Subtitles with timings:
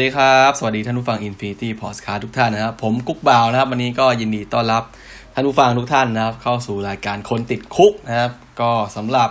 [0.00, 4.82] วัสดีครับ สวัสดีท่านผู้ฟัง Infinity Podcast ทุกท่านนะครับ ผมกุ๊กบ่าวนะครับ วันนี้ก็ยินดีต้อนรับ
[5.34, 9.30] ท่านผู้ฟังทุกท่านนะครับ เข้าสู่รายการคนติดคุกนะครับ ก็สำหรับ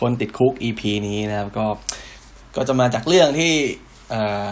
[0.00, 1.66] คนติดคุก EP นี้นะครับ ก็
[2.56, 3.54] ก็จะมาจากเรื่องที่
[4.10, 4.44] เอ่อ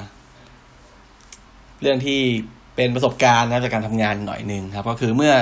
[1.83, 2.21] เรื่องที่
[2.77, 5.33] เป็นประสบการณ์นะจากการทำงานหน่อยหนึ่งครับ ก็คือเมื่อ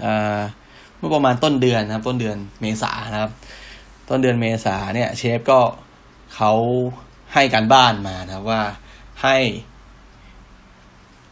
[0.00, 0.38] เอ่อ
[0.98, 3.32] เมื่อประมาณต้นเดือนนะครับ ต้นเดือนเมษานะครับ
[4.08, 5.60] ต้นเดือนเมษาเนี่ย เชฟก็
[6.34, 6.52] เขา
[7.34, 8.62] ให้การบ้านมานะครับว่า
[9.24, 9.36] ให้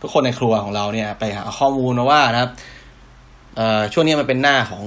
[0.00, 2.52] ทุกคนในครัวของเราเนี่ย ไปหาข้อมูลมาว่านะครับ
[3.92, 4.84] ช่วงนี้มันเป็นหน้าของ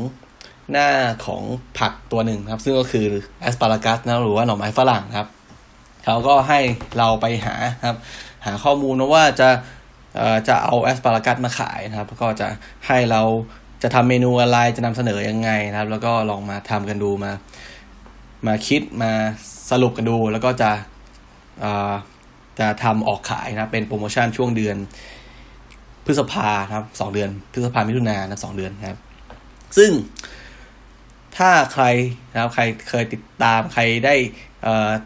[0.71, 0.87] หน้า
[1.25, 1.43] ของ
[1.79, 3.05] ผักตัวหนึ่งครับ ซึ่งก็คือ
[3.41, 5.27] แอสปารากัสนะหรือว่าหน่อไม้ฝรั่งครับ
[6.03, 6.59] เขาก็ให้
[6.97, 7.97] เราไปหาครับ
[8.45, 9.49] หาข้อมูลนะว่าจะ
[10.47, 12.47] จะเอาแอสปารากัสมาขายนะครับ ก็จะ
[12.87, 13.21] ให้เรา
[13.83, 17.31] จะทำเมนูอะไรจะนำเสนอยังไงนะครับ แล้วก็ลองมาทำกันดูมา
[18.45, 19.11] มาคิดมา
[19.71, 20.71] สรุปกันดู แล้วก็จะ
[22.59, 24.77] จะทำออกขายนะ เป็นโปรโมชั่นช่วงเดือน
[26.05, 28.99] พฤษภาครับสองเดือน พฤษภามิถุนายนะสองเดือนครับ
[29.77, 29.91] ซึ่ง
[31.37, 31.85] ถ้าใคร
[32.31, 34.15] นะครับใครเคยติดตามใครได้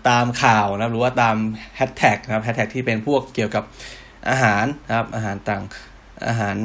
[0.10, 1.36] ตามข่าวนะหรือว่าตาม
[1.76, 3.64] แฮชแท็กนะครับแฮชแท็กที่เป็นพวกเกี่ยวกับ
[4.30, 5.64] อาหารนะครับ อาหารต่าง
[6.28, 6.56] อาหาร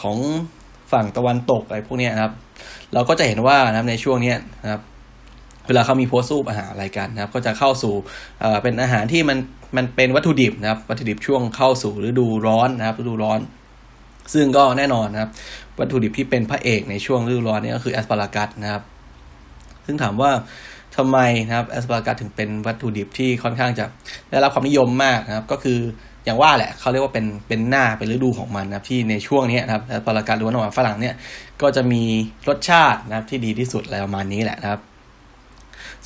[0.00, 0.18] ของ
[0.92, 2.32] ฝั่งตะวันตกอะไรพวกนี้นะครับ
[2.94, 4.82] เราก็จะเห็นว่านะครับในช่วงนี้นะครับ
[5.66, 7.94] เวลาเขามีโพสต์รูปอาหารอะไรกันนะครับ ก็จะเข้าสู่
[8.62, 9.38] เป็นอาหารที่มัน
[9.76, 13.40] มันเป็นวัตถุดิบนะครับ วัตถุดิบช่วงเข้าสู่ฤดูร้อนนะครับฤดูร้อน
[14.34, 15.30] ซึ่งก็แน่นอนนะครับ
[15.78, 18.82] วัตถุดิบที่เป็นพระเอกในช่วงฤดูร้อนนี่ก็คือ asparagus
[19.86, 20.30] ซึ่งถามว่า
[20.96, 23.84] ทำไมนะครับ asparagus ถึงเป็นวัตถุดิบที่ค่อนข้างจะ
[24.30, 25.78] ได้รับความนิยมมากนะครับ ก็คือ
[26.24, 31.14] อย่างว่าแหละเขาเรียกว่าเป็นเป็นหน้าเป็นฤดูของมันนะครับที่ในช่วงนี้นะครับ asparagus หรือว่าหน่อฝรั่งเนี่ย
[31.62, 32.02] ก็จะมี
[32.48, 34.80] รสชาตินะครับที่ดีที่สุดอะไรประมาณนี้แหละนะครับ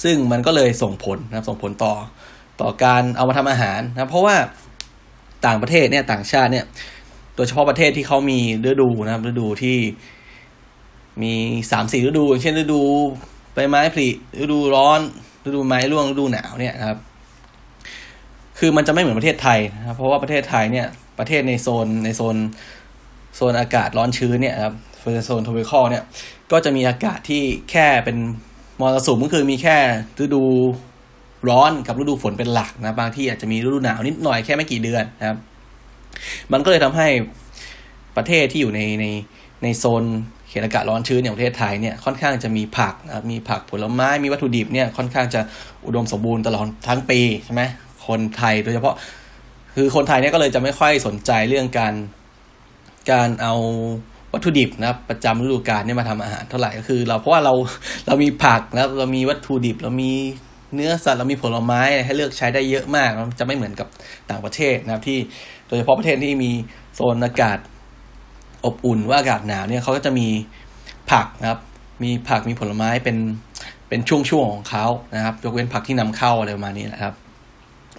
[0.03, 1.95] ซึ่งมันก็เลยส่งผลนะครับส่งผลต่อ
[2.61, 4.37] ต่อการเอามาทำอาหารนะเพราะว่า
[5.47, 6.65] ต่างประเทศเนี่ยต่างชาติเนี่ย
[7.37, 9.79] โดยเฉพาะประเทศที่เขามีฤดูนะครับฤดูที่
[11.23, 11.35] มี
[11.71, 12.81] สามสี่ฤดู อย่างเช่นฤดู
[13.55, 14.09] ใบไม้ผลิ
[14.43, 15.01] ฤดูร้อน
[15.47, 16.99] ฤดูไม้ร่วงฤดูหนาวเนี่ยนะครับ
[18.59, 20.87] คือมันจะไม่เหมือนประเทศไทยนะครับ เพราะว่าประเทศไทยเนี่ย
[21.19, 22.37] ประเทศในโซนในโซน
[23.37, 24.75] โซนอากาศร้อนชื้นเนี่ยครับ
[25.25, 26.05] โซนทวีคอเนี่ย
[26.53, 28.17] ก็จะมีอากาศที่แค่เป็น
[28.81, 29.77] มรสุมก็คือมีแค่
[30.23, 30.43] ฤดู
[31.51, 35.39] ร้อนกับฤดูฝนเป็นหลักนะบางที่อาจจะมีฤดูหนาวนิดหน่อยแค่ไม่กี่เดือนนะครับ
[36.53, 37.09] มันก็เลยทำให้
[38.17, 39.07] ประเทศที่อยู่ในใน
[39.63, 40.05] ในโซน
[40.49, 45.41] เขตอากาศร้อนชื้นอย่างประเทศไทยเนี่ยค่อนข้างจะมีผักนะมีผักผลไม้มีวัตถุดิบเนี่ยค่อนข้างจะ
[45.87, 47.63] อุดมสมบูรณ์ตลอดทั้งปีใช่ไหม
[48.07, 48.95] คนไทยโดยเฉพาะ
[49.75, 51.95] คือคนไทยเนี่ยก็เลยจะไม่ค่อยสนใจเรื่องการ
[53.11, 53.55] การเอา
[54.37, 57.55] วัตถุดิบนะครับประจำฤดูกาลเนี่ยมาทำอาหารเท่าไหร่ก็คือ เราเพราะว่าเรา
[58.07, 60.13] เรามีผักนะเรามีวัตถุดิบเรามี
[60.75, 63.89] เนื้อสัตว์เรามีผลไม้ให้เลือกใช้ได้เยอะมากจะไม่เหมือนกับ
[64.31, 65.19] ต่างประเทศนะครับที่
[65.69, 66.51] โดยเฉพาะประเทศที่มี
[66.95, 67.59] โซนอากาศ
[68.65, 70.29] อบอุ่นว่าอากาศหนาวเนี่ยเขาก็จะมี
[71.11, 71.61] ผักนะครับ
[72.03, 73.17] มีผักมีผลไม้เป็น
[73.89, 77.15] เป็นช่วงๆของเขานะครับ ยกเว้นผักที่นำเข้าอะไรประมาณนี้นะครับ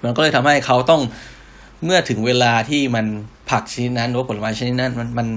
[0.03, 1.01] มันก็เลยทำให้เขาต้อง
[1.83, 3.05] เมื่อถึงเวลาที่มัน
[3.49, 5.27] ผักชนิดนั้นหรือผลไม้ชนิดนั้นมันมัน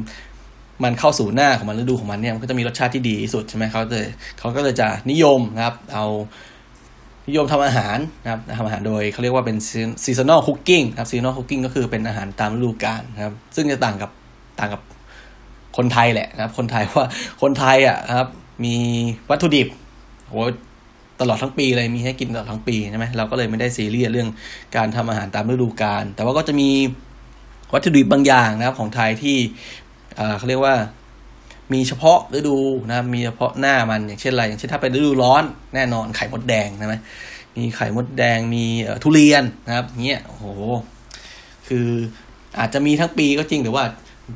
[0.84, 4.06] มันเข้าสู่หน้าของมันฤดูของมันเนี่ยมันก็จะมีรสชาติที่ดีที่สุดใช่ไหมเขาเลย
[4.38, 6.06] เขาก็เลยจะนิยมนะครับ เอา
[7.28, 9.56] นิยมทำอาหารนะครับทำอาหารโดยเขาเรียกว่าเป็น
[10.04, 14.10] seasonal cooking ครับ seasonal cooking ก็คือเป็นอาหารตามฤดูกาลนะครับ ซึ่งจะต่างกับ
[14.58, 14.82] ต่างกับ
[15.76, 17.06] คนไทยแหละนะครับ คนไทยว่า
[17.42, 18.28] คนไทยอะครับ
[18.64, 18.74] มี
[19.30, 19.68] วัตถุดิบ
[20.28, 20.34] โห
[21.20, 24.28] ตลอดทั้งปีเลยมีให้กินตลอดทั้งปีใช่ไหมเราก็เลยไม่ได้ซีเรียสเรื่อง
[24.76, 26.70] การทำอาหารตามฤดูกาลแต่ว่าก็จะมี
[27.74, 29.36] วัตถุดิบบางอย่างนะครับของไทยที่
[30.38, 30.76] เขาเรียกว่า
[31.72, 32.58] มีเฉพาะฤดู
[32.88, 36.94] นะครับมีเฉพาะหน้ามันอย่างเช่นอะไร อย่างเช่นถ้าเป็นฤดูร้อนแน่นอนไข่มดแดงใช่ไหม
[37.56, 38.64] มีไข่มดแดงมี
[39.02, 40.44] ทุเรียนนะครับเงี้ยโอ้โห
[41.68, 41.88] คือ
[42.58, 43.84] อาจจะมีทั้งปีก็จริงแต่ว่า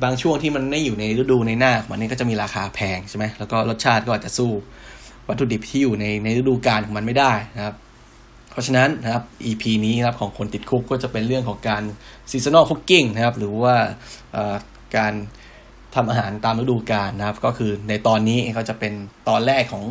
[0.03, 4.51] บางช่วงที่มันไม่อยู่ในฤดูในหน้าของมันนี่ก็จะมีราคาแพงใช่ไหมแล้วก็รสชาติก็อาจจะสู้
[5.27, 7.75] วัตถุดิบที่อยู่ในในฤดูกาลของมันไม่ได้นะครับ
[8.51, 11.83] เพราะฉะนั้นนะครับ EP นี้นะครับของคนติดคุกก็จะเป็นเรื่องของการ
[12.29, 13.75] seasonal cooking นะครับ หรือว่า
[14.97, 15.13] การ
[15.95, 18.93] ทำอาหารตามฤดูกาลนะครับ ก็คือในตอนนี้ก็จะเป็น
[19.29, 19.85] ตอนแรกของ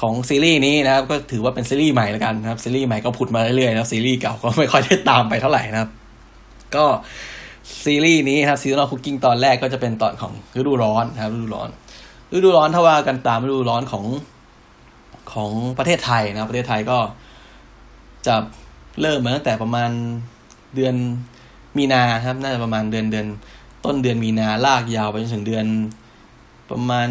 [0.00, 5.90] ของซีรีส์นี้นะครับ ก็ถือว่าเป็นซีรีส์ใหม่แล้วกันนะครับซีรีส์ใหม่ก็ผุดมาเรื่อยๆแล้วซีรีส์เก่าก็ไม่ค่อยได้ตามไปเท่าไหร่นะครับ
[6.76, 6.84] ก็
[7.84, 11.68] ซีรีส์นี้ครับซีรีส์ cooking ตอนแรกก็จะเป็นตอนของฤดูร้อนนะครับฤดูร้อน
[12.34, 14.04] ฤดูร้อนถ้าว่ากันตามฤดูร้อนของ
[15.32, 16.98] ของประเทศไทยนะประเทศไทยก็
[18.26, 18.36] จะ
[19.00, 19.90] เริ่มมาตั้งแต่ประมาณ
[20.74, 20.94] เดือน
[21.76, 23.26] มีนาครับ น่าจะประมาณเดือนเดือน
[23.84, 25.66] ต้นเดือนมีนาลากยาวไปจนถึงเดือน
[26.70, 27.08] ประมาณ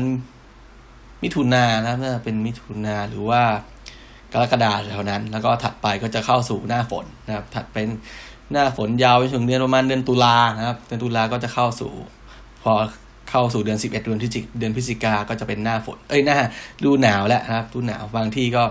[1.23, 3.41] มิถุนานะครับน่าจะเป็นมิถุนาหรือว่า
[4.33, 7.87] กรกฎาแถวนั้น แล้วก็ถัดไปก็จะเข้าสู่หน้าฝนนะครับ ถัดเป็น
[8.51, 11.91] หน้าฝนยาวไปถึงเดือนประมาณเดือนตุลานะครับ เดือนตุลาก็จะเข้าสู่
[12.63, 12.73] พอ
[13.29, 16.37] เข้าสู่เดือนสิบเอ็ดเดือนพฤศจิกเดือนพฤศจิกาก็จะเป็นหน้าฝน เอ้ยหน้า
[16.83, 18.63] ดูหนาวแล้วนะครับดูหนาวบางที่ก็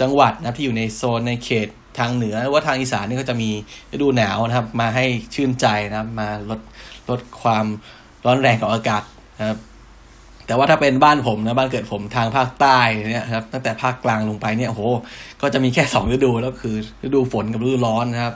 [0.00, 1.68] จังหวัดนะที่อยู่ในโซนในเขต
[1.98, 3.50] ทางเหนือหรือว่าทางอีสานนี่ก็จะมี
[3.92, 5.04] ฤดูหนาวนะครับ มาให้
[5.34, 6.60] ชื่นใจนะครับ มาลด
[7.08, 7.66] ลดความ
[8.26, 9.02] ร้อนแรงของอากาศ
[9.38, 9.58] นะครับ
[10.46, 12.78] แต่ว่าถ้าเป็นบ้านผมนะบ้านเกิดผมทางภาคใต้
[13.10, 14.82] เนี่ยครับ ตั้งแต่ภาคกลางลงไปเนี่ยโห
[15.40, 18.34] ก็จะมีแค่สองฤดูแล้วคือฤดูฝนกับฤดูร้อนนะครับ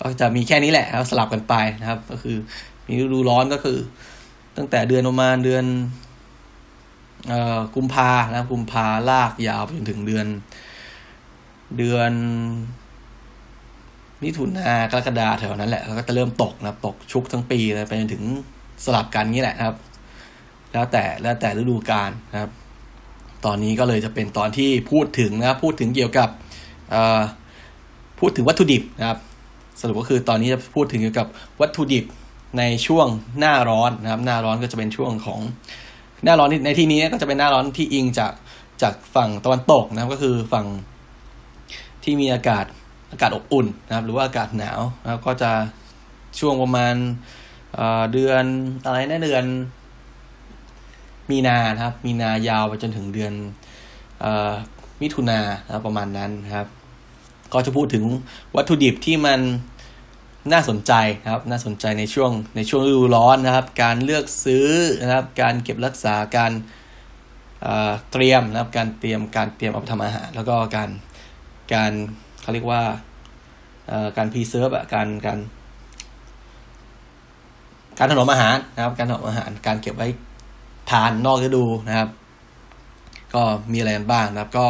[0.00, 2.36] ก็จะมีแค่นี้แหละครับสลับกันไปนะครับ ก็คือ
[2.86, 3.78] มีฤดูร้อนก็คือ
[4.56, 5.64] ตั้งแต่เดือนประมาณเดือน
[7.28, 10.26] เอ่อกุมภานะกุมภาลากยาวไปจนถึงเดือน
[11.78, 12.12] เดือน
[14.22, 18.22] มิถุนากรกฎาแถวนั้นแหละแล้วก็จะเริ่มตกนะตกชุกทั้งปีเลยไปจนถึง
[18.84, 19.76] สลับกันนี้แหละครับ
[20.72, 22.50] แล้วแต่แล้วแต่ฤดูกาลนะครับ
[23.44, 26.28] ตอนนี้ก็เลยจะเป็นตอนที่พูดถึงนะครับพูดถึงเกี่ยวกับ
[28.18, 29.18] พูดถึงวัตถุดิบนะครับ
[29.80, 31.26] สรุปก็คือตอนนี้จะพูดถึงเกี่ยวกับ
[31.60, 32.04] วัตถุดิบ
[32.58, 33.06] ในช่วง
[33.38, 35.40] หน้าร้อนนะครับ หน้าร้อนก็จะเป็นช่วงของ
[36.24, 38.32] หน้าร้อนในที่นี้ก็จะเป็นหน้าร้อนที่อิงจาก
[38.82, 40.66] จากฝั่งตะวันตกนะครับ ก็คือฝั่ง
[42.04, 42.64] ที่มีอากาศ
[43.10, 45.52] อากาศอบอุ่นนะครับ หรือว่าอากาศหนาวนะครับก็จะ
[46.38, 46.94] ช่วงประมาณ
[48.12, 48.44] เดือน
[48.84, 49.44] อะไรนะเดือน
[51.30, 53.32] มีนานะครับ มีนายาวไปจนถึงเดือน
[54.24, 54.26] อ
[55.00, 56.68] มิถุนานะประมาณนั้นนะครับ
[57.52, 58.04] ก็จะพูดถึง
[58.56, 59.40] วัตถุดิบที่มัน
[60.52, 60.92] น่าสนใจ
[61.22, 64.68] นะครับ น่าสนใจในช่วงในช่วงฤดูร้อนนะครับ การเลือกซื้อ
[65.02, 66.52] นะครับ การเก็บรักษาการ
[68.12, 70.90] เตรียมนะครับ การเตรียมการเตรียมเอาไปทำอาหาร แล้วก็การ
[71.74, 71.92] การ
[72.42, 72.82] เขาเรียกว่า
[74.16, 75.38] การ preserve อะการการ
[77.98, 80.08] การถนอมอาหารนะครับ การถนอมอาหาร การเก็บไว้
[80.90, 82.08] ทานนอกฤดูนะครับ
[83.34, 83.42] ก็
[83.72, 84.66] มีอะไรกันบ้างนะครับ ก็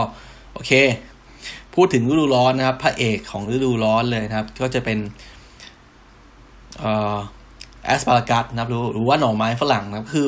[0.52, 0.72] โอเค
[1.74, 4.98] พูดถึงฤดูร้อนนะครับ พระเอกของฤดูร้อนเลยนะครับ ก็จะเป็น
[7.84, 10.26] asparagus นะครับหรือว่าหน่อไม้ฝรั่งนะครับ คือ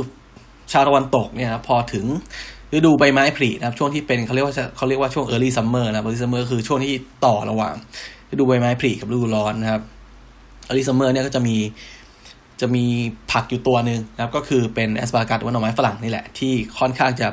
[0.72, 2.06] ชาวตะวันตกเนี่ยนะพอถึง
[2.74, 7.74] ฤดูใบไม้ผลินะครับช่วงที่เป็นเขาเรียกว่าเขาเรียกว่าช่วง early summer นะ early summer คือช่วงที่ต่อระหว่าง
[8.30, 9.82] ฤดูใบไม้ผลิกับฤดูร้อนนะครับ
[10.68, 11.56] early summer เนี่ยก็จะมี
[12.60, 12.84] จะมี
[13.32, 17.28] ผักอยู่ตัวหนึ่งนะครับ ก็คือเป็นแอสปารากัสว่าหน่อไม้ฝรั่งนี่แหละ ที่ค่อนข้างจะ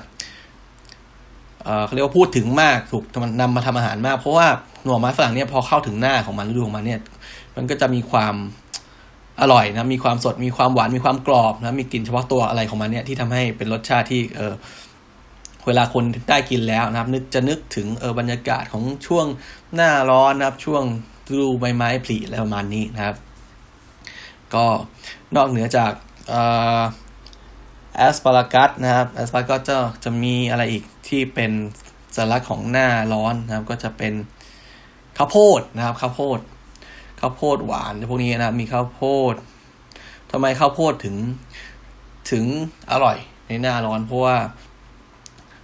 [1.86, 3.04] เขาเรียกว่าพูดถึงมากถูก
[3.42, 4.48] นำมาทำอาหารมาก เพราะว่า
[4.86, 7.00] หน่อไม้ฝรั่งเนี่ยพอเข้าถึงหน้าของมันฤดูของมันเนี่ย
[7.56, 8.36] มันก็จะมีความ
[9.42, 14.54] อร่อยนะมีความสดมีความหวานมีความกรอบนะมีกลิ่นเฉพาะตัวอะไรของมันเนี่ยที่ทำให้เป็นรสชาติที่เออ
[15.68, 19.26] เวลาคนได้กินแล้วนะครับ นึกจะนึกถึงเออบรรยากาศของช่วง
[19.76, 20.84] หน้าร้อนนะครับ ช่วง
[21.32, 23.16] ฤดูใบไม้ผลิอะไรประมาณนี้นะครับ
[24.54, 24.66] ก็
[25.36, 25.92] นอกเหนือจาก
[27.96, 31.52] แอสปารากัสนะครับแอสปารากัสจะจะมีอะไรอีกที่เป็น
[32.16, 34.14] สัญลักษณ์ของหน้าร้อนนะครับ ก็จะเป็น
[35.18, 36.40] ข้าวโพดนะครับข้าวโพด
[37.20, 39.02] ข้าวโพดหวานพวกนี้นะครับมีข้าวโพ
[39.34, 39.36] ด
[40.32, 41.16] ทำไมข้าวโพดถึง
[42.32, 42.46] ถึง
[42.92, 43.18] อร่อย
[43.48, 44.38] ในหน้าร้อนเพราะว่า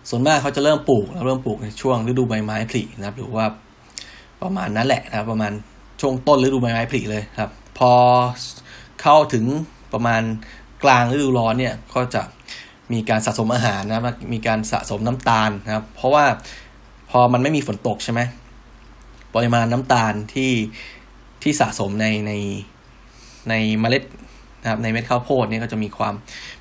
[0.09, 3.45] ส่วนมากเขาจะเริ่มปลูกเริ่มปลูกในช่วงฤดูใบไม้ผลินะครับหรือว่า
[4.41, 5.51] ประมาณนั้นแหละนะครับ ประมาณ
[6.01, 7.91] ช่วงต้นฤดูใบไม้ผลิเลยครับ พอ
[9.01, 9.45] เข้าถึง
[9.93, 10.21] ประมาณ
[10.83, 12.21] กลางฤดูร้อนเนี่ยก็จะ
[12.93, 14.01] มีการสะสมอาหารนะ
[14.33, 16.25] มีการสะสมน้ำตาลนะครับ เพราะว่า
[17.09, 18.21] พอมันไม่มีฝนตกใช่ไหม
[19.35, 20.51] ปริมาณน้ำตาลที่
[21.43, 22.31] ที่สะสมในใน
[23.49, 24.03] ในเมล็ด
[24.65, 26.13] นะครับในเม็ดข้าวโพดเนี่ยก็จะมีความ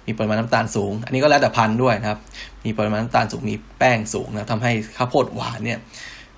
[0.07, 2.19] มีปริมาณน้ำตาลสูง อันนี้ก็แล้วแต่พันธุ์ด้วยนะครับ
[2.65, 5.79] มีปริมาณน้ำตาลสูงมีแป้งสูงนะทำให้ข้าวโพดหวานเนี่ย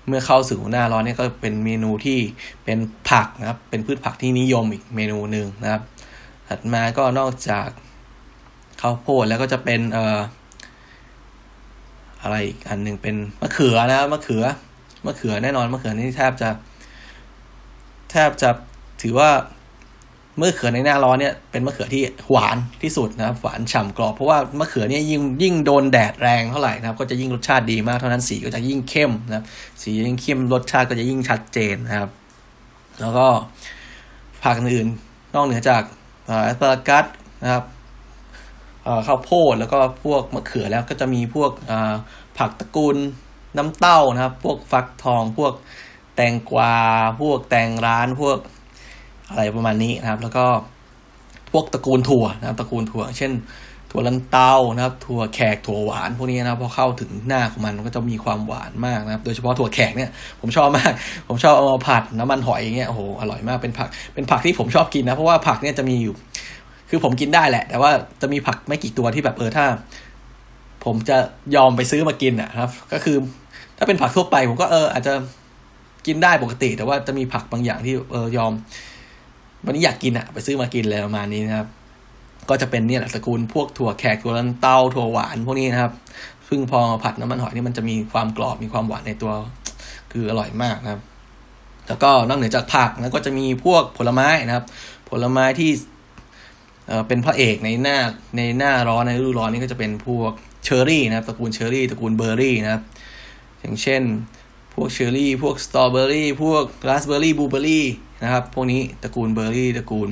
[0.07, 2.19] เมื่อเข้าสู่หน้าร้อนเนี่ยก็เป็นเมนูที่
[2.65, 5.81] เป็นผักนะครับ เป็นพืชผักที่นิยมอีกเมนูหนึ่งนะครับ
[6.47, 7.67] ถัดมาก็นอกจาก
[8.81, 10.19] ข้าวโพดแล้วก็จะเป็นเอ่อ
[12.21, 14.43] อะไรอีกอันหนึ่งเป็นมะเขือนะมะเขือ
[15.05, 16.49] มะเขือแน่นอนมะเขือนี่แทบจะ
[18.11, 18.49] แทบจะ
[19.01, 19.29] ถือว่า
[20.41, 29.45] มื่อเขือในหน้าร้อนเนี่ยเป็นมะเขือที่หวานที่สุดนะครับ หวานฉ่ากรอบเพราะว่ามะเขือเนี่ยยิ่งยิ่งโดนแดดแรงเท่าไหร่นะครับ ก็จะยิ่งรสชาติดีมากเท่านั้นสีก็จะยิ่งเข้มนะครับ
[29.81, 32.09] สียิ่งเข้มรสชาติก็จะยิ่งชัดเจนนะครับ
[32.99, 33.27] แล้วก็
[34.43, 34.87] ผักอื่น
[35.33, 35.83] นอกเหนือจาก
[36.25, 37.05] แอสปารากัส
[37.43, 37.63] นะครับ
[39.07, 41.51] ข้าวโพดแล้วก็พวกมะเขือแล้วก็จะมีพวก
[42.37, 42.97] ผักตระกูล
[43.57, 45.53] น้ำเต้านะครับ พวกฟักทองพวก
[46.15, 46.77] แตงกวา
[47.21, 48.37] พวกแตงร้านพวก
[49.29, 50.45] อะไรประมาณนี้นะครับ แล้วก็
[51.51, 53.31] พวกตระกูลถั่วนะครับ ตระกูลถั่ว เช่น
[53.91, 60.09] ถั่วลันเตานะครับ ถั่วแขกถั่วหวานพวกนี้นะพอเข้าถึงหน้าของมันมันก็จะมีความหวานมากนะครับ โดยเฉพาะถั่วแขกเนี่ย
[60.41, 60.91] ผมชอบมาก
[61.27, 66.15] ผมชอบเอามาผัดน้ำมันหอยอย่างเงี้ยโอ้โหอร่อยมากเป็นผักเป็นผักที่ผมชอบกินนะเพราะว่าผักเนี่ยจะมีอยู่
[66.89, 67.91] คือผมกินได้แหละ แต่ว่า
[68.21, 69.65] จะมีผักไม่กี่ตัวที่แบบเออถ้า
[70.85, 71.17] ผมจะ
[71.55, 73.17] ยอมไปซื้อมากินอะครับ ก็คือ
[73.77, 75.13] ถ้าเป็นผักทั่วไป ผมก็เออ อาจจะ
[76.07, 78.51] กินได้ปกติ แต่ว่าจะมีผักบางอย่างที่เออยอม
[79.67, 81.67] วันนี้อยากกินอะไปซื้อมากินเลยประมาณนี้นะครับ
[82.49, 85.91] ก็จะเป็นเนี่ยแหละสกุลพวกถั่วแขกถั่วลันเตาถั่วหวานพวกนี้นะครับ
[86.47, 89.31] ซึ่งพอผัดน้ำมันหอยนี่มันจะมีความกรอบมีความหวานในตัว
[90.11, 91.01] คืออร่อยมากนะครับ
[91.87, 94.65] แล้วก็นอกเหนือจากผักนะก็จะมีพวกผลไม้นะครับ
[95.09, 95.71] ผลไม้ที่
[96.87, 97.97] เอ่อเป็นพระเอกในหน้า
[98.37, 100.31] ในหน้าร้อนในฤดูร้อนนี่ก็จะเป็นพวก
[100.63, 102.81] เชอร์รี่นะครับตระกูลเชอร์รี่ตระกูลเบอร์รี่นะครับ
[103.59, 104.01] อย่างเช่น
[104.73, 107.85] พวกเชอร์รี่ พวกสตรอเบอร์รี่ พวกราสเบอร์รี่บลูเบอร์รี่
[108.23, 110.09] นะครับ พวกนี้ตระกูลเบอร์รี่ตระกูล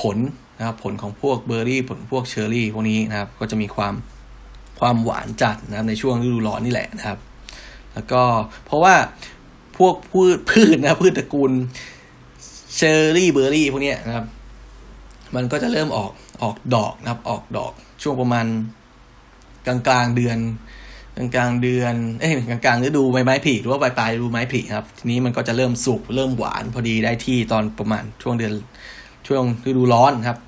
[0.00, 0.18] ผล
[0.58, 3.94] นะครับ ผลของพวกเบอร์รี่ ผลพวกเชอร์รี่ พวกนี้นะครับ ก็จะมีความ
[4.80, 7.18] ความหวานจัดนะครับ ในช่วงฤดูร้อนนี่แหละนะครับ
[7.94, 8.22] แล้วก็
[8.64, 8.94] เพราะว่า
[9.78, 11.52] พวกพืชพืชนะพืชตระกูล
[12.76, 14.26] เชอร์รี่เบอร์รี่พวกนี้นะครับ
[15.34, 18.46] มันก็จะเริ่มออกออกดอกนะครับ ออกดอกช่วงประมาณ
[19.66, 20.38] กลางกลางเดือน
[21.34, 28.52] กลางเดือน เอ้ยกลางกลางฤดูใบไม้ผลิหรือว่าปลายปลายฤดูไม้ผลิครับ ทีนี้มันก็จะเริ่มสุกเริ่มหวานพอดีได้ที่ตอนประมาณช่วงเดือน
[29.26, 30.38] ช่วงฤดูร้อนครับ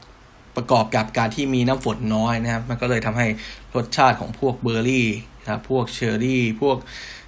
[0.56, 3.26] ประกอบกับการที่มีน้ำฝนน้อยนะครับ มันก็เลยทำให้
[3.74, 5.06] รสชาติของพวกเบอร์รี่
[5.42, 6.76] นะครับพวกเชอร์รี่ พวก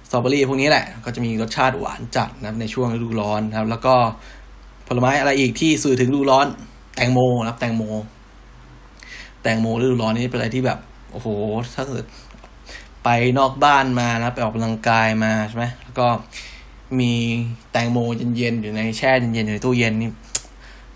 [0.07, 3.95] สตรอเบอรี่พวกนี้แหละ ก็จะมีรสชาติหวานจัดนะครับในช่วงฤดูร้อนนะครับ แล้วก็
[4.87, 6.47] ผลไม้อะไรอีกที่สื่อถึงฤดูร้อน
[6.95, 7.83] แตงโมนะครับ แตงโม
[9.41, 10.79] แตงโมฤดูร้อนนี่เป็นอะไรที่แบบ
[11.11, 11.27] โอ้โห
[11.75, 12.05] ถ้าเกิด
[13.05, 13.09] ไป
[13.39, 16.07] นอกบ้านมานะไปออกกำลังกายมาใช่ไหมแล้วก็
[16.99, 17.13] มี
[17.71, 17.97] แตงโม
[18.37, 20.09] เย็นๆอยู่ในแช่เย็นๆอยู่ในตู้เย็นนี่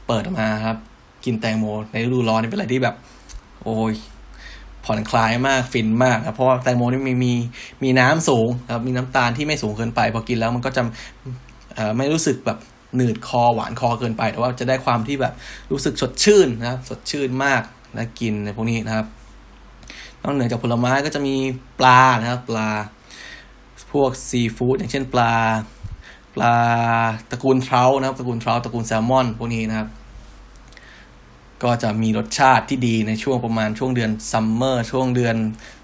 [0.07, 0.77] เปิดออกมาครับ
[1.25, 2.95] กินแตงโม ในฤดูร้อนนี่เป็นอะไรที่แบบ
[3.63, 3.93] โอ้ย
[4.85, 7.33] ผ่อนคลายมากฟินมากครับเพราะว่าแตงโมนี่มีมี
[7.83, 10.81] มีน้ำสูงครับมีน้ำตาลที่ไม่สูงเกินไป พอกินแล้วมันก็จะ
[11.97, 12.57] ไม่รู้สึกแบบ
[12.95, 15.33] หนืดคอหวานคอเกินไป แต่ว่าจะได้ความที่แบบ
[15.71, 17.61] รู้สึกสดชื่นนะครับสดชื่นมาก
[17.97, 19.07] นะกินในพวกนี้นะครับ
[20.23, 21.35] นอกเหนือจากผลไม้ก็จะมี
[21.79, 22.69] ปลานะครับปลา
[23.91, 25.33] พวกซีฟู้ดอย่างเช่นปลา
[26.35, 26.55] ปลา
[27.31, 29.89] ตระกูลเทรานะครับตระกูลเทราตระกูลแซลมอนพวกนี้นะครับ
[31.63, 35.35] ก็จะมีรสชาติที่ดีในช่วงประมาณช่วงเดือน summer ช่วงเดือน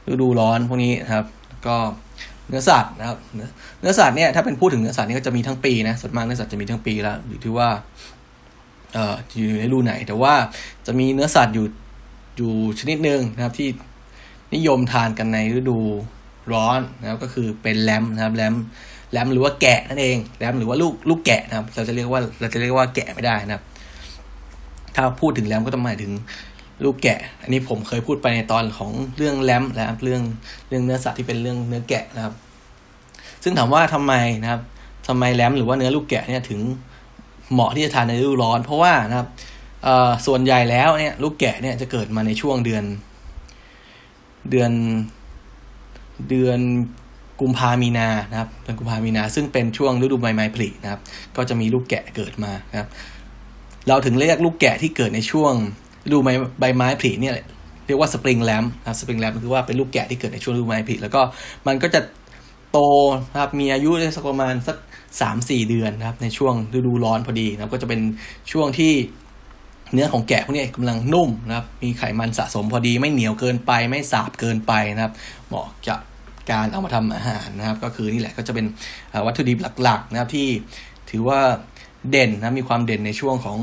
[0.08, 1.25] ฤดูร้อนพวกนี้นะครับ
[1.68, 1.77] ก็
[2.48, 3.18] เนื้อสัตว์นะครับ
[3.80, 7.70] เนื้อสัตว์เนี่ยถ้าเป็นพูดถึงเนื้อสัตว์นี่ก็จะมีทั้งปีนะส่วนมากเนื้อสัตว์จะมีทั้งปีแล้วอยู่ที่ว่า
[8.94, 10.34] เอ่ออยู่ในฤดูไหน แต่ว่า
[10.86, 11.65] จะมีเนื้อสัตว์อยู่
[12.38, 13.68] อยู่ชนิดหนึ่งนะครับที่
[14.54, 15.80] นิยมทานกันในฤดู
[16.54, 18.54] ร้อนนะครับก็คือเป็น lamb นะครับ lamb
[19.12, 23.64] lamb หรือว่าแกะนั่นเอง lamb หรือว่าลูกลูกแกะนะครับ เราจะเรียกว่าเราจะเรียกว่าแกะไม่ได้นะครับ
[24.96, 26.12] ถ้าพูดถึงแรมก็ต้องหมายถึง
[26.84, 30.22] ลูกแกะ อันนี้ผมเคยพูดไปในตอนของเรื่องแรมนะครับเรื่อง
[30.68, 32.34] เรื่องเนื้อสัตว์ที่เป็นเรื่องเนื้อแกะนะครับ
[33.44, 34.62] ซึ่งถามว่าทำไมนะครับ
[35.08, 36.62] ทำไมแรมหรือว่าเนื้อลูกแกะเนี่ยถึง
[37.52, 39.28] เหมาะที่จะทานในฤดูร้อน เพราะว่านะครับ
[40.25, 42.84] ส่วนใหญ่แล้วเนี่ยลูกแกะเนี่ยจะเกิดมาในช่วงเดือน
[44.50, 44.72] เดือน
[46.30, 46.60] เดือน
[47.42, 51.00] กุมภามีนานะครับเดือนกุมภามีนา ซึ่งเป็นช่วงฤดูใบไม้ผลินะครับ
[51.38, 52.88] ก็จะมีลูกแกะเกิดมานะครับ
[53.88, 55.54] เราถึงเรียกลูกแกะที่เกิดในช่วง
[56.06, 57.34] ฤดูใบใบไม้ผลิเนี่ย
[57.88, 61.22] เรียกว่าสปริงแลมนะครับสปริงแลมคือว่าเป็นลูกแกะที่เกิดในช่วงฤดูใบไม้ผลิแล้วก็
[61.68, 62.02] มันก็จะ
[62.72, 62.80] โต
[63.32, 64.78] นะครับมีอายุได้สักประมาณสัก
[65.22, 68.02] สามสี่เดือนนะครับ ในช่วงฤดูร้อนพอดีนะก็จะเป็น
[68.52, 68.94] ช่วงที่
[69.96, 75.14] เนื้อของแกะพวกนี้กำลังนุ่มนะครับมีไขมันสะสมพอดีไม่เหนียวเกินไป ไม่สาบเกินไปนะครับ
[75.48, 76.00] เหมาะกับ
[76.52, 78.66] การเอามาทำอาหารนะครับ ก็คือนี่แหละก็จะเป็น
[79.25, 80.48] วัตถุดิบหลักๆนะครับที่
[81.10, 81.40] ถือว่า
[82.12, 83.58] เด่นนะมีความเด่นในช่วงของ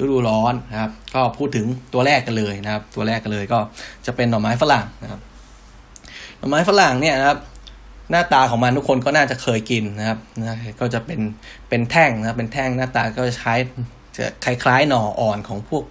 [0.00, 3.58] ฤดูร้อนนะครับ ก็พูดถึงตัวแรกกันเลยนะครับ ตัวแรกกันเลยก็
[4.06, 5.20] จะเป็นหน่อไม้ฝรั่งนะครับ
[6.38, 7.38] หน่อไม้ฝรั่งเนี่ยนะครับ
[8.10, 11.20] หน้าตาของมันทุกคนก็น่าจะเคยกินนะครับนะก็จะเป็น
[11.68, 13.54] เป็นแท่งนะเป็นแท่งหน้าตาก็จะใช้
[14.16, 15.84] จะคล้ายๆหน่ออ่อนของพวก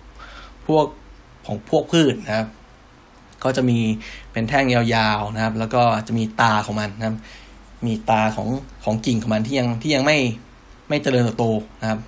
[0.67, 0.85] พวก
[1.45, 2.47] ของพวกพืชนะครับ
[3.43, 3.79] ก็จะมี
[4.31, 7.15] เป็นแท่งยาวๆนะครับ แล้วก็จะมีตาของมันนะครับ
[7.85, 8.47] มีตาของ
[8.83, 10.17] ของกิ่งของมันที่ยังที่ยังไม่
[10.89, 11.45] ไม่เจริญเติบโต
[11.81, 11.99] นะครับ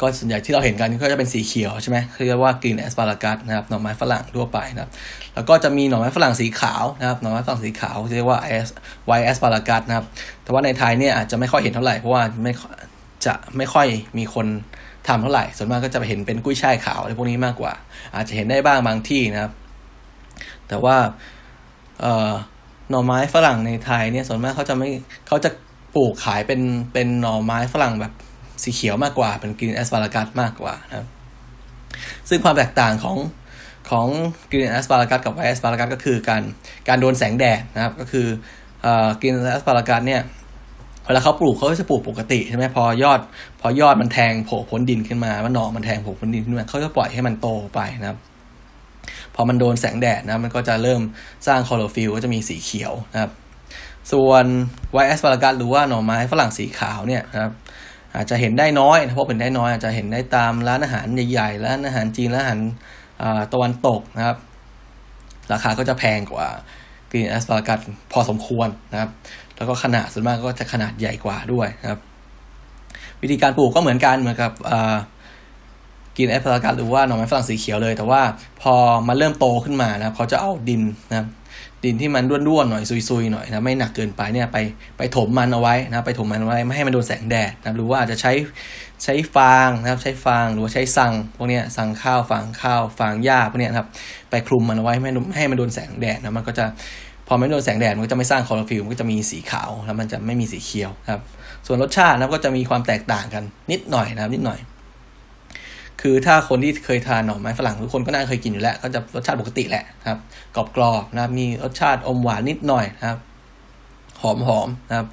[0.00, 4.90] ก็ส่วนใหญ่ที่เราเห็นกันก็จะเป็นสีเขียวใช่ไหมเรียกว่า green asparagus นะครับหน่อไม้ฝรั่งทั่วไปนะครับ
[5.34, 8.38] แล้วก็จะมีหน่อไม้ฝรั่งสีขาวนะครับหน่อไม้ฝรั่งสีขาวเรียกว่า
[9.06, 10.06] white asparagus นะครับ
[10.42, 12.52] แต่ว่าในไทยเนี่ยอาจจะไม่ค่อยเห็นเท่าไหร่เพราะว่าไม่
[13.26, 13.86] จะไม่ค่อย
[14.18, 14.46] มีคน
[15.08, 17.72] ทำเท่าไหร่ ส่วนมากก็จะไปเห็นเป็นกุ้ยช่ายขาวอะไรพวกนี้มากกว่า
[18.14, 19.52] อาจจะเห็นได้บ้างบางที่นะครับ
[20.68, 20.96] แต่ว่า
[22.00, 22.30] เอ่อ
[22.90, 24.88] หน่อไม้ฝรั่งในไทยเนี่ยส่วนมากเขาจะไม่
[25.26, 25.50] เขาจะ
[25.94, 26.60] ปลูกขายเป็น
[26.92, 28.12] เป็นหน่อไม้ฝรั่งแบบ
[28.62, 31.06] สีเขียวมากกว่า เป็น green asparagus มากกว่านะครับ
[32.28, 33.16] ซึ่งความแตกต่างของ
[33.90, 34.06] ของ
[34.50, 36.42] green asparagus กับ white asparagus ก็คือการ
[36.88, 38.26] การโดนแสงแดดนะครับ ก็คือ
[39.20, 40.22] green asparagus เนี่ย
[41.08, 43.20] เวลาเขาปลูกเขาจะปลูกปกติใช่ไหมพอยอด
[43.60, 48.18] พอยอดมันแทงโผล่พ้นดินขึ้นมาว่าหน่อมันแทงโผล่พ้นดินขึ้นมาเขาจะปล่อยให้มันโตไปนะครับ
[49.34, 51.00] พอมันโดนแสงแดดนะมันก็จะเริ่ม
[51.46, 53.30] สร้างคลอโรฟิลก็จะมีสีเขียวนะครับ
[54.12, 54.44] ส่วน
[54.92, 57.52] white asparagus หรือว่าหน่อไม้ฝรั่งสีขาวเนี่ยนะครับ
[58.16, 62.60] อาจจะเห็นได้น้อยนะเพราะเป็นได้น้อยอาจจะเห็นได้ตามร้านอาหารใหญ่ๆร้านอาหารจีนร้านอาหาร
[63.52, 64.36] ตะวันตกนะครับ
[65.52, 66.48] ราคาก็จะแพงกว่า
[67.10, 67.78] green asparagus
[68.12, 69.10] พอสมควรนะครับ
[69.58, 72.00] แล้วก็ขนาดส่วนมากก็จะขนาดใหญ่กว่าด้วยครับ
[73.22, 74.52] วิธีการปลูกก็เหมือนกันเหมือนกับ
[76.16, 78.20] green asparagus หรือว่าหน่อไม้ฝรั่งสีเขียวเลย แต่ว่า
[78.62, 78.74] พอ
[79.08, 81.28] มันเริ่มโตขึ้นมานะครับเขาจะเอาดินนะครับ
[81.84, 84.58] ดินที่มันร่วนๆหน่อยซุยๆหน่อยนะไม่หนักเกินไปเนี่ยไป
[84.98, 88.32] ไปถมมันเอาไว้นะไปถมมันเอาไว้ไม่ให้มันโดนแสงแดดนะหรือว่าอาจจะใช้
[89.04, 93.88] ใช้ฟางนะครับใช้ฟางหรือว่าใช้ซังพวกเนี้ยซังข้าวฟางข้าวฟางหญ้าพวกเนี้ยครับ
[94.30, 96.66] ไปคลุมมันเอาไว้ไม่ให้มันโดนแสงแดดนะมันก็จะ
[97.28, 101.22] พอไม่โดนแสงแดดมันก็จะไม่สร้างคลอโรฟิลมันก็จะมีสีขาวแล้วมันจะไม่มีสีเขียวครับ
[101.66, 104.58] ส่วนรสชาตินะก็จะมีความแตกต่างกันนิดหน่อยนะครับ นิดหน่อย
[106.00, 110.18] คือถ้าคนที่เคยทานหน่อไม้ฝรั่งทุกคนก็น่าเคยกินอยู่แล้ว ก็จะรสชาติปกติแหละครับ
[110.56, 113.18] กรอบกรอบนะมีรสชาติอมหวานนิดหน่อยนะครับ
[114.22, 115.06] หอมหอมนะครับ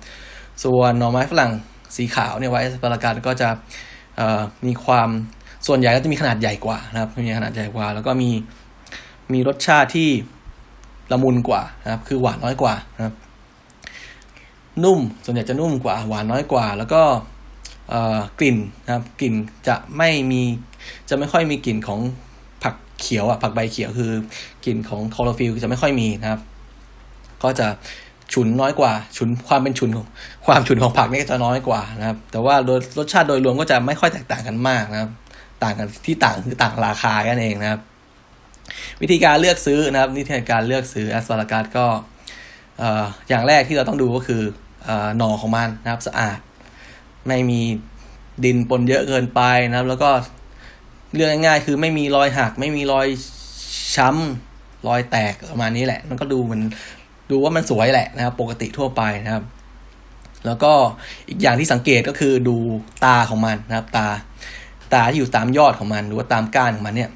[0.63, 1.51] ส่วนหน่อไม้ฝรั่ง
[1.95, 3.49] สีขาวเนี่ยไว้สปาราการก็จะ
[4.67, 5.09] มีความ
[5.67, 8.31] ส่วนใหญ่ก็จะมีขนาดใหญ่กว่านะครับมีขนาดใหญ่กว่า แล้วก็มี
[9.33, 10.09] มีรสชาติที่
[11.11, 13.13] ละมุนกว่านะครับ คือหวานน้อยกว่านะครับ
[14.83, 17.01] นุ่มส่วนใหญ่จะนุ่มกว่า หวานน้อยกว่า แล้วก็
[18.39, 19.33] กลิ่นนะครับ กลิ่น
[19.67, 20.41] จะไม่มี
[21.09, 21.99] จะไม่ค่อยมีกลิ่นของ
[22.63, 24.11] ผักเขียวอะผักใบเขียวคือ
[24.65, 26.41] กลิ่นของคลอโรฟิลจะไม่ค่อยมีนะครับ
[27.43, 27.67] ก็จะ
[28.33, 30.07] ฉุนน้อยกว่า ฉุนความเป็นฉุนของ
[30.45, 35.11] ความฉุนของผักนี่จะน้อยกว่านะครับ แต่ว่าโดยรสชาติโดยรวมก็จะไม่ค่อยแตกต่างกันมากนะครับ
[35.63, 37.81] ต่างกันที่ต่างคือต่างราคากันเองนะครับ
[39.01, 41.85] วิธีการเลือกซื้อนะครับวิธีการเลือกซื้อแอสปารากัสก็
[43.29, 44.41] อย่างแรกที่เราต้องดูก็คือ
[45.17, 46.39] หน่อของมันนะครับสะอาด
[47.27, 47.61] ไม่มี
[48.45, 50.09] ดินปนเยอะเกินไปนะครับ แล้วก็
[51.15, 53.07] เรื่องง่ายๆ คือไม่มีรอยหัก ไม่มีรอย
[53.95, 56.61] ช้ำรอยแตกประมาณนี้แหละ มันก็ดูมัน
[57.31, 59.43] ดูว่ามันสวยแหละนะครับ ปกติทั่วไปนะครับ
[60.45, 60.71] แล้วก็
[61.29, 62.57] อีกอย่างที่สังเกตก็คือดู
[63.05, 64.07] ตาของมันนะครับ ตา
[64.93, 67.09] ตาที่อยู่ตามยอดของมันหรือว่าตามก้านของมันเนี่ย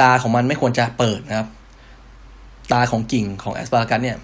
[0.00, 1.48] ตาของมันไม่ควรจะเปิดนะครับ
[2.72, 4.16] ตาของกิ่งของแอสปารากัสเนี่ย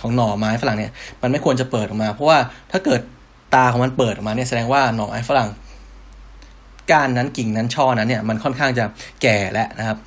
[0.00, 2.38] ของหน่อไม้ฝรั่งเนี่ย มันไม่ควรจะเปิดออกมา เพราะว่า
[2.72, 3.00] ถ้าเกิด
[3.54, 5.48] ตาของมันเปิดออกมาเนี่ยแสดงว่าหน่อไม้ฝรั่ง
[6.90, 8.84] ก้านนั้นกิ่งนั้นช่อนั้นเนี่ย มันค่อนข้างจะ
[9.22, 9.98] แก่แล้วนะครับ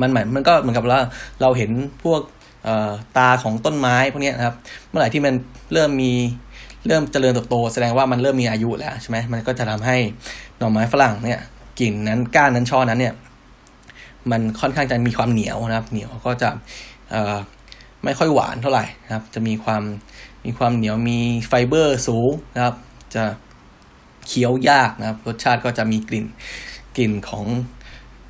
[0.00, 0.98] มันเหมือนมันก็เหมือนกับเรา
[1.40, 1.70] เราเห็น
[2.04, 2.20] พวก
[3.18, 4.54] ตาของต้นไม้พวกนี้นะครับ
[4.88, 5.34] เมื่อไหร่ที่มัน
[5.72, 6.12] เริ่มมี
[6.86, 9.96] เริ่มเจริญเติบโต แสดงว่ามันเริ่มมีอายุแล้วใช่ไหมมันก็จะทำให้
[10.58, 11.40] หน่อไม้ฝรั่งเนี่ย
[11.80, 13.14] กิ่งนั้นก้านนั้นช่อนั้นเนี่ย
[14.30, 16.50] มันค่อนข้างจะมีความเหนียวนะครับ เหนียวก็จะ
[18.04, 19.82] ไม่ค่อยหวานเท่าไหร่นะครับ จะมีความ
[20.44, 22.74] มีความเหนียวมีไฟเบอร์สูงนะครับ
[23.14, 23.24] จะ
[24.26, 26.26] เคี้ยวยากนะครับ รสชาติก็จะมีกลิ่น
[26.96, 27.46] กลิ่นของ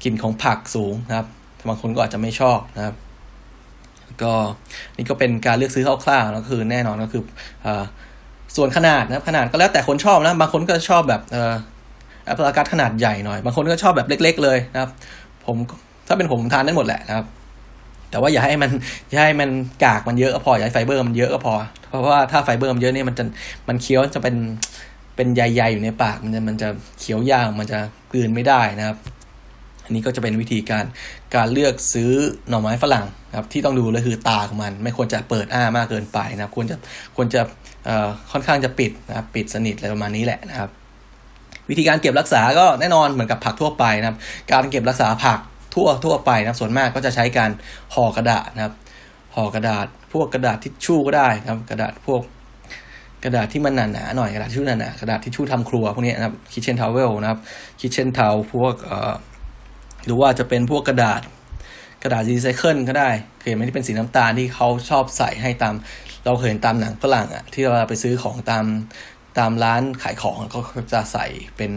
[0.03, 1.27] กลิ่นของผักสูงนะครับ
[1.69, 2.95] บางคนก็อาจจะไม่ชอบนะครับ
[4.23, 4.33] ก็
[4.97, 7.23] นี่ก็เป็นการเลือกซื้อคร่าวๆแล้วคือแน่นอนก็คือ
[7.67, 7.69] อ
[8.57, 11.23] ส่วนขนาดนะขนาดก็แล้วแต่คนชอบนะบางคนก็ชอบแบบ
[12.25, 14.91] asparagus ขนาดใหญ่หน่อย บางคนก็ชอบแบบเล็ก ๆ เลยนะครับ
[15.51, 15.59] ผม
[16.09, 17.27] ถ้าเป็นผมทานได้หมดแหละนะครับ
[18.11, 18.71] แต่ว่าอย่าให้มัน
[19.11, 19.51] อย่าให้มัน
[19.85, 21.55] กากมันเยอะก็พออย่าให้ไฟเบอร์มันเยอะก็พอ
[21.89, 23.25] เพราะว่าถ้าไฟเบอร์มันเยอะนี่มันจะ
[23.69, 24.37] มันเคี้ยวจะเป็น
[25.17, 26.69] เป็นใยๆอยู่ในปาก มันจะมันจะ
[27.01, 27.79] เคี้ยวยากมันจะ
[28.13, 28.97] กลืนไม่ได้นะครับ
[29.85, 30.85] อันนี้ก็จะเป็นวิธีการ
[31.35, 32.13] การเลือกซื้อ
[32.49, 36.77] หน่อไม้ฝรั่งครับที่ต้องดูเลยคือตาของมัน ไม่ควรจะเปิดอ้ามากเกินไปนะครับ ควรจะ
[37.17, 37.41] ควรจะ
[38.33, 40.71] ค่อนข้างจะปิดนะครับ ปิดสนิทอะไรประมาณนี้แหละนะครับ
[41.71, 44.17] วิธีการเก็บรักษาก็แน่นอนเหมือนกับผักทั่วไปนะครับ
[44.53, 45.39] การเก็บรักษาผัก
[45.75, 47.51] ทั่วทั่วไปนะครับ ส่วนมากก็จะใช้การ
[47.95, 48.75] ห่อกระดาษนะครับ
[49.35, 52.23] ห่อกระดาษ พวกกระดาษทิชชู่ก็ได้ครับ กระดาษพวก
[53.25, 57.41] กระดาษที่มันหนาๆหน่อยกระดาษทิชชู่หนาๆกระดาษทิชชู่ทำครัวพวกนี้นะครับ kitchen towel นะครับ
[57.81, 59.15] kitchen towel พวกเอ่อ
[60.07, 61.21] หรือว่าจะเป็นพวกกระดาษ
[62.03, 65.75] กระดาษรีไซเคิลก็ได้เคยไหมที่เป็นสีน้ำตาลที่เขาชอบใส่ให้ตาม
[66.25, 68.65] เราเคยเห็นตามหนังฝรั่งอะที่เราไปซื้อของตาม
[69.39, 70.61] ตามร้านขายของก็
[70.93, 71.73] จะใส่เป็น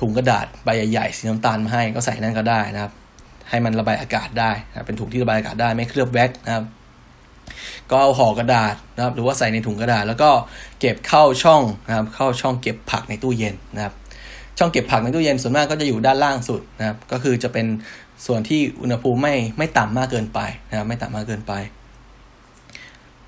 [0.00, 2.92] ถุงกระดาษใบใหญ่ๆสีน้ำตาลมาให้ก็ใส่นั่นก็ได้นะครับ
[3.50, 6.64] ให้มันระบายอากาศได้นะเป็นถุงที่ระบายอากาศได้ไม่เคลือบแว็กนะครับ
[7.90, 10.30] ก็เอาห่อกระดาษนะครับ หรือว่าใส่ในถุงกระดาษ แล้วก็
[10.80, 13.94] เก็บเข้าช่องนะครับ เข้าช่องเก็บผักในตู้เย็นนะครับ
[14.58, 17.66] ช่องเก็บผักในตู้เย็นส่วนมากก็จะอยู่ด้านล่างสุดนะครับ ก็คือจะเป็น
[18.26, 21.52] ส่วนที่อุณหภูมิไม่ไม่ต่ำมากเกินไปนะครับไม่ต่ำมากเกินไป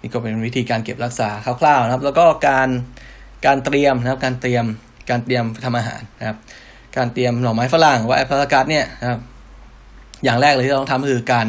[0.00, 2.68] นี่ก็เป็นวิธีการเก็บรักษาคร่าวๆนะครับ แล้วก็การ
[3.46, 4.64] การเตรียมนะครับ การเตรียม
[5.10, 6.36] การเตรียมทำอาหารนะครับ
[6.96, 9.20] การเตรียมหน่อไม้ฝรั่งว่า asparagus เนี่ยนะครับ
[10.24, 11.46] อย่างแรกเลยที่เราต้องทำคือการ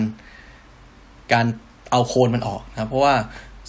[1.33, 1.45] การ
[1.91, 3.15] เอาโคนมันออกนะครับ เพราะว่า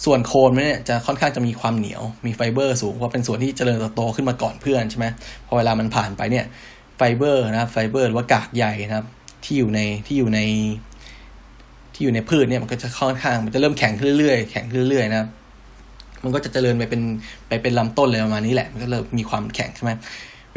[0.05, 5.05] ส่วนโคนมันเนี่ยจะค่อนข้างจะมีความเหนียว มีไฟเบอร์สูงเพราะเป็นส่วนที่เจริญเติบโตขึ้นมาก่อนเพื่อนใช่ไหม
[5.47, 6.45] พอเวลามันผ่านไปเนี่ย
[6.97, 9.05] ไฟเบอร์นะครับไฟเบอร์หรือว่ากากใยนะครับ
[9.43, 10.39] ที่อยู่ในที่อยู่ใน
[11.93, 15.29] ที่อยู่ในพืชเนี่ยมันก็จะค่อนข้างมันจะเริ่มแข็งขึ้นเรื่อยๆแข็งขึ้นเรื่อยๆนะครับ
[16.23, 17.01] มันก็จะเจริญไปเป็น
[17.47, 19.91] ไปเป็นลำต้นเลยประมาณนี้แหละ มันก็เลยมีความแข็งใช่ไหม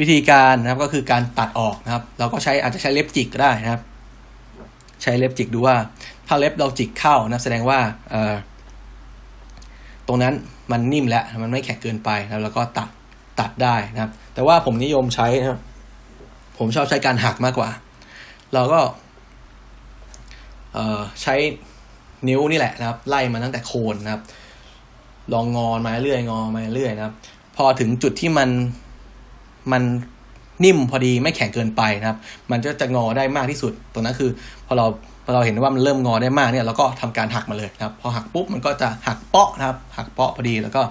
[0.00, 3.82] วิธีการนะครับก็คือการตัดออกนะครับ เราก็ใช้อาจจะใช้เล็บจิกก็ได้นะครับ
[5.02, 5.76] ใช้เล็บจิกดูว่า
[6.28, 7.78] ถ้าเล็บเราจิกเข้านะแสดงว่า
[8.10, 8.34] เออ
[10.08, 10.34] ตรงนั้น
[10.72, 12.88] มันนิ่มแล้วมันไม่แข็งเกินไปนะแล้วก็ตัด
[13.40, 15.60] ตัดได้นะครับ แต่ว่าผมนิยมใช้นะครับ
[16.58, 17.70] ผมชอบใช้การหักมากกว่า
[18.54, 18.80] เราก็
[20.72, 21.34] เอ่อใช้
[22.28, 24.22] นิ้วนี่แหละนะครับ ไล่มาตั้งแต่โคนนะครับ
[25.32, 27.14] ลองงอมาเรื่อยงอมาเรื่อยนะครับ
[27.56, 28.48] พอถึงจุดที่มัน
[29.72, 29.82] มัน
[30.64, 32.18] นิ่มพอดีไม่แข็งเกินไปนะครับ
[32.50, 34.30] มันก็จะงอได้มากที่สุด ตรงนั้นคือ
[34.66, 34.86] พอเรา
[35.24, 40.82] พอเราเห็นว่ามันเริ่มงอได้มากเนี่ยเราก็ทำการหักมาเลยนะครับ พอหักปุ๊บมันก็จะหักเปาะนะครับ หักเปาะพอดีแล้วก็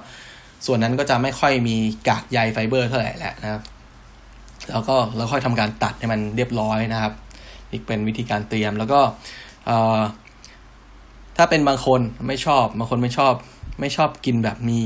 [0.65, 1.76] ส่วนนั้นก็จะไม่ค่อยมี
[2.08, 3.62] กากใยไฟเบอร์เท่าไหร่แหละนะครับ
[4.69, 7.13] แล้วก็เราค่อยทำการตัดให้มันเรียบร้อยนะครับ
[7.72, 9.00] อีกเป็นวิธีการเตรียมแล้วก็
[11.38, 13.34] ถ้าเป็นบางคนไม่ชอบบางคนไม่ชอบ
[13.80, 14.80] ไม่ชอบกินแบบมี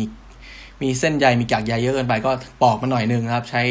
[0.82, 3.64] มีเส้นใยมีกากใยเยอะเกินไปก็ปอกมาหน่อยนึงนะครับ ใช้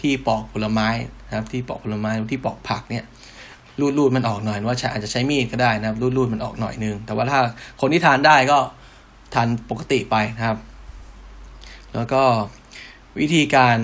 [0.00, 0.88] ที่ปอกผลไม้
[1.26, 3.04] นะครับ ที่ปอกผลไม้ที่ปอกผักเนี่ย
[3.80, 7.38] รูดรูดมันออกหน่อยว่าอาจจะใช้มีดก็ได้นะครับรูดรูดมันออกหน่อยนึง แต่ว่าถ้า
[7.80, 8.58] คนที่ทานได้ก็
[9.34, 10.58] ทานปกติไปนะครับ
[11.94, 12.22] แล้วก็
[13.20, 13.78] วิธีการ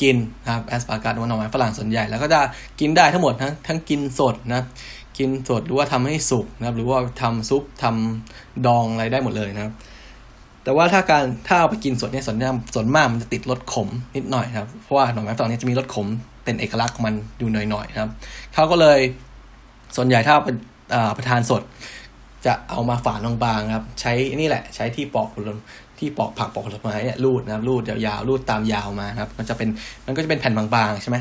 [0.00, 2.40] กินนะครับ asparagus ว่าหน่อไม้ฝรั่งส่วนใหญ่แล้วก็จะ
[2.80, 4.62] กินได้ทั้งหมดทั้งทั้งกินสดนะ
[5.18, 9.72] กินสดหรือว่าทำให้สุกนะครับ หรือว่าทำซุปทำดองอะไรได้หมดเลยนะครับ
[10.66, 12.36] แต่ว่าถ้าการถ้าเอาไปกินสดเนี่ยส่วน
[12.74, 16.06] ส่วนมากมันจะติดรสขมนิดหน่อยครับเพราะว่าหน่อไม้ฝรั่งนี้จะมีรสขม
[16.44, 18.10] เป็นเอกลักษณ์ของมันอยู่หน่อยๆนะครับ
[18.54, 18.98] เขาก็เลย
[19.96, 20.48] ส่วนใหญ่ถ้าไป
[21.14, 21.62] ไปทานสด
[22.46, 25.50] จะเอามาฝานบางๆครับ ใช้นี่แหละ ใช้ที่ปอกผล
[25.98, 29.68] ที่ปอกผักปอกผลไม้เนี่ยรูดนะครับรูดยาวๆรูดตามยาวมาครับ มันจะเป็น
[30.06, 31.16] มันก็จะเป็นแผ่นบางๆใช่ไหม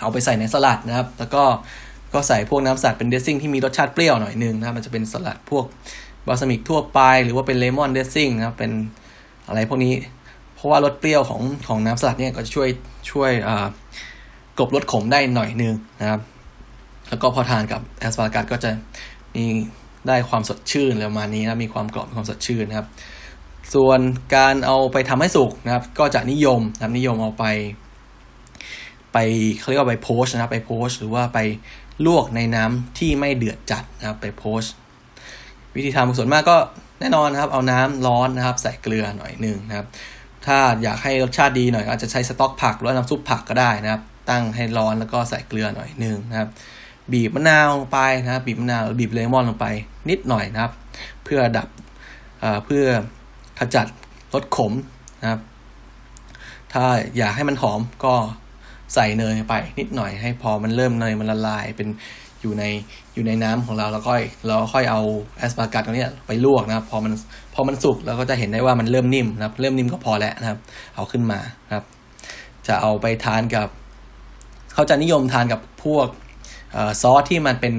[0.00, 1.42] เอาไปใส่ในสลัดนะครับ แล้วก็
[2.14, 5.64] ก็ใส่พวกน้ำสลัดเป็น dressing ที่มีรสชาติเปรี้ยวหน่อยนึงนะครับมันจะเป็นสลัดพวก
[6.26, 8.72] balsamic ทั่วไป หรือว่าเป็น lemon dressing นะครับเป็น
[9.48, 9.94] อะไรพวกนี้
[10.54, 12.68] เพราะว่ารสเปรี้ยวของของน้ำสลัดเนี่ยก็จะช่วย
[13.10, 13.30] ช่วย
[14.58, 16.20] กลบรสขมได้หน่อยนึงนะครับ
[17.08, 18.70] แล้วก็พอทานกับ asparagus ก็จะ
[19.34, 19.44] มี
[20.06, 22.88] ได้ความสดชื่นประมาณนี้นะมีความกรอบความสดชื่นนะครับ
[23.74, 24.00] ส่วน
[24.36, 27.44] การเอาไปทำให้สุกนะครับ ก็จะนิยมนะครับนิยมเอาไป
[29.12, 29.18] ไป
[29.58, 31.38] เขาเรียกว่าไปโพสนะครับ ไปโพสหรือว่าไป
[32.06, 34.62] ลวกในน้ำที่ไม่เดือดจัดนะครับ ไปโพส
[35.76, 36.56] วิธีทำส่วนมากก็
[37.00, 39.86] แน่นอนนะครับ เอาน้ำร้อนนะครับ ใส่เกลือหน่อยหนึ่งนะครับ
[40.46, 46.48] ถ้าอยากให้รสชาติดีหน่อยอาจจะใช้สต๊อกผักหรือน้ำซุปผักก็ได้นะครับ ตั้งให้ร้อนแล้วก็ใส่เกลือหน่อยหนึ่งนะครับ
[47.12, 49.66] บีบมะนาวลงไปนะครับบีบมะนาวบีบเลมอนลงไป
[50.10, 50.72] นิดหน่อยนะครับ
[51.24, 51.68] เพื่อดับ
[52.64, 52.84] เพื่อ
[53.58, 53.86] ขจัด
[54.34, 54.72] รสขม
[55.22, 55.40] นะครับ
[56.72, 56.84] ถ้า
[57.16, 58.14] อยากให้มันหอมก็
[58.94, 61.88] ใส่เนยไปนิดหน่อยให้พอมันเริ่มเนยมันละลายเป็น
[62.42, 62.64] อยู่ใน
[63.14, 64.12] อยู่ในน้ำของเราแล้วก็
[64.46, 65.00] เราค่อยเอา
[65.38, 67.12] แอสปาร์กัสตรงนี้ไปลวกนะครับพอมัน
[67.54, 70.58] พอมันสุกเราก็จะเห็นได้ว่ามันเริ่มนิ่มนะครับ เริ่มนิ่มก็พอแล้วนะครับ
[70.94, 71.40] เอาขึ้นมา
[71.74, 71.84] ครับ
[72.66, 73.68] จะเอาไปทานกับ
[74.74, 76.08] เขาจะนิยมทานกับพวก
[77.02, 77.74] ซอสที่มันเป็น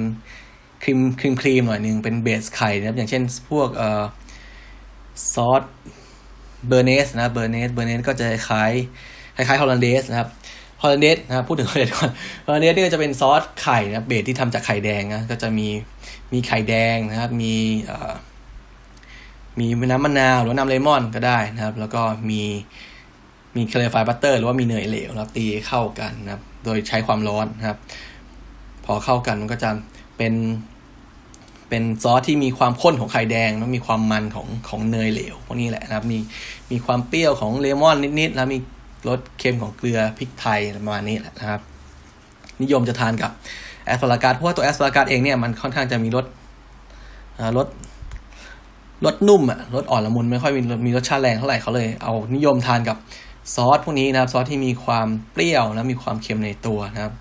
[0.84, 3.70] ครีมครีมครีมหน่อยหนึ่งเป็น base ไข่นะครับ อย่างเช่นพวก
[5.34, 5.64] ซอส
[6.68, 8.72] béarnaise นะ béarnaise béarnaise ก็จะคล้าย
[9.36, 10.30] คล้าย hollandaise นะครับ
[10.84, 12.12] hollandaise นะครับพูดถึง hollandaise ก่อน
[12.46, 15.68] hollandaise นี่จะเป็นซอสไข่นะ base ที่ทำจากไข่แดงนะก็จะมี
[16.34, 17.54] มีไข่แดงนะครับ มี
[19.60, 22.42] มีน้ำมะนาวหรือน้ำเลมอนก็ได้นะครับ แล้วก็มี
[23.56, 27.78] มี clarified butter หรือว่ามีเนยเหลวนะครับตีเข้ากันนะครับ โดยใช้ความร้อนนะครับ
[28.86, 29.70] พอเข้ากันมันก็จะ
[30.18, 30.34] เป็น
[31.70, 36.18] เป็นซอสที่มีความข้นของไข่แดงแล้วมีความมันของของเนยเหลวพวกนี้แหละนะครับ มี
[36.72, 38.58] มีความเปรี้ยวของเลมอนนิดๆแล้วมี
[39.08, 41.62] รสเค็มของเกลือพริกไทยประมาณนี้แหละนะครับ
[42.62, 43.32] นิยมจะทานกับ
[43.86, 46.26] asparagus เพราะว่าตัว asparagus เองเนี่ยมันค่อนข้างจะมีรส
[47.58, 47.68] รส
[49.06, 52.98] รสนุ่มอะรสอ่อนละมุนไม่ค่อยมีมีรสชาติแรงเท่าไหร่เขาเลย เอานิยมทานกับ
[53.56, 57.14] ซอสพวกนี้นะครับ ซอสที่มีความเปรี้ยวและมีความเค็มในตัวนะครับ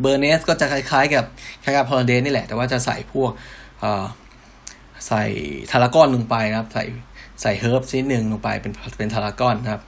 [0.00, 1.24] เบอร์เนสก็จะคล้ายๆกับ
[1.64, 3.30] คล้ายกับพอลเดนนี่แหละ แต่ว่าจะใส่พวก
[5.08, 5.24] ใส่
[5.70, 6.84] ทารากอนลงไปนะครับ ใส่
[7.42, 9.82] ใส่เฮิร์บชนิดหนึ่งลงไปเป็นเป็นทารากอนนะครับ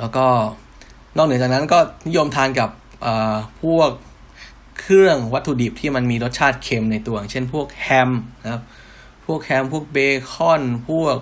[0.00, 0.26] แล้วก็
[1.16, 2.70] นอกเหนือจากนั้นก็นิยมทานกับ
[3.62, 3.90] พวก
[4.80, 8.10] เครื่องวัตถุดิบที่มันมีรสชาติเค็มในตัวอย่างเช่นพวกแฮม
[8.44, 8.62] นะครับ
[9.26, 9.98] พวกแฮมพวกเบ
[10.30, 11.16] คอนพวก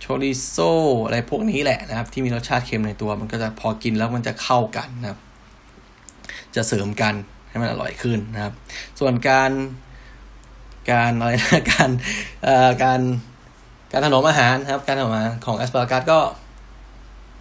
[0.00, 0.56] chorizo
[1.04, 5.18] อะไรพวกนี้แหละนะครับ ที่มีรสชาติเค็มในตัว มันก็จะพอกินแล้วมันจะเข้ากันนะครับ
[6.54, 7.14] จะเสริมกัน
[7.48, 8.52] ให้มันอร่อยขึ้นนะครับ
[9.00, 9.50] ส่วนการ
[10.90, 11.90] การอะไรนะการ
[12.44, 13.00] เอ่อการ
[13.92, 16.18] การถนอมอาหารนะครับ การถนอมอาหารของ asparagus ก็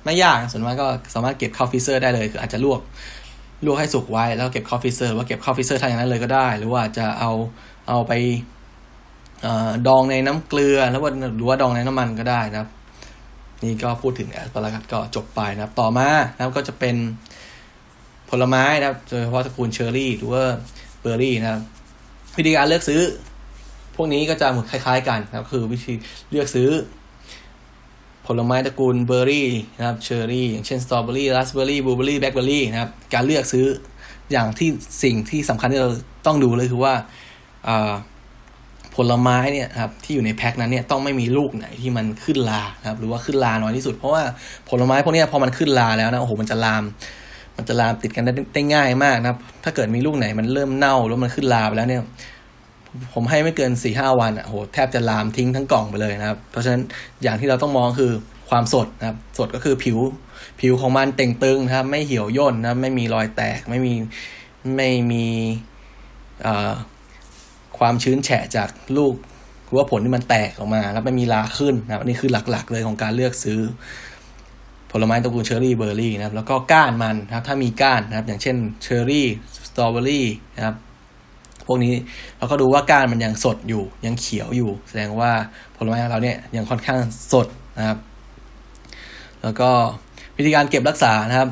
[0.05, 2.81] ไม่ยากส่วนมากก็สามารถเก็บเข้า freezer ได้เลยคืออาจจะลวก
[3.65, 7.31] ลวกให้สุกไว้แล้วเก็บเข้า freezer ว่าเก็บเข้า freezer ทานอย่างนั้นเลยก็ได้ หรือว่าจะเอา
[7.89, 9.47] เอาไป
[9.87, 12.69] ดองในน้ำเกลือแล้วว่าหรือว่าดองในน้ำมันก็ได้นะครับ
[13.63, 16.95] นี่ก็พูดถึง asparagus ก็จบไปนะครับ ต่อมานะครับก็จะเป็น
[18.29, 20.43] ผลไม้นะครับโดยเฉพาะตระกูลเชอร์รี่หรือว่า
[21.01, 21.61] เบอร์รี่นะครับ
[22.37, 23.01] วิธีการเลือกซื้อ
[23.95, 25.93] พวกนี้ก็จะเหมือนคล้าย ๆ กันนะครับ คือวิธี
[26.31, 26.69] เลือกซื้อ
[28.27, 33.65] ผลไม้ตระกูลเบอร์รี่นะครับเชอร์รี่อย่างเช่นสตรอเบอรี่ราสเบอร์รี่บลูเบอร์รี่แบล็คเบอร์รี่นะครับการเลือกซื้อ
[34.31, 34.69] อย่างที่
[35.03, 35.89] สิ่งที่สำคัญที่เรา
[36.25, 36.93] ต้องดูเลยคือว่า
[38.95, 44.23] ผลไม้เนี่ยครับที่อยู่ในแพ็คนั้นเนี่ยต้องไม่มีลูกไหนที่มันขึ้นราครับหรือว่าขึ้นราน้อยที่สุด เพราะว่า
[44.69, 46.83] ผลไม้พวกนี้พอมันขึ้นราแล้วนะโอ้โหมันจะลาม
[47.57, 52.01] มันจะลามติดกันได้ง่ายมากนะครับ ถ้าเกิดมีลูกไหนมันเริ่มเน่าแล้วมันขึ้นราไปแล้วเนี่ย
[53.13, 56.82] ผมให้ไม่เกินสี่ห้าวันอะโหแทบจะลามทิ้งทั้งกล่องไปเลยนะครับ เพราะฉะนั้น
[57.23, 58.12] อย่างที่เราต้องมองคือ
[58.49, 59.99] ความสดนะครับ สดก็คือผิว
[60.62, 63.93] ผิวของมันเต่งตึงนะครับ ไม่เหี่ยวย่นนะไม่มีรอยแตก ไม่มี
[64.75, 65.25] ไม่มี
[67.77, 69.15] ความชื้นแฉะจากลูก
[69.65, 73.60] หรือว่าผลที่มันแตกออกมา แล้วไม่มีลาขึ้นนะครับนี่คือหลักๆเลยของการเลือกซื้อ
[74.91, 79.27] ผลไม้ตระกูลเชอร์รี่เบอร์รี่นะครับ แล้วก็ก้านมันนะครับ ถ้ามีก้านนะครับ อย่างเช่นเชอร์รี่
[79.67, 80.75] สตรอเบอรี่นะครับ
[81.65, 81.93] พวกนี้
[82.38, 85.32] เราก็ดูว่าก้านมันยังสดอยู่ยังเขียวอยู่ แสดงว่า
[85.76, 86.99] ผลไม้ของเราเนี่ยยังค่อนข้าง
[87.34, 87.47] สด
[87.78, 87.97] นะครับ
[89.43, 89.69] แล้วก็
[90.38, 91.49] วิธีการเก็บรักษานะครับ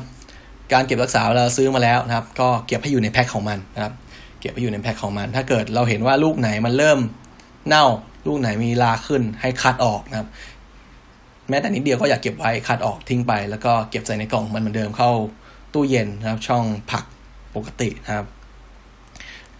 [0.72, 3.92] การเก็บรักษาเราซื้อมาแล้วนะครับ ก็เก็บให้อยู่ในแพ็คของมันนะครับ
[4.40, 6.98] เก็บไปอยู่ในแพ็คของมัน ถ้าเกิดเราเห็นว่าลูกไหนมันเริ่ม
[7.66, 7.86] เน่า
[8.26, 10.28] ลูกไหนมีลาขึ้นให้คัดออกนะครับ
[11.48, 15.10] แม้แต่นิดเดียวก็อยากเก็บไว้คัดออกทิ้งไป แล้วก็เก็บใส่ในกล่องมันเหมือนเดิมเข้า
[15.74, 17.04] ตู้เย็นนะครับ ช่องผัก
[17.54, 18.26] ปกตินะครับ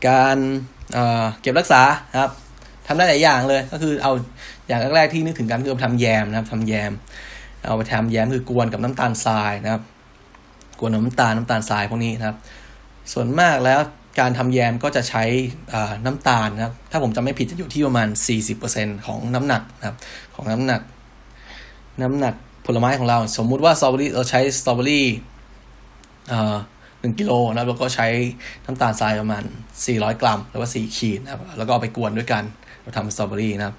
[0.09, 0.37] การ
[0.93, 1.83] เเก็บรักษา
[2.21, 2.31] ครับ
[2.87, 4.13] ทำได้หลายอย่างเลย ก็คือเอา
[4.69, 6.93] อย่างแรกๆที่นึกถึงกันคือทำแยมนะครับทำแยม
[7.65, 9.83] เอาไปทำแยมคือกวนกับน้ำตาลทรายนะครับ
[10.79, 12.37] กวนน้ำตาลน้ำตาลทรายพวกนี้นะครับ
[13.13, 13.81] ส่วนมากแล้ว
[14.21, 15.25] การทำแยมก็จะใช้
[16.05, 18.09] น้ำตาลนะครับ ถ้าผมจำไม่ผิดจะอยู่ที่ประมาณ
[18.57, 19.97] 40%ของน้ำหนักนะครับ
[20.35, 20.81] ของน้ำหนัก
[22.03, 22.35] น้ำหนัก
[22.67, 25.07] ผลไม้ของเรา สมมุติว่าสตรอเบอรี่เราใช้สตรอเบอรี่
[27.03, 28.07] หนึ่งกิโลนะแล้วก็ใช้
[28.65, 29.45] น้ำตาลทรายประมาณ
[29.83, 32.43] 400 กรัม หรือว่า 4 ขีดนะครับแล้วก็เอาไปกวนด้วยกัน
[32.83, 33.77] เราทำสตรอเบอรี่นะครับ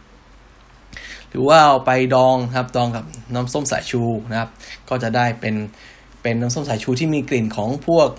[1.29, 4.49] หรือว่าเอาไปดองครับดองกับน้ำส้มสายชูนะครับ
[4.89, 5.55] ก็จะได้เป็น
[6.21, 8.09] เป็นน้ำส้มสายชูที่มีกลิ่นของพวก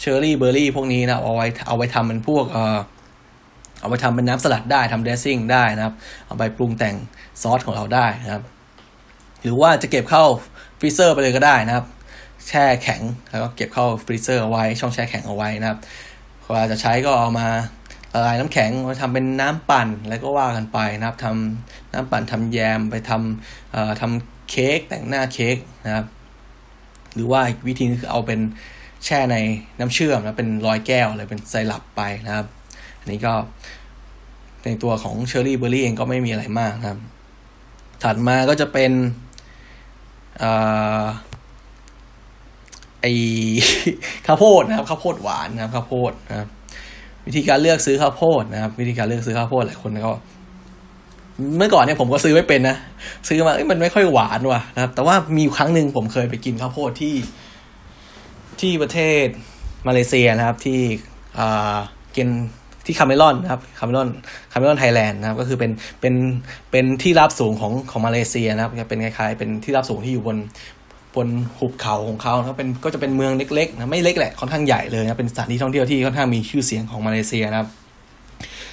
[0.00, 2.78] เชอร์รี่เบอร์รี่พวกนี้นะเอาไว้เอาไว้ทำเป็นพวกเออ
[3.80, 5.94] เอาไปทำเป็นน้ำสลัดได้ทำเดซซิ่งได้นะครับ
[6.26, 6.94] เอาไปปรุงแต่ง
[7.42, 8.42] ซอสของเราได้นะครับ
[9.42, 10.24] หรือว่าจะเก็บเข้า
[10.78, 11.84] freezer ไปเลยก็ได้นะครับ
[12.48, 15.78] แช่แข็ง แล้วก็เก็บเข้า freezer เอาไว้ ช่องแช่แข็งเอาไว้นะครับ
[16.42, 17.48] เวลาจะใช้ก็เอามา
[18.12, 25.56] ละลายน้ำแข็งมาทำเป็นน้ำปั่นแล้วก็ว่ากันไปนะครับทำน้ำปั่นทำแยมไปทำเอ่อทำเค้กแต่งหน้าเค้ก
[25.86, 26.06] นะครับ
[27.14, 28.40] หรือว่าอีกวิธีนึงคือเอาเป็น
[29.04, 29.36] แช่ใน
[29.78, 32.46] น้ำเชื่อมนะเป็นลอยแก้วเลยเป็นไซรัปไปนะครับ
[33.00, 33.34] อันนี้ก็
[34.64, 37.00] ในตัวของเชอร์รี่เบอร์รี่เองก็ไม่มีอะไรมากนะครับ
[38.02, 38.92] ถัดมาก็จะเป็น
[40.40, 43.12] ไอ
[44.26, 46.48] ข้าวโพดนะครับข้าวโพดหวานนะครับข้าวโพดนะครับ
[47.26, 50.12] วิธีการเลือกซื้อข้าวโพดนะครับ วิธีการเลือกซื้อข้าวโพดหลายคนก็
[51.56, 52.76] เมื่อก่อนเนี่ยผมก็ซื้อไม่เป็นนะ
[53.28, 57.14] ซื้อมามันไม่ค่อยหวานว่ะนะครับ แต่ว่ามีครั้งหนึ่งผมเคยไปกินข้าวโพดที่
[58.60, 59.26] ที่ประเทศ
[59.88, 60.80] มาเลเซียนะครับ ที่
[61.38, 61.76] อ่า
[62.16, 62.28] กิน
[62.86, 64.08] ที่ Cameron นะครับ Cameron
[64.52, 66.14] Cameron Highlands นะครับ ก็คือเป็นเป็น
[66.70, 70.36] เป็นที่ราบสูงของของมาเลเซียนะครับ เป็นคล้ายๆเป็นที่ราบสูงที่อยู่บน
[71.16, 77.68] บนหุบเขาของเขานะเป็นก็จะเป็นเมืองเล็กๆนะไม่เล็กแหละค่อนข้างใหญ่เลยนะเป็นสถานที่ท่องเที่ยวที่ค่อนข้างมีชื่อเสียงของมาเลเซียนะครับ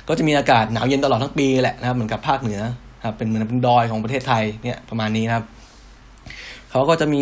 [0.07, 2.61] ก็จะมีอากาศหนาวเย็นตลอดทั้งปีแหละนะครับเหมือนกับภาคเหนือ
[3.05, 5.45] ครับเป็นเหมือนเป็นดอยของประเทศไทยเนี่ยประมาณนี้นะครับ
[6.71, 7.21] เขาก็จะมี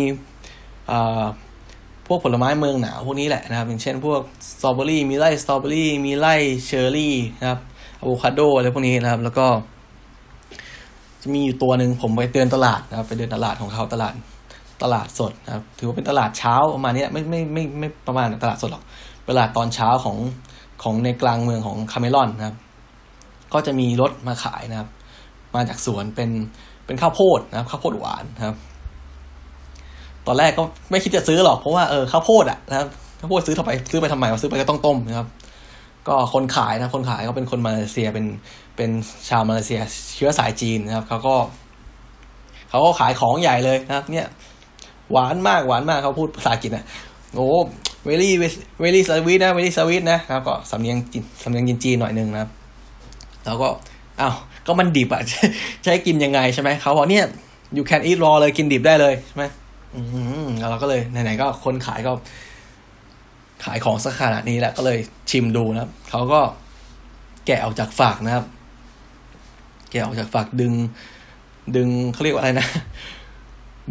[2.06, 6.34] พวกผลไม้เมืองหนาวพวกนี้แหละนะครับ อย่างเช่นพวกสตรอเบอรี่มีไร่สตรอเบอรี่มีไร่
[6.66, 7.60] เชอร์รี่นะครับ
[8.00, 9.46] อะโวคาโดอะไรพวกนี้นะครับ แล้วก็
[11.22, 14.14] จะมีอยู่ตัวหนึ่งผมไปเดินตลาดนะครับ ไปเดินตลาดของเขาตลาด
[14.82, 18.84] ตลาดสดนะครับถือว่าเป็นตลาดเช้าประมาณนี้ไม่ไม่ไม่ไม่ประมาณตลาดสดหรอก
[19.28, 20.16] ตลาดตอนเช้าของ
[20.82, 22.56] ของในกลางเมืองของ Cameron นะครับ
[23.52, 24.88] ก็จะมีรถมาขายนะครับ
[25.54, 26.30] มาจากสวนเป็น
[26.86, 28.56] เป็นข้าวโพดนะครับ ข้าวโพดหวานนะครับ
[30.26, 32.88] ตอนแรกก็ไม่คิดจะซื้อหรอกเพราะว่าเออข้าวโพดอะนะครับ
[33.20, 35.28] ข้าวโพดซื้อทำไมซื้อไปทำไมซื้อไปก็ต้องต้มนะครับ
[36.08, 38.26] ก็คนขายนะคนขายก็เป็นคนมาเลเซียเป็น
[38.76, 38.90] เป็น
[39.28, 39.80] ชาวมาเลเซีย
[40.16, 41.34] เชื้อสายจีนนะครับเขาก็
[42.68, 44.26] เขาก็ขายของใหญ่เลยนะครับ เนี่ย
[45.12, 46.84] หวานมากหวานมากเขาพูดภาษาอังกฤษนะ
[47.34, 47.46] โอ้
[48.06, 48.32] เวลี่
[48.80, 52.50] เวลี่สวีทนะเวลี่สวีทนะครับก็สำเนียงจีนสำเนียงจีนหน่อยนึงนะครับ
[53.44, 53.68] แล้วก็
[54.20, 54.34] อ้าว
[54.66, 55.22] ก็มันดิบอะ
[55.84, 57.26] ใช้กินยังไงใช่ไหมเขาบอกเนี่ย
[57.76, 59.44] you can eat raw เลยกินดิบได้เลยใช่ไหม
[59.94, 60.00] อื
[60.44, 62.12] มเราก็เลยไหนๆก็คนขายก็
[63.64, 64.98] ขายของสักขนาดนี้แหละก็เลย
[65.30, 66.40] ชิมดูนะครับเขาก็
[67.46, 68.44] แกะออกจากฝากนะครับ
[69.90, 70.72] แกะออกจากฝักดึง
[71.76, 72.66] ดึงเขาเรียกว่าอะไรนะ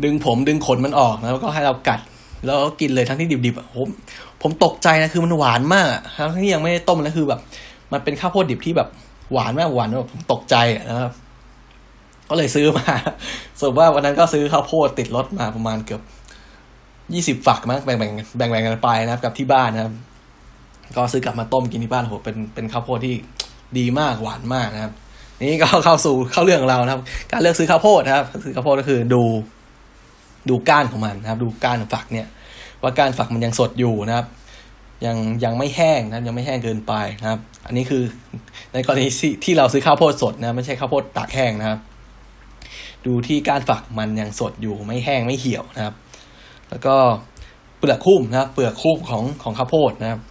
[0.03, 1.99] ดึงผมดึงขนมันออกแล้วก็ให้เรากัด
[2.45, 3.87] แล้วก็กินเลยทั้งที่ดิบๆอะผม
[4.41, 7.39] ผมตกใจนะคือมันหวานมากทั้งที่ยังไม่ได้ต้มนะคือแบบ
[7.93, 8.89] มันเป็นข้าวโพดดิบที่แบบ
[9.31, 10.55] หวานมากหวานแบบผมตกใจ
[10.89, 11.11] นะครับ
[12.29, 12.93] ก็เลยซื้อมา
[13.59, 16.01] สรุปว่าวันนั้นก็ซื้อข้าวโพดติดรถมาประมาณเกือบ
[17.13, 19.93] ยี่สิบฝักมั้งแบ่งแบ่งแบ่งแบ่งกันไปนะครับกับที่บ้านนะครับ
[20.95, 23.15] ก็ซื้อกลับมาต้มกินที่บ้านโหเป็นเป็นข้าวโพดที่
[23.77, 24.93] ดีมากหวานมากนะครับ
[25.49, 27.01] นี่ก็เข้าสู่เข้าเรื่องของเรานะครับ
[27.31, 29.23] การเลือกซื้อข้าวโพดนะครับ ซื้อข้าวโพดก็คือดู
[30.49, 32.27] ดูก้านของมันนะครับ ดูก้านของฝักเนี่ย
[32.81, 34.27] ว่าก้านฝักมันยังสดอยู่นะครับ
[35.05, 38.03] ยังยังไม่แห้งนะครับ ยังไม่แห้งเกินไปนะครับ อันนี้คือ
[38.73, 39.07] ในกรณี
[39.43, 41.79] ที่เราซื้อข้าวโพดสดนะไม่ใช่ข้าวโพดตากแห้งนะครับ
[43.05, 45.95] ดูที่ก้านฝักมันยังสดอยู่ไม่แห้งไม่เหี่ยวนะครับ
[46.69, 46.95] แล้วก็
[47.79, 50.21] เปลือกคุ้มนะครับ เปลือกคุ้มของของข้าวโพดนะครับ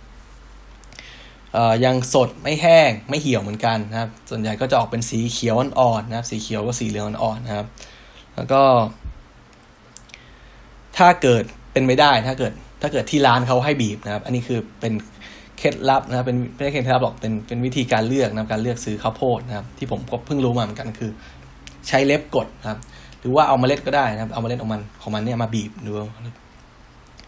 [1.85, 7.67] ยังสดไม่แห้งไม่เหี่ยวเหมือนกันนะครับ ส่วนใหญ่ก็จะออกเป็นสีเขียวอ่อนๆนะครับ สีเขียวก็สีเหลืองอ่อนๆนะครับ
[8.37, 8.63] แล้วก็
[10.99, 14.93] ถ้าเกิดเป็นไม่ได้ถ้าเกิด ถ้าเกิดที่ร้านเขาให้บีบนะครับ อันนี้คือเป็น
[15.59, 21.11] เคล็ดลับนะครับเป็นไม่ใช่เคล็ดลับหรอกเป็นเป็นวิธีการเลือกนะครับการเลือกซื้อข้าวโพดนะครับ ที่ผมก็เพิ่งรู้มาเหมือนกันคือ
[21.89, 22.79] ใช้เล็บกดนะครับ
[23.21, 25.93] หรือว่าเอาเมล็ดก็ได้นะครับ เอาเมล็ดของมันของมันเนี่ยมาบีบดู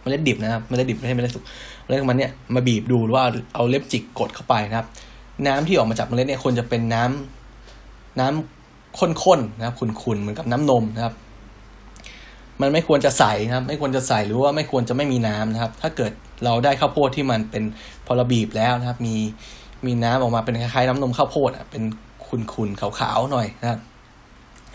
[0.02, 1.44] เมล็ดดิบนะครับเมล็ดดิบไม่ใช่เมล็ดสุก
[1.84, 3.22] เมล็ดของมันเนี่ยมาบีบดูหรือว่า
[3.54, 4.86] เอาเล็บจิกกดเข้าไปนะครับ
[5.46, 11.14] น้ำที่ออกมาจากเมล็ดเนี่ยควรจะเป็นน้ำน้ำข้นๆนะครับขุ่นๆเหมือนกับน้ำนมนะครับ
[12.60, 16.12] มันไม่ควรจะใสนะครับ ไม่ควรจะใสหรือว่าไม่ควรจะไม่มีน้ำนะครับ ถ้าเกิด
[16.44, 17.64] เราได้ข้าวโพดที่มันเป็น
[18.06, 19.16] พอราบีบแล้วนะครับ มี
[19.86, 21.82] มีน้ำออกมาเป็นคล้ายๆน้ำนมข้าวโพดอะเป็น
[22.26, 23.80] ขุ่นๆขาวๆหน่อยนะครับ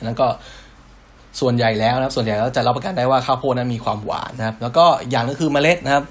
[0.06, 0.28] แล้วก็
[1.40, 6.04] ส่วนใหญ่แล้วนะครับ ส่วนใหญ่แล้วจะรับประกันได้ว่าข้าวโพดนั้นมีความหวานนะครับ แล้วก็อย่างก็คือเมล็ดนะครับ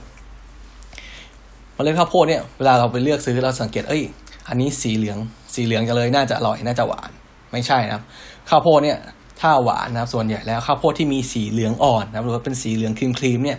[1.74, 4.02] เมล็ดข้าวโพดเนี่ยเวลาเราไปเลือกซื้อเราสังเกตเอ้ย
[4.48, 5.18] อันนี้สีเหลือง
[5.55, 7.11] สีเหลืองจะเลยน่าจะอร่อยน่าจะหวาน
[7.52, 8.02] ไม่ใช่นะครับ
[8.48, 8.98] ข้าวโพดเนี่ย
[9.40, 13.59] ถ้าหวานนะครับส่วนใหญ่แล้วข้าวโพดที่มีสีเหลืองอ่อนนะครับหรือว่าเป็นสีเหลืองครีมครีมเนี่ย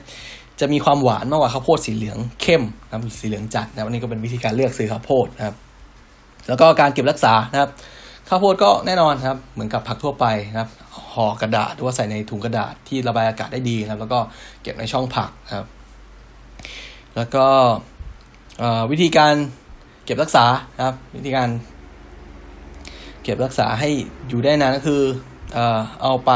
[0.60, 5.56] จะมีความหวานมากกว่าข้าวโพดสีเหลืองเข้มนะครับสีเหลืองจัดนะครับอันนี้ก็เป็นวิธีการเลือกซื้อข้าวโพดนะครับ
[6.48, 7.70] แล้วก็การเก็บรักษานะครับ
[8.30, 10.70] ข้าวโพดก็แน่นอนครับเหมือนกับผักทั่วไปนะครับ
[11.14, 14.20] ห่อกระดาษหรือว่าใส่ในถุงกระดาษที่ระบายอากาศได้ดีนะครับ แล้วก็
[14.62, 15.68] เก็บในช่องผักนะครับ
[17.16, 17.46] แล้วก็
[18.92, 19.34] วิธีการ
[20.06, 20.46] เก็บรักษา
[20.78, 21.50] นะครับ วิธีการ
[23.24, 23.90] เก็บรักษาให้
[24.28, 25.02] อยู่ได้นานก็คือ
[25.54, 26.32] เอ่อเอาไป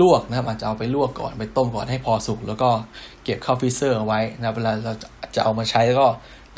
[0.00, 2.70] ลวกนะครับ อาจจะเอาไปลวกก่อนไปต้มก่อนให้พอสุก แล้วก็
[3.24, 4.92] เก็บเข้า freezer เอาไว้นะครับเวลาเรา
[5.34, 6.06] จะเอามาใช้แล้วก็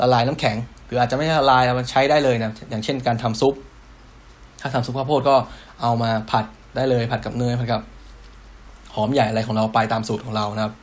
[0.01, 3.53] ละลายน้ำแข็ง หรืออาจจะไม่ละลายเอามาใช้ได้เลยนะอย่างเช่นการทำซุป
[4.61, 5.35] ถ้าทำซุปข้าวโพดก็
[5.81, 7.81] เอามาผัดได้เลย ผัดกับเนยผัดกับ
[8.95, 10.73] หอมใหญ่อะไรของเราไปตามสูตรของเรานะครับ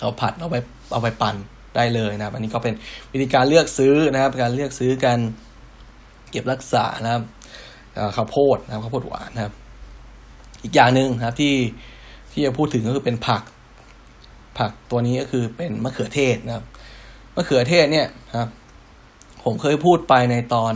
[0.00, 0.56] เราผัดเอาไป
[0.92, 1.36] เอาไปปั่น
[1.76, 2.74] ได้เลยนะครับ อันนี้ก็เป็น
[3.12, 5.18] วิธีการเลือกซื้อนะครับ การเลือกซื้อการ
[6.30, 7.22] เก็บรักษานะครับ
[8.16, 9.54] ข้าวโพดนะครับข้าวโพดหวานนะครับ
[10.62, 11.54] อีกอย่างหนึ่งนะครับที่
[12.32, 13.42] ที่จะพูดถึงก็คือเป็นผัก
[14.58, 16.64] ผักตัวนี้ก็คือเป็นมะเขือเทศนะครับ
[17.34, 18.06] มะเขือเทศเนี่ย
[18.38, 18.50] ครับ
[19.44, 20.74] ผมเคยพูดไปในตอน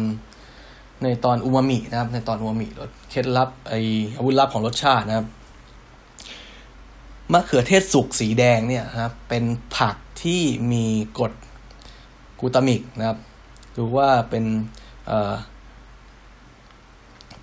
[1.05, 3.75] ในตอนอูมามินะครับ ในตอนอูมามิรสเคล็ดลับไอ
[4.17, 5.27] อาวุธลับของรสชาตินะครับ
[7.33, 9.45] มะเขือเทศสุกสีแดงเนี่ยครับ เป็น
[9.77, 10.87] ผักที่มี
[11.19, 11.33] กรด
[12.41, 13.19] กูตามิกนะครับ
[13.73, 14.45] หรือว่าเป็น
[15.07, 15.35] เอ่อ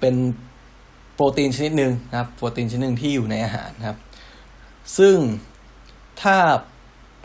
[0.05, 0.21] เป็น
[1.15, 3.97] โปรตีนชนิดหนึ่งนะครับ โปรตีนชนิดหนึ่งที่อยู่ในอาหารนะครับ
[4.97, 5.15] ซึ่ง
[6.21, 6.35] ถ้า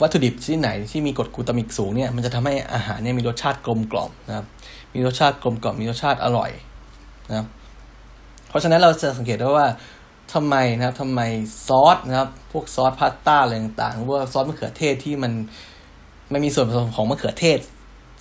[0.03, 4.47] วัตถุดิบชนิดไหนที่มีกรดกลูตามิกสูงเนี่ยมันจะทำให้อาหารเนี่ยมีรสชาติกลมกล่อมนะครับ
[4.95, 6.51] มีรสชาติกลมกล่อมมีรสชาติอร่อย
[7.29, 7.47] นะครับ
[8.49, 9.67] เพราะฉะนั้นเราจะสังเกตได้ว่า
[10.33, 11.21] ทำไมนะครับทำไม
[11.67, 15.33] ซอสนะครับ พวกซอสพาสต้าอะไรต่างๆหรือว่าซอสมะเขือเทศที่มัน
[16.31, 17.59] ไม่มีส่วนผสมของมะเขือเทศ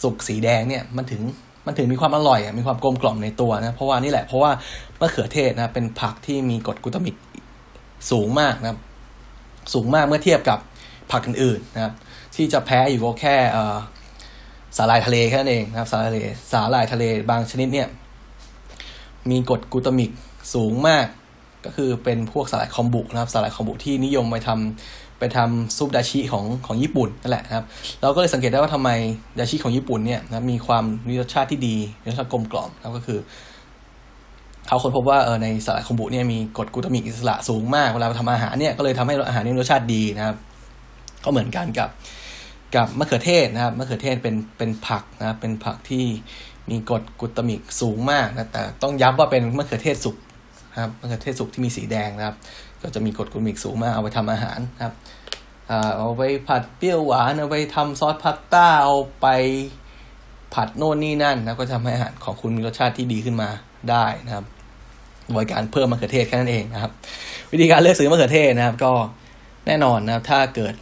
[0.04, 1.22] สุกสีแดงเนี่ยมันถึง
[1.70, 4.52] มันถึงมีความอร่อยอะมีความกลมกล่อมในตัวนะ เพราะว่านี่แหละเพราะว่า
[5.00, 7.16] มะเขือเทศนะเป็นผักที่มีกรดกลูตามิก
[8.12, 8.70] สูงมากนะ
[9.74, 10.60] สูงมากเมื่อเทียบกับ
[11.12, 11.94] ผักอื่นๆนะครับ
[12.36, 13.36] ที่จะแพ้อยู่ก็แค่
[14.78, 16.20] สาหร่ายทะเลแค่นั้นเองนะครับสาหร่ายทะเล
[16.52, 17.88] สาหร่ายทะเลบางชนิดเนี่ย
[19.30, 20.12] มีกรดกลูตามิก
[20.54, 21.06] สูงมาก
[21.66, 27.66] ก็คือเป็นพวกสาหร่ายคอมบุนะครับสาหร่ายคอมบุที่นิยมไปทำ ไปทำซุปดาชิของของญี่ปุ่นนั่นแหละนะครับ
[28.02, 28.90] เราก็เลยสังเกตได้ว่าทำไม
[29.40, 33.20] ดาชิของญี่ปุ่นเนี่ยนะมีความมีรสชาติที่ดีรสชาติกลมกล่อมนะก็คือ
[34.68, 40.36] เขาค้นพบว่าเออในสาหร่ายคอมบุเนี่ยมีกรดกูตามิกอิสระสูงมากเวลาทำอาหารเนี่ยก็เลยทำให้อาหารนี่รสชาติดีนะครับ
[41.24, 41.90] ก็เหมือนกันกับ
[42.76, 46.06] กับมะเขือเทศนะครับมะเขือเทศเป็นเป็นผักนะครับเป็นผักที่
[46.70, 50.16] มีกรดกูตามิกสูงมากนะแต่ต้องย้ำว่าเป็นมะเขือเทศสุก
[50.82, 52.36] ครับมะเขือเทศสุกที่มีสีแดงนะครับ
[52.84, 54.94] ก็จะมีกรดกลูตามิกสูงมากเอาไปทำอาหารนะครับ
[55.98, 59.28] เอาไปผัดเปรี้ยวหวานเอาไปทำซอสพาสต้าเอาไป
[60.54, 63.50] ผัดโน่นนี่นั่นนะก็ทำให้อาหารของคุณมีรสชาติที่ดีขึ้นมา
[63.90, 64.46] ได้นะครับ
[65.32, 66.92] โดยการเพิ่มมะเขือเทศแค่นั้นเองนะครับ
[67.52, 68.92] วิธีการเลือกซื้อมะเขือเทศนะครับ ก็
[69.68, 70.74] แน่นอนนะครับ ถ้าเกิด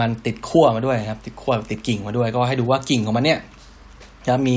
[0.00, 3.40] มันติดขั้วมาด้วยนะครับ ติดขั้วติดกิ่งมาด้วย ก็ให้ดูว่ากิ่งของมันเนี่ย
[4.26, 4.56] นะมี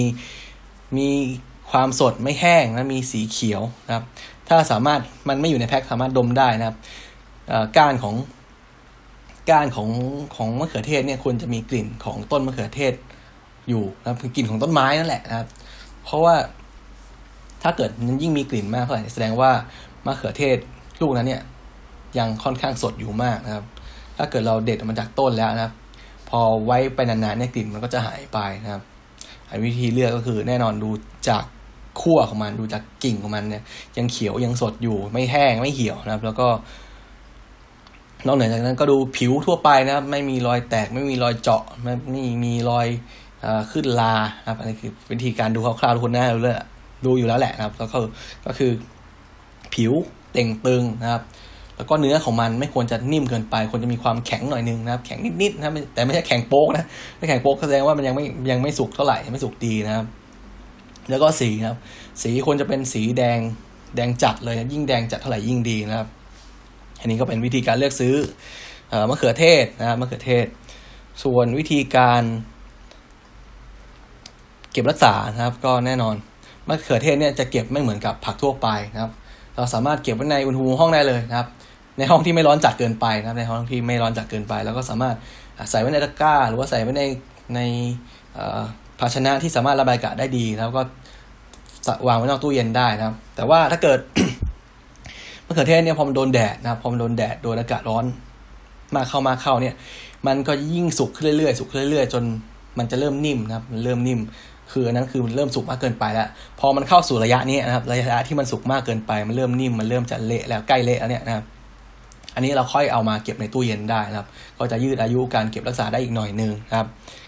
[0.98, 1.10] มี
[1.72, 4.04] ความสดไม่แห้งนะมีสีเขียวนะครับ
[4.50, 6.78] ถ้าสามารถมันไม่อยู่ในแพ็คสามารถดมได้นะครับ
[7.78, 8.16] ก้านของ
[9.50, 9.90] ก้านของ
[10.36, 12.94] ของมะเขือเทศเนี่ยควรจะมีกลิ่นของต้นมะเขือเทศ
[13.70, 15.48] อยู่นะครับคือกลิ่นของต้นไม้นั่นแหละนะครับ
[16.04, 16.36] เพราะว่า
[17.64, 19.52] ถ้าเกิดมันยิ่งมีกลิ่นมากเท่าไหร่แสดงว่า
[20.06, 20.58] มะเขือเทศ
[21.02, 21.42] ลูกนั้นเนี่ย
[22.18, 23.66] ยังค่อนข้างสดอยู่มากนะครับ
[24.18, 25.74] ถ้าเกิดเราเด็ดออกมาจากต้นแล้วนะครับ
[26.30, 28.82] พอไว้ไปนานๆเนี่ยกลิ่นมันก็จะหายไปนะครับ
[29.66, 30.90] วิธีเลือกก็คือแน่นอนดู
[31.30, 31.44] จาก
[32.02, 33.64] ขั้วของมันดูจากกิ่งของมันเนี่ย
[33.98, 36.48] ยังเขียวยังสดอยู่ไม่แห้งไม่เหี่ยวนะครับ แล้วก็
[38.28, 42.88] นอกเหนือจากนั้นก็ดูผิวทั่วไปนะครับ ไม่มีรอยแตก ไม่มีรอยเจาะไม่ไม่มีรอย
[43.46, 44.16] อขึ้นลา
[44.48, 46.56] ครับอันนี้คือวิธีการดูคร่าวๆทุกคนน่าดูเลย
[47.06, 47.98] ดูอยู่แล้วแหละนะครับ แล้วก็
[48.46, 48.72] ก็คือ
[49.74, 49.92] ผิว
[50.34, 51.22] เต่งตึงนะครับ
[51.78, 56.86] แล้วก็เนื้อของมันไม่ควรจะนิ่มเกินไป ควรจะมีความแข็งหน่อยนึงนะครับ แข็งนิดๆนะแต่ไม่ใช่แข็งโป๊กนะ
[57.20, 60.06] ถ้าแข็งโป๊กแสดงว่ามันยังไม่ยังไม่สุกเท่าไหร่ไม่สุกดีนะครับ
[61.10, 61.78] แล้วก็สีนะครับ
[62.22, 63.40] สีควรจะเป็นสีแดง
[63.96, 66.08] แดงจัดเลยยิ่งแดงจัดเท่าไหร่ยิ่งดีนะครับ
[67.00, 68.16] อันนี้ก็เป็นวิธีการเลือกซื้อ
[69.10, 70.46] มะเขือเทศนะครับมะเขือเทศ
[71.24, 72.24] ส่วนวิธีการ
[74.72, 76.16] เก็บรักษานะครับ ก็แน่นอน
[76.68, 79.12] มะเขือเทศเนี่ยจะเก็บไม่เหมือนกับผักทั่วไปนะครับ
[79.56, 81.48] เราสามารถเก็บไว้ในอุณหภูมิห้องได้เลยนะครับ
[81.98, 85.16] ในห้องที่ไม่ร้อนจัดเกินไปนะครับ ในห้องที่ไม่ร้อนจัดเกินไป แล้วก็สามารถ
[85.70, 87.04] ใส่ไว้ในตะกร้า หรือว่าใส่ไว้ใน
[87.56, 87.60] ใน
[89.04, 90.82] ภาชนะที่สามารถระบายอากาศได้ดีแล้วก็
[92.08, 94.00] วางไว้นอกตู้เย็นได้นะครับ แต่ว่าถ้าเกิด
[95.46, 98.06] มะเขือเทศเนี่ยพอมันโดนแดดนะครับพอมันโดนแดดโดนอากาศร้อน
[98.96, 99.76] มาเข้ามาเข้าเนี่ย
[100.28, 102.24] มันก็ยิ่งสุกขึ้นเรื่อยๆสุกขึ้นเรื่อยๆจน
[102.78, 104.20] มันจะเริ่มนิ่มนะครับ มันเริ่มนิ่ม
[104.72, 106.28] คืออันนั้นคือมันเริ่มสุกมากเกินไปแล้ว
[106.60, 111.46] พอมันเข้าสู่ระยะนี้นะครับ ระยะที่มันสุกมากเกินไป มันเริ่มนิ่ม มันเริ่มจะเละแล้วใกล้เละแล้วเนี่ยนะครับ
[112.36, 114.28] อันนี้เราค่อยเอามาเก็บในตู้เย็นได้นะครับ
[114.58, 116.88] ก็จะยืดอายุการเก็บรักษาได้อีกหน่อยนึงนะครับ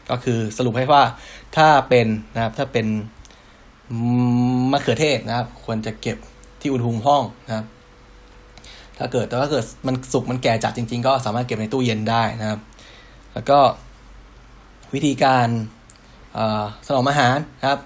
[0.10, 1.04] ก็คือสรุปให้ว่า
[1.56, 2.86] ถ้าเป็นนะครับ ถ้าเป็น
[4.72, 6.18] มะเขือเทศนะครับ ควรจะเก็บ
[6.62, 7.66] ที่อุณหภูมิห้องนะครับ
[8.98, 12.60] ถ้าเกิดแต่ถ้าเกิดมันสุกมันแก่จัดจริง ๆ ก็สามารถเก็บในตู้เย็นได้นะครับ
[13.34, 13.60] แล้วก็
[14.94, 15.48] วิธีการ
[16.88, 17.80] สนองอาหารนะครับ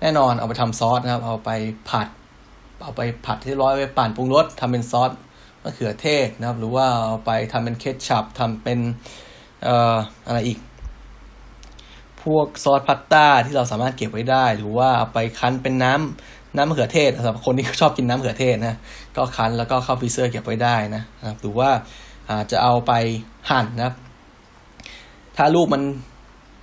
[0.00, 1.50] แน่นอนเอาไปทำซอสนะครับ เอาไป
[1.88, 2.08] ผัด
[2.84, 5.10] เอาไปผัดที่ร้อยไปปั่นปรุงรสทำเป็นซอส
[5.62, 8.78] มะเขือเทศนะครับ หรือว่าเอาไปทำเป็นเคชัพทำเป็น
[9.66, 9.96] ออ
[10.26, 10.58] อะไรอีก
[12.24, 18.76] พวกซอสพาสต้าที่เราสามารถเก็บไว้ได้ หรือว่าเอาไปคั้นเป็นน้ำน้ำมะเขือเทศสำหรับคนที่ชอบกินน้ำมะเขือเทศนะ
[19.16, 21.70] ก็คั้นแล้วก็เข้า freezer เก็บไว้ได้นะครับหรือว่า
[22.30, 22.92] อาจจะเอาไป
[23.50, 23.94] หั่นนะครับ
[25.36, 25.82] ถ้าลูกมัน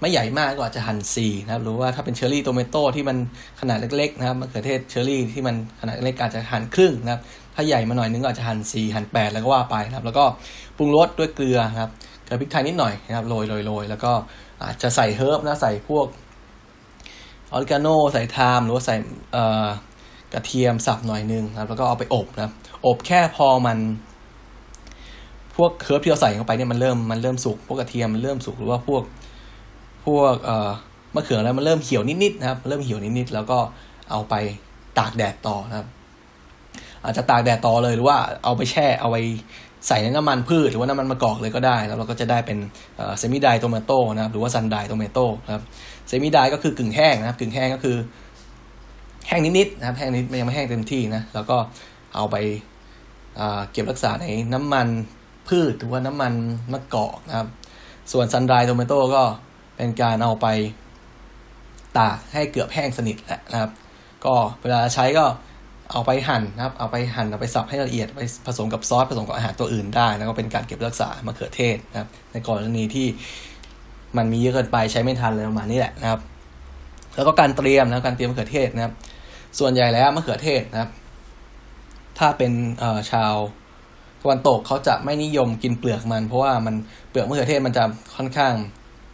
[0.02, 3.18] ไม่ใหญ่มากก็อาจจะหั่นสี่นะครับ หรือว่าถ้าเป็น cherry tomato ที่มัน
[3.60, 7.22] ขนาดเล็กๆนะครับมะเขือเทศเชอร์รี่ที่มันขนาดเล็กอาจจะหั่นครึ่งนะครับ
[7.56, 10.26] ถ้าใหญ่มาหน่อยนึงก็อาจจะหั่นสี่หั่นแปดแล้วก็ว่าไปนะครับ แล้วก็
[10.78, 11.92] ปรุงรสด้วยเกลือครับ
[12.24, 14.12] เกลือพริกไทยนิดหน่อยนะครับโรยโรยโรยแล้วก็
[14.64, 16.08] อาจจะใส่ herb นะใส่พวก
[17.52, 18.96] ออริกาโนใส่ไทม์หรือว่าใส่
[19.34, 22.52] กระเทียมสับหน่อยนึงครับแล้วก็เอาไปอบนะ
[22.86, 23.78] อบแค่พอมัน
[25.56, 29.04] พวก herb ที่เราใส่เข้าไปเนี่ยมันเริ่มมันเริ่มสุกพวกกระเทียมมันเริ่มสุกหรือว่าพวก
[30.06, 30.70] พวกเอ่อ
[31.16, 33.60] มะเขือแล้วมันเริ่มเหี่ยวนิดๆนะครับ เริ่มเหี่ยวนิดๆแล้วก็
[34.12, 34.34] เอาไป
[34.98, 35.88] ตากแดดต่อนะครับ
[37.04, 39.18] อาจจะตากแดดต่อเลยหรือว่าเอาไปแช่เอาไป
[39.88, 42.58] ใส่ในน้ำมันพืชหรือว่าน้ำมันมะกอกเลยก็ได้แล้วเราก็จะได้เป็น
[43.18, 45.64] semi-dried tomato นะครับหรือว่า sun-dried tomato นะครับ
[46.08, 47.98] semi-dried ก็คือกึ่งแห้งนะครับกึ่งแห้งก็คือ
[49.28, 51.58] แห้งนิดๆนะครับแห้งนิดยังไม่แห้งเต็มที่นะแล้วก็
[52.16, 52.36] เอาไป
[53.72, 54.88] เก็บรักษาในน้ำมัน
[55.48, 56.34] พืชหรือว่าน้ำมัน
[56.74, 57.48] มะกอกนะครับ
[58.12, 59.24] ส่วน sun-dried tomato ก็
[59.78, 60.48] เป็นการเอาไป
[61.98, 63.72] ตากให้เกือบแห้งสนิทแหละนะครับ
[64.26, 65.26] ก็เวลาใช้ก็
[65.92, 73.08] เอาไปหั่นนะครับ เอาไปหั่นเอาไปสับให้ละเอียดไปผสมกับซอสผสมกับอาหารตัวอื่นได้ แล้วก็เป็นการเก็บรักษามะเขือเทศนะครับ ในกรณีที่
[74.18, 76.20] มันมีเยอะเกินไปใช้ไม่ทันเลยประมาณนี้แหละนะครับ
[77.16, 78.94] แล้วก็การเตรียมนะการเตรียมมะเขือเทศนะครับ
[79.60, 80.90] ส่วนใหญ่แล้วมะเขือเทศนะครับ
[82.20, 82.52] ถ้าเป็น
[83.12, 83.36] ชาว
[84.22, 86.76] ตะวันตกเขาจะไม่นิยมกินเปลือกมัน เพราะว่ามัน
[87.10, 87.84] เปลือกมะเขือเทศมันจะ
[88.16, 88.54] ค่อนข้าง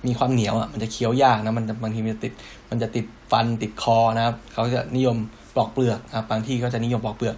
[0.06, 2.34] มีความเหนียวอะมันจะเคี้ยวยากนะมันบางทีมันจะติด
[2.70, 5.18] มันจะติดฟันติดคอนะครับเขาจะนิยม
[5.56, 7.36] ปลอกเปลือกนะครับบางที่ก็จะนิยมปลอกเปลือก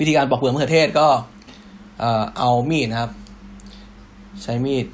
[0.00, 1.06] วิธีการปลอกเปลือกมะเขือเทศก็
[2.38, 3.10] เอามีดนะครับ
[4.42, 4.86] ใช้มีด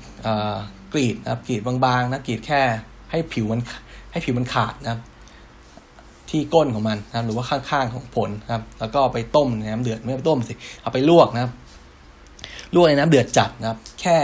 [0.92, 2.60] กรีดนะครับกรีดบางๆนะกรีดแค่
[3.10, 3.60] ให้ผิวมัน
[4.12, 5.00] ให้ผิวมันขาดนะครับ
[6.30, 11.52] ที่ก้นของมันนะครับ หรือว่าข้างๆของผลนะครับ แล้วก็ไปต้มในน้ำเดือดไม่ไปต้มสิเอาไปลวกนะครับ
[12.74, 14.18] ลวกในน้ำเดือดจัดนะครับ แค่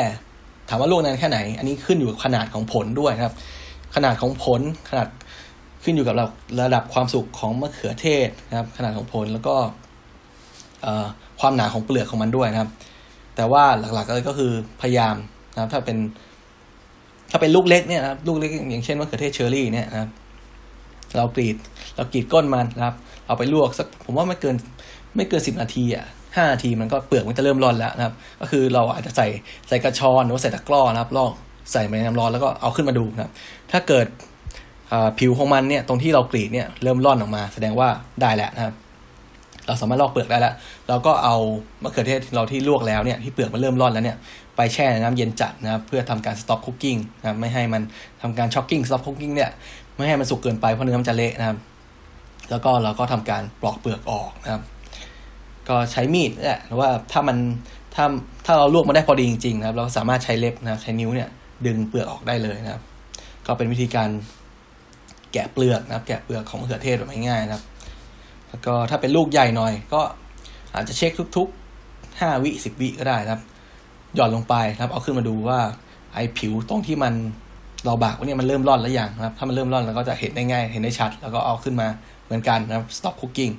[0.68, 3.34] ถามว่าลวกนานแค่ไหน อันนี้ขึ้นอยู่กับขนาดของผลด้วยนะครับ
[3.94, 4.60] ขนาดของผล
[4.90, 5.08] ขนาด
[5.84, 6.26] ขึ้นอยู่กับระ
[6.62, 9.54] ระดับความสุกของมะเขือเทศนะครับ ขนาดของผลแล้วก็
[11.40, 12.70] ความหนาของเปลือกของมันด้วยนะครับ
[13.36, 13.64] แต่ว่า
[13.94, 14.52] หลักๆก็คือ
[14.82, 15.14] พยายาม
[15.54, 15.98] นะครับ ถ้าเป็น
[17.30, 20.10] ถ้าเป็นลูกเล็กเนี่ยนะครับลูกเล็กอย่างเช่นมะเขือเทศเชอร์รี่เนี่ยนะครับ
[21.16, 21.56] เรากรีด
[21.96, 22.94] เรากรีดก้นมันนะครับ
[23.26, 24.56] เอาไปลวกสักผมว่าไม่เกิน
[25.16, 26.04] ไม่เกินสิบนาทีอะ
[26.36, 29.26] ห้านาทีมันก็เปลือกมันจะเริ่มร่อนแล้วนะครับ ก็คือเราอาจจะใส่
[29.68, 31.32] ใส่กระชอนหรือว่าใส่ตะกร้อนะครับลวก
[31.72, 33.32] ใส่ไปในน้ำร้อนแล้วก็เอาขึ้นมาดูนะครับ
[33.72, 34.06] ถ้าเกิด
[35.18, 37.88] ผิวของมันเนี่ยตรงที่เรากรีดเนี่ยเริ่มร่อนออกมา แสดงว่า
[38.22, 38.74] ได้แล้วนะครับ
[39.66, 40.54] เราสามารถลอกเปลือกได้แล้ว
[40.88, 41.36] เราก็เอา
[41.82, 44.16] มะเขือเทศเราที่ลวกแล้วเนี่ยที่เปลือกมันเริ่มร่อนแล้วเนี่ย
[44.56, 47.82] ไปแช่ในน้ำเย็นจัดนะครับเพื่อทำการ stop cooking นะครับไม่ให้มัน
[48.22, 49.50] ทำการ shocking stop cooking เนี่ย
[49.96, 51.58] ไม่ให้มันสุกเกินไปเพราะเนื้อมันจะเละนะครับ
[52.50, 54.62] แล้วก็เราก็ทำการปลอกเปลือกออกนะครับ
[55.68, 57.36] ก็ใช้มีดแหละว่าถ้ามัน
[57.94, 58.04] ถ้า
[58.46, 61.28] ถ้าเราลวกมาได้พอดีจริงๆนะครับ เราสามารถใช้เล็บนะครับใช้นิ้วเนี่ย
[61.66, 62.82] ดึงเปลือกออกได้เลยนะครับ
[63.46, 64.08] ก็เป็นวิธีการ
[65.32, 67.62] แกะเปลือกนะครับ แกะเปลือกของมะเขือเทศแบบง่ายๆนะครับ
[68.48, 70.00] แล้วก็ถ้าเป็นลูกใหญ่หน่อย ก็
[70.74, 73.42] อาจจะเช็คทุกๆห้าวิสิบวิก็ได้นะครับ
[74.14, 75.58] หย่อนลงไปนะครับ เอาขึ้นมาดูว่า
[76.14, 77.14] ไอผิวตรงที่มัน
[77.86, 81.88] เราบากว่าเนี่ยมันเริ่มร่อนแล้วอย่างนะครับ ถ้ามันเริ่มร่อนเราก็จะเห็นได้ง่าย เห็นได้ชัด แล้วก็เอาขึ้นมา
[82.24, 83.52] เหมือนกันนะครับ stop cooking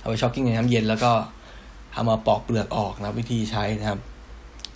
[0.00, 1.12] เอาไปช็อกกิ้งในน้ำเย็นแล้วก็
[1.94, 4.00] เอามาปอกเปลือกออกนะวิธีใช้นะครับ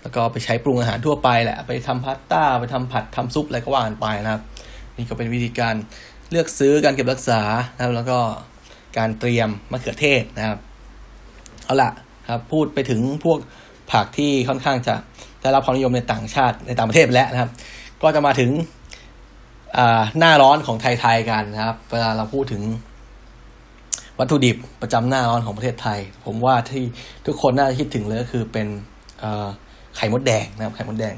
[0.03, 4.43] แล้วก็ไปใช้ปรุงอาหารทั่วไปแหละ ไปทำพาสต้า ไปทำผัดทำซุปอะไรก็ว่ากันไปนะครับ
[4.97, 5.75] นี่ก็เป็นวิธีการ
[6.31, 7.41] เลือกซื้อการเก็บรักษา
[7.77, 8.19] นะครับ แล้วก็
[8.99, 10.59] การเตรียมมะเขือเทศนะครับ
[11.65, 11.91] เอาละ
[12.31, 13.39] ครับ พูดไปถึงพวก
[13.93, 14.95] ผักที่ค่อนข้างจะ
[15.41, 17.51] ได้รับความนิยมในต่างชาติในต่างประเทศแล้วนะครับ
[18.03, 18.51] ก็จะมาถึง
[20.19, 22.63] หน้าร้อนของไทยๆกันนะครับ เวลาเราพูดถึง
[24.19, 26.85] วัตถุดิบประจำหน้าร้อนของประเทศไทย ผมว่าที่
[27.27, 28.67] ทุกคนน่าจะคิดถึงเลยก็คือเป็น
[29.97, 31.15] ไข่มดแดงนะครับ ไข่มดแดง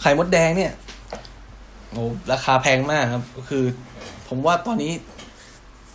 [0.00, 0.72] ไข่มดแดงเนี่ย
[1.92, 3.64] โอ้ราคาแพงมากครับ ก็คือ
[4.28, 4.92] ผมว่าตอนนี้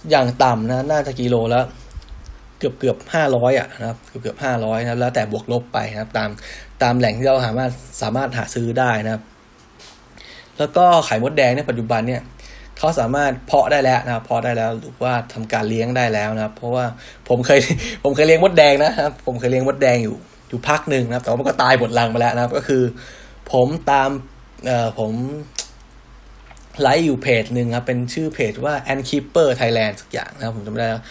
[0.09, 1.63] อย่างต่ำนะ น่าจะกิโลแล้ว
[2.59, 6.29] เกือบเกือบห้าร้อยอะนะครับเกือบเกือบห้าร้อยนะแล้วแต่บวกลบไปนะครับ ตาม
[6.81, 7.71] ตามแหล่งที่เราสามารถ
[8.01, 9.23] สามารถหาซื้อได้นะครับ
[10.57, 12.21] แล้วก็ไข่มดแดงในปัจจุบันเนี่ย
[12.77, 16.85] เขาสามารถเพาะได้แล้วนะครับเพาะได้แล้วหรือว่าทำการเลี้ยงได้แล้วนะครับ เพราะว่า
[17.29, 17.59] ผมเคย
[18.03, 20.15] ผมเคยเลี้ยงมดแดงนะครับ ผมเคยเลี้ยงมดแดงอยู่
[20.49, 22.83] อยู่พักหนึ่งนะครับ แต่ว่ามันก็ตายหมดรังไปแล้วนะครับ ก็คือ
[23.51, 24.09] ผมตาม
[24.65, 25.11] เอ่อผม
[26.81, 31.03] ไลฟ์อยู่เพจหนึ่งครับ เป็นชื่อเพจว่า a n keeper Thailand สักอย่างนะครับ ผมจำไม่ได้แล้ว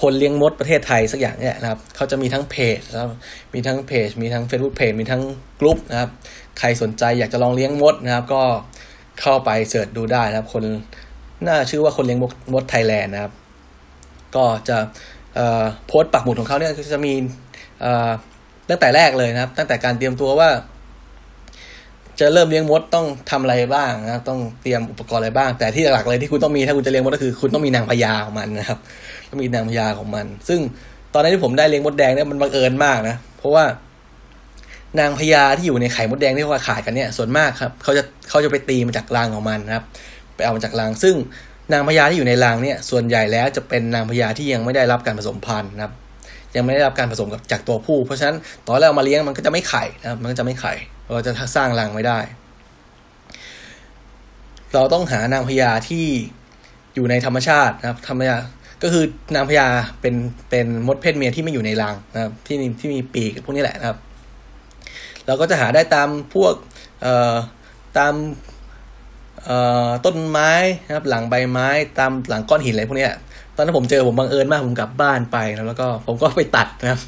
[0.00, 3.10] คนเลี้ยงมดประเทศไทยสักอย่างเนี่ยนะครับเขาจะมีทั้งเพจนะครับ
[3.54, 5.22] มีทั้งเพจ มีทั้ง Facebook เพจมีทั้ง
[5.60, 6.10] กลุ่มนะครับ
[6.58, 8.42] ใครสนใจอยากจะลองเลี้ยงมดนะครับ ก็
[9.20, 10.64] เข้าไปเสิร์ชดูได้นะครับ คน
[11.46, 12.20] น่าชื่อว่าคนเลี้ยง
[12.54, 13.32] มดไทยแลนด์นะครับ
[14.36, 14.76] ก็จะ
[15.86, 17.12] โพสต์ปักหมุดของเขาเนี่ยจะมี
[18.70, 20.48] ตั้งแต่แรกเลยนะครับ ตั้งแต่การเตรียมตัวว่า
[22.20, 28.78] จะเริ่มเลี้ยงมดต้องทำอะไรบ้างนะต้องเตรียมอุปกรณ์อะไรบ้าง แต่ที่หลักเลยที่คุณต้องมีถ้าคุณจะเลี้ยงมดก็คือ คุณต้องมีนางพญาของมันนะครับ
[29.30, 30.60] ต้องมีนางพญาของมัน ซึ่ง
[31.14, 33.64] ตอนนั้นที่ผมได้เลี้ยงมดแดงเนี่ยมันบังเอิญมากนะเพราะว่า
[35.00, 39.84] นางพญาที่อยู่ในไข่มดแดงที่เขาขายกันเนี่ยส่วนมากครับเขาจะเขาจะไปตีมาจากรังของมันนะครับ
[40.36, 41.14] ไปเอามาจากรัง ซึ่ง
[41.72, 45.92] นางพญาที่อยู่ในรังเนี่ยส่วนใหญ่แล้วจะเป็นนางพญาที่ยังไม่ได้รับการผสมพันธุ์นะครับ
[46.56, 50.72] ยังไม่ได้รับการผสมกับจากตัวผู้ เพราะฉะนั้นตอนแรกเรามาเลี้ยงมันก็จะไม่ไข่นะครับมันก็จะไม่ไข่
[51.12, 52.18] เราจะสร้างรังไม่ได้
[54.74, 56.06] เราต้องหานางพญาที่
[56.94, 58.46] อยู่ในธรรมชาตินะครับ ธรรมชาติ
[58.82, 59.04] ก็คือ
[59.34, 59.66] นางพญา
[60.00, 60.14] เป็น
[60.50, 63.98] เป็นมดเพศเมียที่ไม่อยู่ในรังนะครับ ที่ที่มีปีกพวกนี้แหละนะครับ
[65.26, 66.54] เราก็จะหาได้ตามพวก
[67.02, 67.34] เอ่อ
[67.98, 68.14] ตาม
[69.44, 70.52] เอ่อต้นไม้
[70.86, 73.08] นะครับ หลังใบไม้ตามหลังก้อนหินอะไรพวกนี้
[73.60, 77.00] อนนั้นผมเจอผมบังเอิญมากผมกลับบ้านไปนะแล้วก็ผมก็ไปตัดนะครับ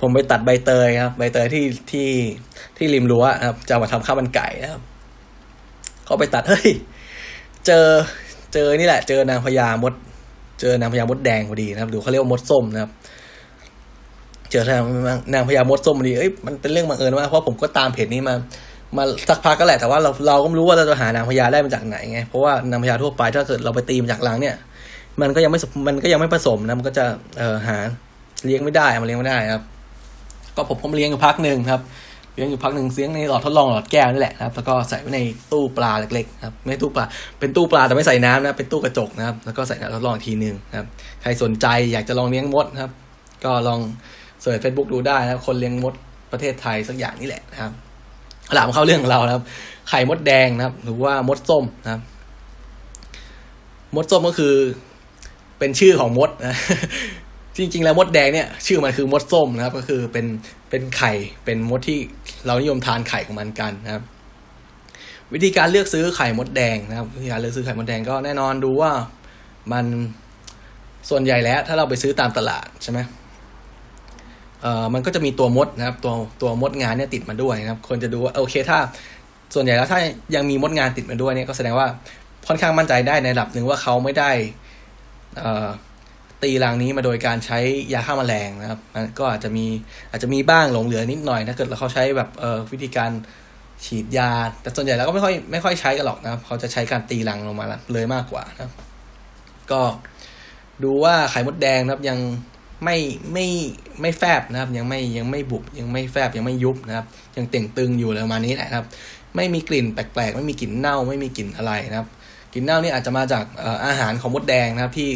[0.00, 2.08] ผมไปตัดใบเตยครับ ใบเตยที่ที่
[2.76, 4.82] ที่ริมรั้วนะครับ จะมาทำข้าวมันไก่นะครับ
[6.08, 6.68] ก็ไปตัดเฮ้ย
[7.66, 7.86] เจอ
[8.52, 9.94] เจอนี่แหละ เจอนางพญามด
[10.60, 12.90] เจอนางพญามดแดงพอดีนะครับดูเขาเรียกว่ามดส้มนะครับ
[14.50, 14.82] เจอนาง
[15.32, 18.34] นางพญามดส้มมันดีเอ้ยมันเป็นเรื่องบังเอิญมากเพราะผมก็ตามเพจนี้มา
[18.96, 24.56] มาสักพักก็แหละแต่ว่าเราเราก็ไม่รู้ว่าเราจะหานางพญาได้มาจากไหนไงเพราะว่านางพญาทั่วไปถ้าเกิดเราไปตีมาจากรังเนี่ย
[25.20, 27.04] มันก็ยังไม่มันก็ยังไม่ผสมนะมันก็จะ
[27.38, 27.76] เอ่อหา
[28.44, 29.62] เลี้ยงไม่ได้มาเลี้ยงไม่ได้ครับ
[30.56, 31.80] ก็ผมผมเลี้ยงอยู่พักหนึ่งครับ
[32.34, 35.20] เลี้ยงอยู่พักหนึ่งเลี้ยงในหลอดทดลองหลอดแก้วนี่แหละครับ แล้วก็ใส่ไว้ใน
[35.52, 37.04] ตู้ปลาเล็กๆครับไม่ตู้ปลา
[37.38, 40.86] เป็นตู้ปลาแต่ไม่ใส่น้ำนะเป็นตู้กระจกนะครับ แล้วก็ใส่ทดลองทีหนึ่งครับ
[41.22, 42.92] ใครสนใจอยากจะลองเลี้ยงมดครับ
[43.44, 43.80] ก็ลอง
[44.42, 45.94] search เฟซบุ๊กดูได้นะครับ คนเลี้ยงมด
[46.32, 47.72] ประเทศไทยสักอย่างนี่แหละนะครับ
[48.54, 49.44] หลังมเข้าเรื่องของเราครับ
[49.88, 52.02] ไข่มดแดงนะครับ หรือว่ามดส้มนะครับ
[53.96, 54.54] มดส้มก็คือ
[55.60, 56.56] เป็นชื่อของมดนะ
[57.56, 60.26] จริง ๆ แล้วมดแดงเนี่ย ชื่อมันคือมดส้มนะครับ ก็คือเป็น
[60.70, 61.12] เป็นไข่
[61.44, 61.98] เป็นมดที่
[62.46, 64.02] เรานิยมทานไข่ของมันกันนะครับ
[65.32, 68.90] วิธีการเลือกซื้อไข่มดแดงนะครับวิธีการเลือกซื้อไข่มดแดงก็แน่นอนดูว่า
[69.72, 69.86] มัน
[71.10, 72.98] ส่วนใหญ่แล้วถ้าเราไปซื้อตามตลาดใช่ไหม
[74.62, 78.78] เอ่อมันก็จะมีตัวมดนะครับ ตัวตัวมดงานเนี่ยติดมาด้วยนะครับ คนจะดูว่าโอเคถ้า
[79.54, 80.00] ส่วนใหญ่แล้วถ้า
[80.34, 81.86] ยังมีมดงานติดมาด้วยเนี่ยก็แสดงว่า
[82.48, 84.30] ค่อนข้างมั่นใจได้ในระดับหนึ่งว่าเขาไม่ได้
[86.42, 87.58] ตีรังนี้มาโดยการใช้
[87.92, 88.80] ยาฆ่าแมลงนะครับ
[89.18, 89.66] ก็อาจจะมี
[90.10, 93.10] อาจจะมีบ้างหลงเหลือนิดหน่อยถ้าเกิดเขาใช้แบบเออวิธีการ
[93.84, 94.30] ฉีดยา
[94.62, 98.72] แต่ส่วนใหญ่แล้วก็ไม่ค่อยไม่ค่อยใช้กันหรอกนะครับเขาจะใช้การตีรังลงมาเลยมากกว่านะครับ
[99.70, 99.80] ก็
[100.82, 102.18] ดูว่าไข่มดแดงนะครับยัง
[102.84, 102.96] ไม่
[103.32, 103.46] ไม่
[104.00, 107.06] ไม่แฟบนะครับ ยังไม่ยังไม่บุบยังไม่แฟบยังไม่ยุบนะครับ
[107.36, 108.86] ยังเต่งตึงอยู่เลยประมาณนี้แหละครับ
[109.36, 112.08] ไม่มีกลิ่นแปลกๆ ไม่มีกลิ่นเน่าไม่มีกลิ่นอะไรนะครับ
[112.52, 113.44] กลิ่นเน่านี่อาจจะมาจาก
[113.86, 115.08] อาหารของมดแดงนะครับ ที่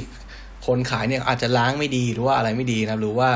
[0.66, 3.30] คนขายเนี่ยอาจจะล้างไม่ดีหรือว่าอะไรไม่ดีนะครับ หรือว่า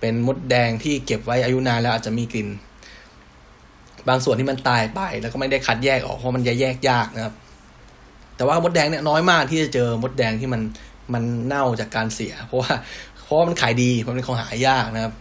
[0.00, 2.48] เป็นมดแดงที่เก็บไว้อายุนานแล้วอาจจะมีกลิ่น
[4.08, 7.34] บางส่วนที่มันตายไป แล้วก็ไม่ได้คัดแยกออกเพราะมันจะแยกยากนะครับ
[8.36, 10.62] แต่ว่ามดแดงเนี่ยน้อยมากที่จะเจอมดแดงที่มัน
[11.14, 12.72] มันเน่าจากการเสีย เพราะว่า
[13.24, 15.12] เพราะมันขายดีมันเป็นของหายากนะครับ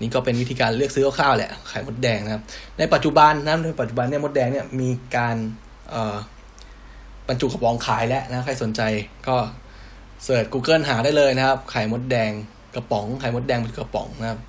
[0.00, 2.42] นี่ก็เป็นวิธีการเลือกซื้อข้าวแหละไข่มดแดงนะครับ
[2.78, 5.36] ในปัจจุบันนะในปัจจุบันเนี่ยมดแดงเนี่ยมีการ
[5.90, 6.16] เอ่อ
[7.30, 8.80] บรรจุกระป๋องขายแล้วนะใครสนใจ
[9.28, 9.36] ก็
[10.24, 12.30] เสิร์ช Google หาได้เลยนะครับ ไข่มดแดง
[12.74, 14.40] กระป๋องไข่มดแดงเป็นกระป๋องนะครับ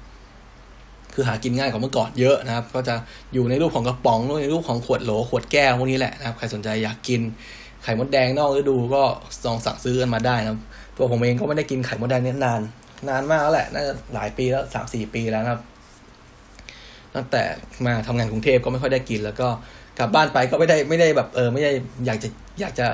[1.13, 2.95] คือหากินง่ายกว่าเมื่อก่อนเยอะนะครับ ก็จะ
[3.33, 7.21] อยู่ในรูปของกระป๋องในรูปของขวดโหลขวดแก้วพวกนี้แหละนะครับ ใครสนใจอยากกิน
[7.83, 9.03] ไข่มดแดงนอกฤดูก็
[9.45, 10.59] ลองสั่งซื้อกันมาได้นะครับ
[10.97, 12.61] ตัวผมเองก็ไม่ได้กินไข่มดแดงนี้นาน
[13.09, 15.59] นานมากแล้วแหละน่าจะหลายปีแล้วสามสี่ปีแล้วครับ
[17.15, 17.41] ตั้งแต่
[17.85, 19.47] มาทำงานกรุงเทพก็ไม่ค่อยได้กิน แล้วก็
[19.99, 21.71] กลับบ้านไปก็ไม่ได้ไม่ได้แบบเออไม่ได้
[22.05, 22.29] อยากจะ
[22.61, 22.87] อยากจะ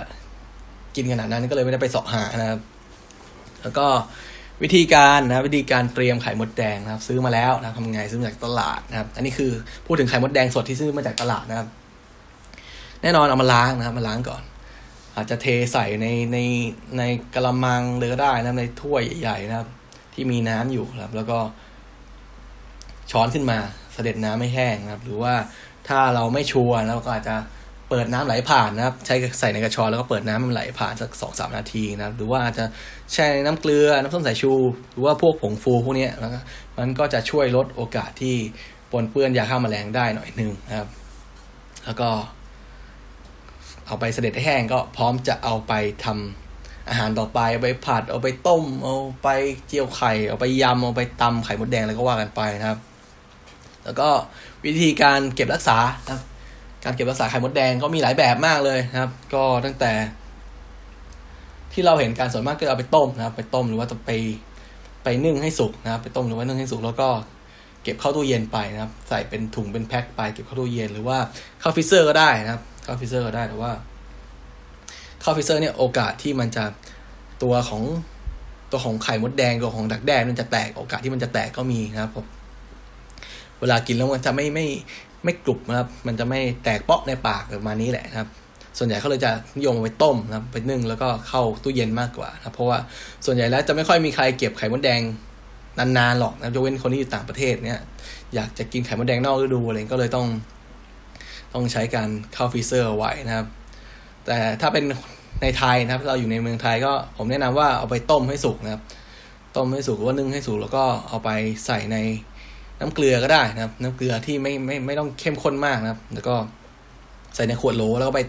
[0.95, 2.59] กินขนาดนั้นก็เลยไม่ได้ไปสาะหานะครับ
[3.61, 3.87] แล้วก็
[4.63, 9.51] วิธีการนะวิธีการเตรียมไข่มดแดงนะครับ ซื้อมาแล้วนะทำไงซื้อมาจากตลาดนะครับ อันนี้คือ
[9.85, 11.67] พูดถึงไข่มดแดงสดที่ซื้อมาจากตลาดนะครับ
[13.01, 14.43] แน่นอนเอามาล้างนะครับมาล้างก่อน
[15.15, 16.37] อาจจะเทใส่ในใน
[16.97, 17.03] ใน
[17.33, 19.67] กระมังเลยก็ได้นะในถ้วยใหญ่ๆนะครับ
[20.13, 21.39] ที่มีน้ำอยู่ครับ แล้วก็
[23.11, 23.57] ช้อนขึ้นมา
[23.93, 25.33] เสด็จน้ำไม่แห้งนะครับ หรือว่า
[25.87, 27.35] ถ้าเราไม่ชัวร์เราก็อาจจะ
[27.89, 32.65] เปิดน้ำไหลผ่านนะครับ ใช้ใส่ในกระชอนแล้วก็เปิดน้ำมันไหลผ่านสักสองสามนาทีนะครับ หรือว่าจะ
[33.13, 34.53] แช่ในน้ำเกลือน้ำส้มสายชู
[34.91, 36.31] หรือว่าพวกผงฟูพวกนี้แล้ว
[36.77, 38.35] มันก็จะช่วยลดโอกาสที่
[38.91, 40.89] ปนเปื้อนยาฆ่าแมลงได้หน่อยนึงนะครับ
[41.85, 42.09] แล้วก็
[43.87, 45.73] เอาไปเสด็จแห้งก็พร้อมจะเอาไป
[46.05, 49.29] ทำอาหารต่อไปเอาไปผัดเอาไปต้ม เอาไป
[49.67, 52.79] เจียวไข่ เอาไปยำเอาไปตำไข่มดแดงอะไรก็ว่ากันไปนะครับ
[53.85, 54.09] แล้วก็
[54.65, 55.77] วิธีการเก็บรักษา
[56.09, 56.21] ครับ
[56.83, 59.91] การเก็บรักษาไข่มดแดงก็มีหลายแบบมากเลยนะครับ ก็ตั้งแต่
[61.73, 64.11] ที่เราเห็นการส่วนมากก็เอาไปต้มนะครับ ไปต้มหรือว่าจะไป
[65.03, 67.09] ไปนึ่งให้สุกนะครับ ไปต้มหรือว่านึ่งให้สุกแล้วก็
[67.83, 71.17] เก็บเข้าตู้เย็นไปนะครับ ใส่เป็นถุงเป็นแพ็คไปเก็บเข้าตู้เย็นหรือว่า
[71.59, 73.71] เข้า freezer ก็ได้นะครับ เข้า freezer ก็ได้แต่ว่า
[75.21, 76.65] เข้า freezer เนี่ยโอกาสที่มันจะ
[77.43, 77.83] ตัวของ
[78.71, 82.25] ตัวของไข่มดแดงตัวของดักแด้มันจะแตกโอกาสที่มันจะแตกก็มีนะครับผม
[83.59, 84.65] เวลากินแล้วมันจะไม่ไม่
[85.27, 88.29] ไม่กรุบนะครับ มันจะไม่แตกเปาะในปากประมาณนี้แหละนะครับ
[88.77, 92.77] ส่วนใหญ่เขาเลยจะนิยมไปต้มนะครับไปนึ่งแล้วก็เข้าตู้เย็นมากกว่านะเพราะว่า
[93.25, 95.01] ส่วนใหญ่แล้วจะไม่ค่อยมีใครเก็บไข่มดแดง
[95.97, 97.81] นานๆหรอกนะยกเว้นคนที่อยู่ต่างประเทศเนี่ย
[98.35, 100.27] อยากจะกินไข่มดแดงนอกฤดูอะไรก็เลยต้อง
[101.53, 103.47] ต้องใช้การเข้า freezer ไว้นะครับ
[104.25, 104.83] แต่ถ้าเป็น
[105.41, 108.81] ในไทยนะครับ เราอยู่ในเมืองไทยก็ผมแนะนำว่าเอาไปต้มให้สุกนะครับ
[109.57, 111.29] ต้มให้สุกหรือว่านึ่งให้สุกแล้วก็เอาไป
[111.65, 111.97] ใส่ใน
[112.79, 116.35] น้ำเกลือก็ได้นะครับ น้ำเกลือที่ไม่ไม่ไม่ต้องเข้มข้นมากนะครับ แล้วก็
[117.35, 118.21] ใส่ในขวดโหลแล้วก็ไป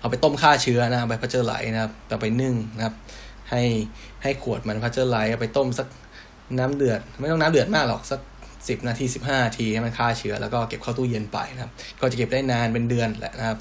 [0.00, 2.94] เอาไปต้มฆ่าเชื้อนะไป pasteurize นะครับเอาไปนึ่งนะครับ
[3.50, 3.62] ให้
[4.22, 5.86] ให้ขวดมัน pasteurize เอาไปต้มสัก
[6.58, 8.20] น้ำเดือด ไม่ต้องน้ำเดือดมากหรอกสัก
[8.68, 13.58] สิบนาทีสิบห้านาทีให้มันฆ่าเชื้อแล้วก็เก็บเข้าตู้เย็นไปนะครับ ก็จะเก็บได้นานเป็นเดือนแหละนะครับ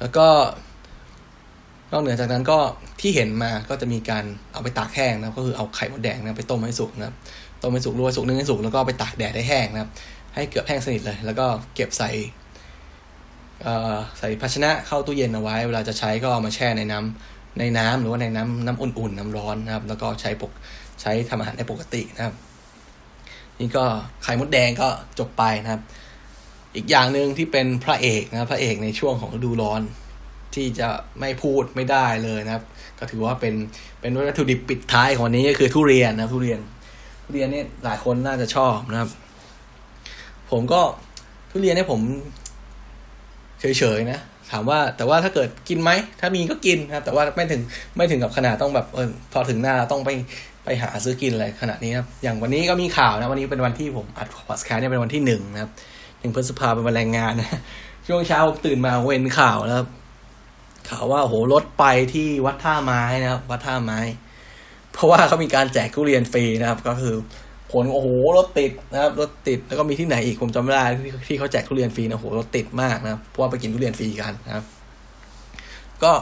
[0.00, 0.28] แล้วก็
[1.92, 2.58] นอกเหนือจากนั้นก็
[3.00, 7.14] ที่เห็นมาก็จะมีการเอาไปตากแห้งนะก็คือเอาไข่มดแดงนะไปต้มให้สุกนะครับ
[7.62, 9.90] ต้มให้สุกลวกสุกนึ่งให้สุกแล้วก็ไปตากแดดให้แห้งนะครับ
[10.34, 12.10] ให้เกือบแห้งสนิทเลย แล้วก็เก็บใส่
[14.18, 20.52] ใส่ภาชนะเข้าตู้เย็นเอาไว้ เวลาจะใช้ก็เอามาแช่ในน้ำในน้ำหรือว่าในน้ำน้ำอุ่นๆน้ำร้อนนะครับ แล้วก็ใช้ปก
[21.02, 22.34] ใช้ทำอาหารได้ปกตินะครับ
[23.58, 23.84] นี่ก็
[24.22, 24.88] ไข่มดแดงก็
[25.18, 25.82] จบไปนะครับ
[26.76, 29.82] อีกอย่างหนึ่งที่เป็นพระเอกนะพระเอกในช่วงของฤดูร้อน
[30.54, 30.88] ที่จะ
[31.20, 32.64] ไม่พูดไม่ได้เลยนะครับ
[32.98, 33.54] ก็ถือว่าเป็น
[34.00, 36.60] เป็นวัตถุดิบปิดท้ายของวันนี้ก็คือทุเรียนนะทุเรียน
[37.28, 39.10] ทุเรียนเนี่ยหลายคนน่าจะชอบนะครับ
[40.50, 40.80] ผมก็
[41.50, 42.00] ทุเรียนเนี่ยผม
[43.60, 44.20] เฉยๆนะ
[44.50, 47.60] ถามว่าแต่ว่าถ้าเกิดกินไหม ถ้ามีก็กินนะครับ แต่ว่าไม่ถึง
[47.96, 50.10] ไม่ถึงกับขนาดต้องแบบเออพอถึงหน้าต้องไป
[50.64, 55.70] ไปหาซื้อกินอะไรขนาดนี้ครับ อย่างวันนี้ก็มีข่าวนะ วันนี้เป็นวันที่ผมอัดพอดแคสต์เนี่ยเป็นวันที่หนึ่งนะครับ
[56.20, 57.60] หนึ่งพฤษภาเป็นวันแรงงานนะ
[58.06, 59.88] ช่วงเช้าผมตื่นมาเว้นข่าวนะครับ
[60.88, 63.98] ข่าวว่าโหรถไปที่วัดท่าไม้นะครับ วัดท่าไม้
[64.98, 67.14] เพราะว่าเขามีการแจกทุเรียนฟรีนะครับ ก็คือ
[67.72, 70.84] ผลโอ้โหรถติดนะครับรถติดแล้วก็มีที่ไหนอีกผมจำไม่ได้
[71.28, 74.64] ที่เขาแจกทุเรียนฟรีนะโอ้โหรถติดมากนะครับเพราะว่าไปกินทุเรียนฟรีกันนะครับ
[76.02, 76.12] ก็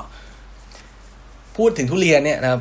[1.56, 2.60] พูดถึงทุเรียนเนี่ยนะครับ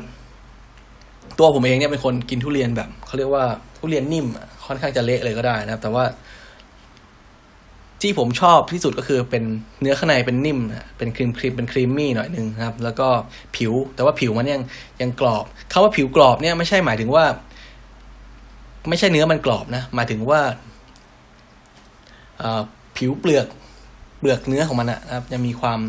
[1.38, 3.44] ตัวผมเองเนี่ยเป็นคนกินทุเรียนแบบเขาเรียกว่า
[3.78, 4.26] ทุเรียนนิ่ม
[4.66, 6.04] ค่อนข้างจะเละเลยก็ได้นะครับ แต่ว่า
[8.02, 9.44] ที่ผมชอบที่สุดก็คือเป็น
[9.80, 13.08] เนื้อข้างในเป็นนิ่มนะเป็นครีมครีมเป็นครีมมี่หน่อยหนึ่งนะครับ แล้วก็
[13.56, 14.62] ผิว แต่ว่าผิวมันยัง
[15.00, 17.24] ยังกรอบคาว่าผิวกรอบเนี่ยไม่ใช่หมายถึงว่า
[18.88, 20.40] ไม่ใช่เนื้อมันกรอบนะ หมายถึงว่า
[22.96, 23.46] ผิวเปลือก
[24.18, 25.80] เปลือกเนื้อของมันนะครับยังมีความ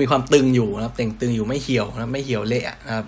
[0.00, 3.06] มีความตึงอยู่นะครับเต่งตึงอยู่ไม่เหี่ยวนะไม่เหี่ยวเละนะครับ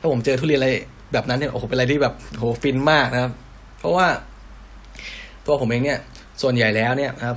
[0.00, 0.70] ถ้าผมเจอทุเรียนอะไร
[1.12, 3.32] แบบนั้นเนี่ยโอ้โหเป็นอะไรที่แบบโหฟินมากนะครับ
[3.78, 4.06] เพราะว่า
[5.46, 5.98] ตัวผมเองเนี่ย
[6.42, 7.36] ส่วนใหญ่แล้วเนี่ยครับ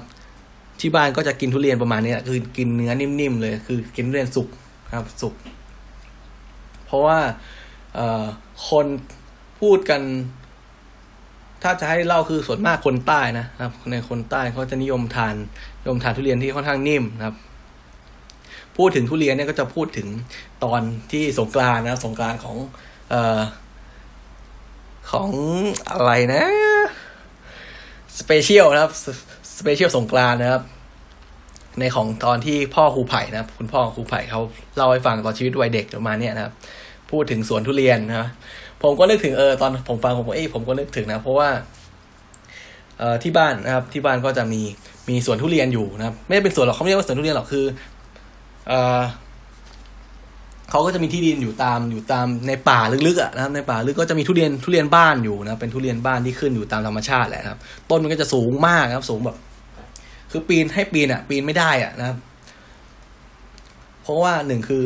[0.80, 4.48] ที่บ้านก็จะกินทุเรียนประมาณนี้คือกินเนื้อนิ่มๆเลย คือกินทุเรียนสุก
[4.94, 5.34] ครับ สุก
[6.86, 7.20] เพราะว่า
[7.96, 8.26] เออ
[8.70, 8.86] คน
[9.60, 10.02] พูดกัน
[11.64, 15.36] ถ้าจะให้เล่าคือส่วนมากคนใต้นะครับ ในคนใต้เขาจะนิยมทาน
[15.82, 17.36] นิยมทานทุเรียนที่ค่อนข้างนิ่มนะครับ
[18.78, 20.08] พูดถึงทุเรียนเนี่ยก็จะพูดถึง
[20.64, 20.82] ตอน
[21.12, 22.58] ที่สงกรานนะสงกรานของ
[23.10, 23.40] เอ่อ
[25.12, 25.30] ของ
[25.92, 26.44] อะไรนะ
[28.20, 28.92] special นะครับ
[29.58, 30.64] special สงกรานต์นะครับ
[31.80, 34.42] ในของตอนที่พ่อครูไผ่นะครับ คุณพ่อครูไผ่เขา
[34.76, 36.54] เล่าให้ฟังตอนชีวิตวัยเด็กประมาณนี้นะครับ
[37.12, 38.28] พูดถึงสวนทุเรียนนะครับ
[38.84, 41.50] ผมก็นึกถึงเออตอนผมฟังผมเอ้ผมก็นึกถึงนะ เพราะว่า
[43.00, 44.62] เอ่อที่บ้านนะครับ ที่บ้านก็จะมี
[45.10, 47.66] มีสวนทุเรียนอยู่นะครับ ไม่ได้เป็นสวนหรอกเขาไม่เรียกว่าสวนทุเรียนหรอกคือ
[48.68, 49.02] เอ่อ
[50.70, 57.60] เขาก็จะมีที่ดินอยู่ตามอยู่ตามในป่าลึกๆอะนะครับในป่าลึกก็จะมีทุเรียนทุเรียนบ้านอยู่นะเป็นทุเรียนบ้านที่ขึ้นอยู่ตามธรรมชาติแหละครับ
[57.90, 59.38] ต้นมันก็จะสูงมากครับ สูงแบบ
[60.32, 62.18] คือปีนให้ปีนอะ ปีนไม่ได้อะนะครับ
[64.04, 64.84] เพราะว่าหนึ่งคือ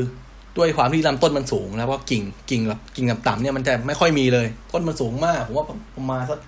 [0.57, 5.65] ด้วยความที่ลำต้นมันสูงนะเพราะกิ่งกิ่งแบบกิ่งต่ำๆเนี่ยมันจะไม่ค่อยมีเลย ต้นมันสูงมากผมว่า
[5.97, 6.39] ประมาณสัก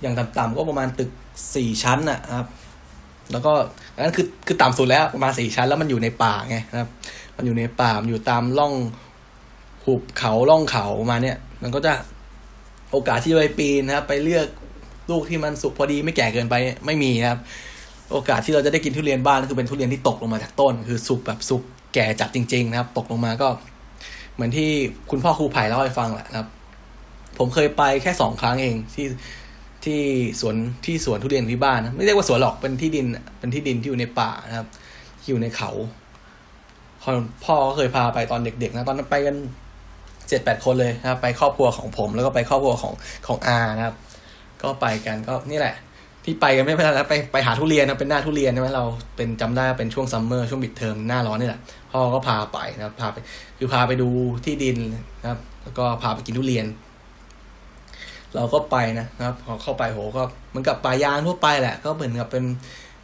[0.00, 1.10] อย่างต่ำๆก็ประมาณตึก
[1.54, 2.46] สี่ชั้นนะครับ
[3.32, 3.52] แล้วก็
[3.98, 6.88] นั้นคือคือต่ำสุดแล้วประมาณสี่ชั้นแล้วมันอยู่ในป่าไงนะครับ
[7.36, 8.74] มันอยู่ในป่ามันอยู่ตามร่อง
[9.84, 11.92] หุบเขาร่องเขามาเนี่ย มันก็จะ
[12.90, 14.46] โอกาสที่จะไปปีนนะครับ ไปเลือก
[15.10, 16.54] ลูกที่มันสุกพอดีไม่แก่เกินไป
[16.86, 17.40] ไม่มีนะครับ
[18.12, 21.62] โอกาสที่เราจะได้กินทุเรียนบ้านก็คือเป็นทุเรียนที่ตกลงมาจากต้น คือสุกแบบสุก
[21.94, 23.48] แก่จัดจริง ๆ นะครับ ตกลงมาก็
[24.34, 24.68] เหมือนที่
[25.10, 26.48] คุณพ่อครูไผ่เล่าให้ฟังแหละนะครับ
[27.38, 29.06] ผมเคยไปแค่สองครั้งเองที่
[29.84, 30.00] ที่
[30.40, 33.06] สวนที่สวนทุเรียนที่บ้านนะไม่เรียกว่าสวนหรอกเป็นที่ดิน
[33.38, 34.68] เป็นที่ดินที่อยู่ในป่านะครับ
[35.28, 35.70] อยู่ในเขา
[37.44, 39.36] พ่อก็เคยพาไปตอนเด็กๆนะตอนนั้นไปกัน
[40.28, 42.92] เจ็ดแปดคนเลยนะครับ ไปครอบครัวของผมแล้วก็ไปครอบครัวของ
[43.26, 43.96] ของอานะครับ
[44.62, 45.74] ก็ไปกันก็นี่แหละ
[46.24, 48.84] ที่ไปกันไม่เป็นไรแล้วไปไปหาทุเรียนนะเป็นหน้าทุเรียนใช่ไหมเรา
[49.16, 51.60] เป็นจำได้เป็นช่วง summer ช่วงปิดเทอมหน้าร้อนนี่แหละ
[51.92, 53.16] พ่อก็พาไปนะครับพาไป
[53.58, 54.08] คือพาไปดู
[54.44, 54.76] ที่ดิน
[55.20, 56.66] นะครับ แล้วก็พาไปกินทุเรียน
[58.34, 62.44] เราก็ไปนะครับพอเข้าไปโหก็เหมือนกับป่ายางทั่วไปแหละ ก็เหมือนกับเป็น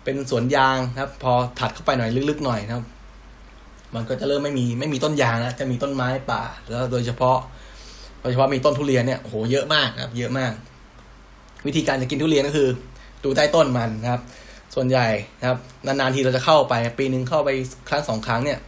[0.05, 2.84] เป็นสวนยางนะครับ พอถัดเข้าไปหน่อยลึกๆหน่อยนะครับ
[3.95, 7.38] มันก็จะเริ่มไม่มีไม่มีต้นยางนะจะมีต้นไม้ป่า แล้วโดยเฉพาะ
[8.20, 10.53] โดยเฉพาะมีต้นทุเรียนเนี่ยโหเยอะมากครับ เยอะมาก
[11.66, 12.68] วิธีการจะกินทุเรียนก็คือ
[13.24, 14.20] ดูใต้ต้นมันครับ
[14.74, 15.07] ส่วนใหญ่
[15.41, 17.51] นะครับ นานๆทีเราจะเข้าไป ปีหนึ่งเข้าไป
[17.88, 18.59] ครั้งสองครั้งเนี่ย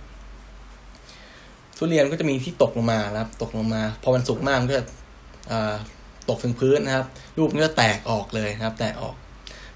[1.78, 4.76] ทุเรียนก็จะมีที่ตกลงมานะครับ ตกลงมา พอมันสุกมากมันก็
[6.28, 7.06] ตกถึงพื้นนะครับ
[7.36, 9.14] รูปมันก็แตกออกเลยนะครับ แตกออก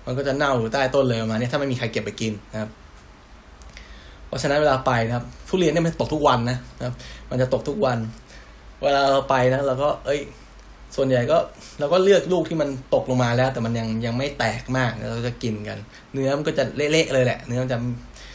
[0.07, 2.71] มันก็จะเน่าอยู่ใต้ต้นเลยมาเนี่ยถ้าไม่มีใครเก็บไปกินนะครับ
[4.37, 6.95] ราะฉะนั้นเวลาไปนะครับทุเรียนเนี่ยมันตกทุกวันนะครับ
[7.31, 7.99] มันจะตกทุกวัน
[8.83, 10.21] เวลาเราไปนะเราก็ เอ้ย
[10.97, 11.39] ส่วนใหญ่ก็
[11.79, 15.79] เราก็เลือกลูกที่มันตกลงมาแล้ว แต่มันยังยังไม่แตกมากเราจะกินกัน
[16.13, 17.79] เนื้อมันก็จะเละๆเลยแหละ เนื้อมันจะ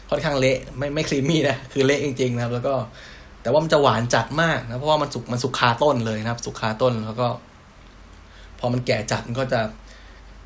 [0.10, 2.74] ค่อนข้างเละไม่ไม่ครีมมี่นะคือเละจริงๆนะครับ แล้วก็
[3.41, 7.28] แต่ว่ามันจะหวานจัดมากนะเพราะว่ามันสุกมันสุกคาต้นเลยนะครับ สุกคาต้นแล้วก็
[8.60, 9.62] พอมันแก่จัดมันก็จะ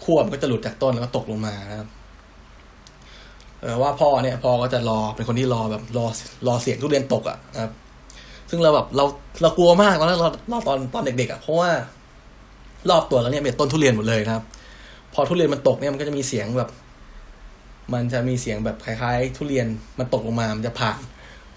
[0.04, 1.88] ขั้วมันก็จะหลุดจากต้นแล้วก็ตกลงมานะครับ
[3.82, 6.06] ว่าพ่อเนี่ยพ่อก็จะรอเป็นคนที่รอแบบรอ
[6.48, 7.72] รอเสียงทุเรียนตกอะนะครับ
[8.50, 9.06] ซึ่งเราแบบเรา
[9.42, 11.70] เรากลัวมากตอนนั้นเราเราตอนตอนเด็กๆอะเพราะว่า
[12.90, 14.44] รอบตัวแล้วเนี่ยเป็นต้นทุเรียนหมดเลยนะครับ
[15.14, 16.70] พอทุเรียนมันตกเนี่ยมันก็จะมีเสียงแบบ
[17.94, 19.68] มันจะมีเสียงแบบคล้ายๆ ทุเรียน
[20.00, 20.98] มันตกลงมา มันจะผ่าน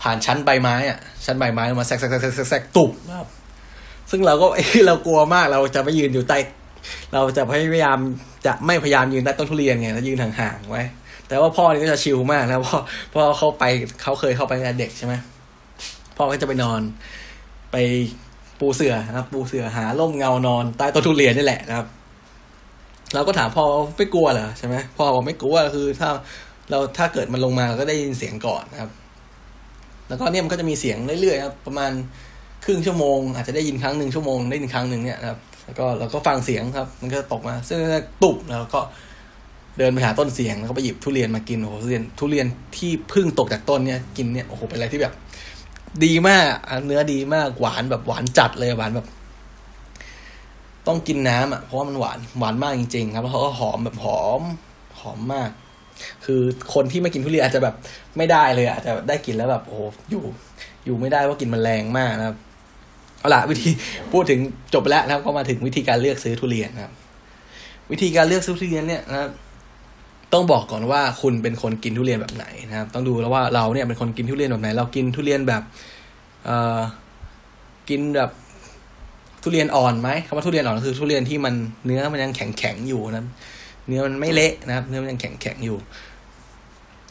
[0.02, 3.28] ผ่านชั้นใบไม้อะชั้นใบไม้มาแซกแซกแซกแซกตุบนะครับ
[4.10, 4.46] ซึ่งเราก็
[4.86, 6.38] เรากลัวมากเราจะไม่ยืนอยู่ใต้
[7.12, 7.98] เราจะพยายาม
[8.46, 10.82] จะไม่พยายามยืนใต้ต้นทุเรียนไงแล้วยืนห่างๆไว้
[11.28, 12.78] แต่ว่าพ่อนี่ก็จะชิลมากนะพ่อ
[13.12, 13.64] พ่อเขาไป
[14.02, 15.14] เขาเคยเข้าไปตั้งแต่เด็กใช่ไหม
[16.16, 16.80] พ่อก็จะไปนอน
[17.72, 17.76] ไป
[18.60, 21.86] ปูเสือนะครับ ปูเสือหาร่มเงานอนใต้ต้นทุเรียนนี่แหละนะครับ
[23.14, 23.64] เราก็ถามพ่อ
[23.96, 26.10] ไม่กลัวเหรอใช่ไหมพ่อบอกไม่กลัวคือถ้า
[26.70, 28.90] เราถ้าเกิดมันลงมาเราก็ได้ยินเสียงก่อนนะครับ
[30.08, 31.92] แล้วก็เนี่ยมันก็จะมีเสียงเรื่อยๆครับประมาณ
[32.64, 37.78] ครึ่งชั่วโมง อาจจะได้ยินครั้งหนึ่งชั่วโมงได้ยินครั้งหนึ่งเนี่ยนะครับ แล้วก็เราก็ฟังเสียงครับ มันก็ตกมาซึ่ง
[38.22, 38.80] ตุบแล้วก็
[39.78, 45.14] เดินไปหาต้นเสียงแล้วก็ไปหยิบทุเรียนมากินโอ้โหทุเรียนทุเรียนที่เพิ่งตกจากต้นเนี่ยกินเนี่ยโอ้โหเป็นอะไรที่แบบ
[46.04, 46.44] ดีมาก
[46.86, 49.06] เนื้อดีมากหวานแบบหวานจัดเลยหวานแบบ
[50.86, 54.42] ต้องกินน้ำอะเพราะว่ามันหวานหวานมากจริง ๆ ครับแล้วเขาก็หอมแบบหอม
[55.00, 55.50] หอมมาก
[56.24, 56.40] คือ
[56.74, 57.74] คนที่ไม่กินทุเรียนอาจจะแบบ
[58.16, 59.78] ไม่ได้เลยอาจจะได้กินแล้วแบบโอ้
[60.10, 60.24] อยู่
[60.84, 62.36] อยู่ไม่ได้ว่ากินมันแรงมากนะครับ
[63.20, 63.70] เอาล่ะวิธี
[64.12, 64.40] พูดถึง
[64.74, 66.92] จบไปแล้วนะครับก็มาถึงวิธีการเลือกซื้อทุเรียนนะครับ
[67.92, 69.30] วิธีการเลือกซื้อทุเรียนเนี่ยนะครับ
[70.32, 75.62] ต้องบอกก่อนว่าคุณเป็นคนกินทุเรียนแบบไหนนะครับ ต้องดูแล้วว่าเราเนี่ยเป็นคนกินทุเรียนแบบไหน เรากินทุเรียนแบบ
[76.44, 76.78] เอ่อ
[77.88, 78.30] กินแบบ
[79.42, 81.54] ทุเรียนอ่อนไหมคำว่าทุเรียนอ่อนก็คือทุเรียนที่มัน
[81.86, 83.24] เนื้อมันยังแข็งแข็งอยู่นะ
[83.88, 85.78] เนื้อมันไม่เละนะครับ เนื้อมันยังแข็งแข็งอยู่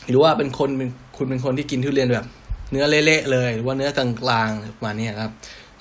[0.10, 2.26] หรือว่าเป็นคนเป็นคุณเป็นคนที่กินทุเรียนแบบ
[2.72, 5.32] เนื้อเละๆเลย หรือว่าเนื้อกลางๆประมาณนี้ครับ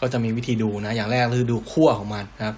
[0.01, 2.57] ก็จะมีวิธีดูนะ อย่างแรกคือดูขั้วของมันนะครับ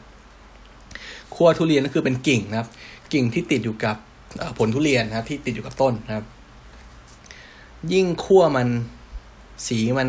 [1.34, 2.68] ขั้วทุเรียนก็คือเป็นกิ่งนะครับ
[3.12, 3.96] กิ่งที่ติดอยู่กับ
[4.58, 6.24] ผลทุเรียนนะครับ ที่ติดอยู่กับต้นนะครับ
[7.92, 8.68] ยิ่งขั้วมัน
[9.68, 10.08] สีมัน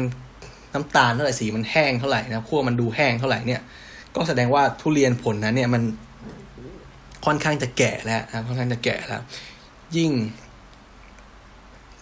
[0.74, 3.62] น้ำตาลเท่าไหร่สีมันแห้งเท่าไหร่นะครับขั้วมันดูแห้งเท่าไหร่เนี่ย
[4.16, 5.84] ก็แสดงว่าทุเรียนผลนั้น เนี่ยมัน
[7.26, 9.22] ค่อนข้างจะแก่แล้วนะค่อนข้างจะแก่แล้ว
[9.98, 10.12] ยิ่ง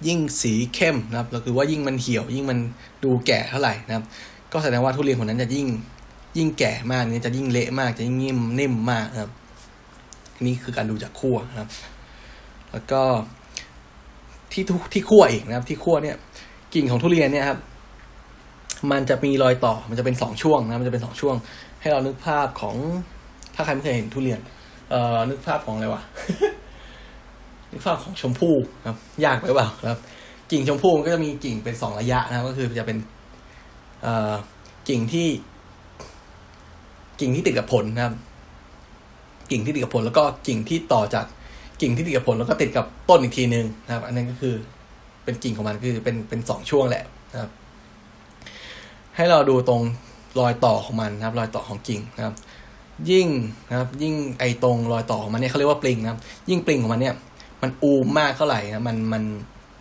[0.07, 2.59] ยิ่งสีเข้มนะครับก็คือว่ายิ่งมันเหี่ยว ยิ่งมัน
[3.03, 4.03] ดูแก่เท่าไหร่นะครับ
[4.51, 5.67] ก็แสดงว่าทุเรียนผลนั้นจะยิ่ง
[6.37, 9.31] ยิ่งแก่มากนี่จะยิ่งเละมากจะยิ่งนิ่มนิ่มมากนะครับ
[10.45, 11.69] นี่คือการดูจากขั้วนะครับ
[12.71, 13.01] แล้วก็
[14.51, 16.17] ที่ทุที่ขั้วอีกนะครับ ที่ขั้วเนี่ย
[16.73, 17.59] กิ่งของทุเรียนเนี่ยครับ
[18.91, 21.35] มันจะมีรอยต่อมันจะเป็นสองช่วงนะมันจะเป็นสองช่วง
[21.81, 22.75] ให้เรานึกภาพของ
[23.55, 24.39] ถ้าใครไม่เคยเห็นทุเรียน
[24.89, 26.01] เอ่อนึกภาพของอะไรวะ
[27.71, 28.55] นึกภาพของชมพู่
[28.87, 29.99] ครับ ยากไปเปล่าครับ
[30.51, 32.97] กิ่งชมพู่มันก็จะมีกิ่งเป็นสองระยะนะก็คือจะเป็น
[34.01, 34.33] เอ่อ
[34.89, 35.27] กิ่งที่
[37.19, 38.13] กิ่งที่ติดกับผลนะครับ
[39.51, 41.25] กิ่งที่ติดกับผลแล้วก็กิ่งที่ต่อจาก
[41.81, 44.55] กิ่งที่ติดกับผลแล้วก็ติดกับต้นอีกทีหนึ่งนะครับ อันนั้นก็คือ
[45.23, 47.51] เป็นกิ่งของมันคือเป็นเป็นสองช่วงแหละนะครับ
[49.15, 49.81] ให้เราดูตรง
[50.39, 52.35] รอยต่อของมันนะครับ รอยต่อของกิ่งนะครับ
[53.11, 53.27] ยิ่ง
[53.69, 56.19] นะครับ ยิ่งไอตรงรอยต่อของมันเนี่ยเขาเรียกว่าปลิงนะครับ
[56.49, 57.15] ยิ่งปลิงของมันเนี่ย
[57.61, 59.23] มันอูมมากเท่าไหร่นะมันมัน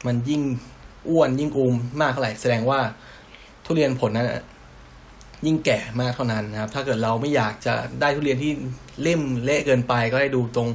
[0.07, 0.43] มันยิ่ง
[1.09, 2.81] อ้วนยิ่งอูมมากเท่าไหร่แสดงว่า
[3.65, 4.27] ทุเรียนผลนั้น
[5.47, 8.53] ยิ่งแก่มากเท่านั้นนะครับ ถ้าเกิดเราไม่อยากจะได้ทุเรียนที่
[9.03, 10.69] เล่มเละเกินไปก็ให้ดูตรง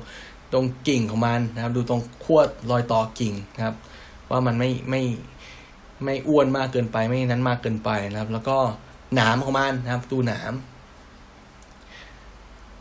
[0.53, 2.41] ตรงกิ่งของมันนะครับ ดูตรงขั้ว
[2.71, 3.75] รอยต่อกิ่งนะครับ
[4.29, 5.01] ว่ามันไม่ไม่
[6.03, 8.57] ไม่อ้วนมากเกินไปไม่นั้นมากเกินไปนะครับ แล้วก็
[9.15, 10.53] หนามของมันนะครับ ดูหนาม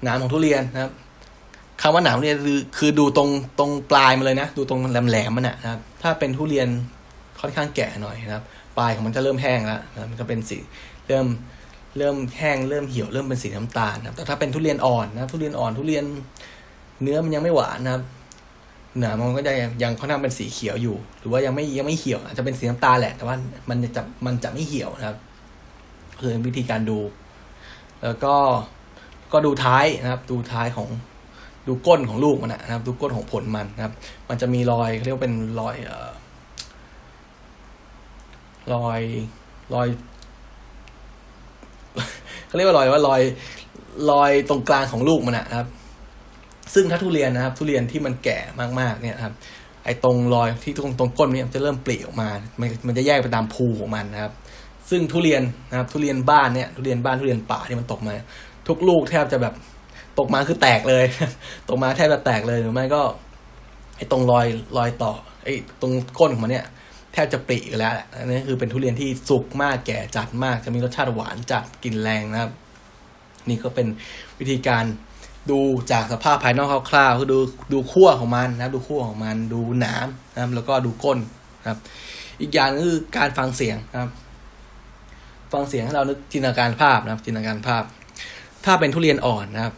[0.04, 0.92] หนามของทุเรียนนะครับ
[1.82, 6.68] คำว่าหนามเนี่ยคือคือดูตรงตรงปลายมันเลยนะ ดูตรงแหลมๆมันนะครับ ถ้าเป็นทุเรียน
[7.40, 8.44] ค่อนข้างแก่หน่อยนะครับ
[8.78, 10.58] ปลายของมันจะเริ่มแห้งแล้วนะมันก็เป็นสี
[11.08, 11.26] เริ่ม
[11.98, 16.04] เริ่มแห้งเริ่มเหี่ยวเริ่มเป็นสีน้ำตาลนะครับแต่ถ้าเป็นทุเรียนอ่อนนะทุเรียนอ่อนทุเรียน
[17.02, 18.02] เนื้อมันยังไม่หวานนะครับ
[18.98, 23.36] หนามันก็จะยังค่อนข้างเป็นสีเขียวอยู่ หรือว่ายังไม่ยังไม่เหี่ยว อาจจะเป็นสีน้ำตาลแหละแต่ว่า
[23.70, 25.18] มันจะมันจะไม่เหี่ยวนะครับ
[26.20, 26.98] คือวิธีการดู
[28.02, 28.34] แล้วก็
[29.32, 30.88] ก็ดูท้ายนะครับ ดูท้ายของ
[31.68, 33.92] ดูก้นของลูกมันนะครับ ดูก้นของผลมันนะครับ
[34.28, 36.10] มันจะมีรอยเรียกว่าเป็นรอยเอ่อ
[38.74, 39.00] รอย
[39.74, 39.86] รอย
[42.46, 43.20] เขาเรียกว่ารอยว่ารอย
[44.10, 45.68] รอยตรงกลางของลูกมันนะครับ
[46.74, 48.38] ซึ่งถ้าทุเรียนนะครับ ทุเรียนที่มันแก่
[48.80, 49.34] มากๆเนี่ยครับ
[49.84, 52.28] ไอ้ตรงรอยที่ตรงตรงก้นเนี่ยจะเริ่มปลีออกมา
[52.60, 54.32] มันมันจะแยกไปตามภูของมันนะครับ
[54.90, 58.12] ซึ่งทุเรียนนะครับ ทุเรียนบ้านเนี่ยทุเรียนบ้านทุเรียนป่าที่มันตกมา
[58.68, 59.54] ทุกลูกแทบจะแบบ
[60.18, 61.04] ตกมาคือแตกเลย
[61.68, 63.02] ตกมาแทบจะแตกเลยหรือไม่ก็
[63.96, 64.46] ไอ้ตรงรอย
[64.78, 65.12] รอยต่อ
[65.44, 66.66] ไอ้ตรงก้นของมันเนี่ย
[67.12, 72.52] แทบจะปลีแล้วอันนี้คือเป็นทุเรียนที่สุกมากแก่จัดมาก จะมีรสชาติหวานจัดกลิ่นแรงนะครับ
[73.48, 73.86] นี่ก็เป็น
[74.38, 74.84] วิธีการ
[75.50, 75.60] ดู
[75.92, 77.38] จากสภาพภายนอกคร่าวๆคือดู
[77.72, 81.18] ดูขั้วของมันนะดูขั้วของมันดูหนามนะครับ แล้วก็ดูก้น
[81.68, 81.78] ครับ
[82.40, 84.10] อีกอย่างนึงคือการฟังเสียงครับ
[85.52, 87.84] ฟังเสียงให้เรานึกจินตนาการภาพนะครับ จินตนาการภาพ
[88.64, 89.74] ถ้าเป็นทุเรียนอ่อนนะครับ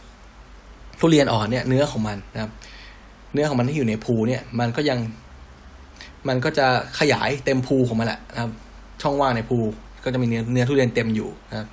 [0.99, 2.51] ทุเรียนอ่อนเนี่ย เนื้อของมันนะครับ
[3.33, 4.99] เนื้อของมันที่อยู่ในภูเนี่ย มันก็ยัง
[6.27, 6.67] มันก็จะ
[6.99, 8.51] ขยายเต็มภูของมันแหละนะครับ
[9.01, 9.57] ช่องว่างในภู
[10.03, 11.67] ก็จะมีเนื้อเนื้อทุเรียนเต็มอยู่นะครับ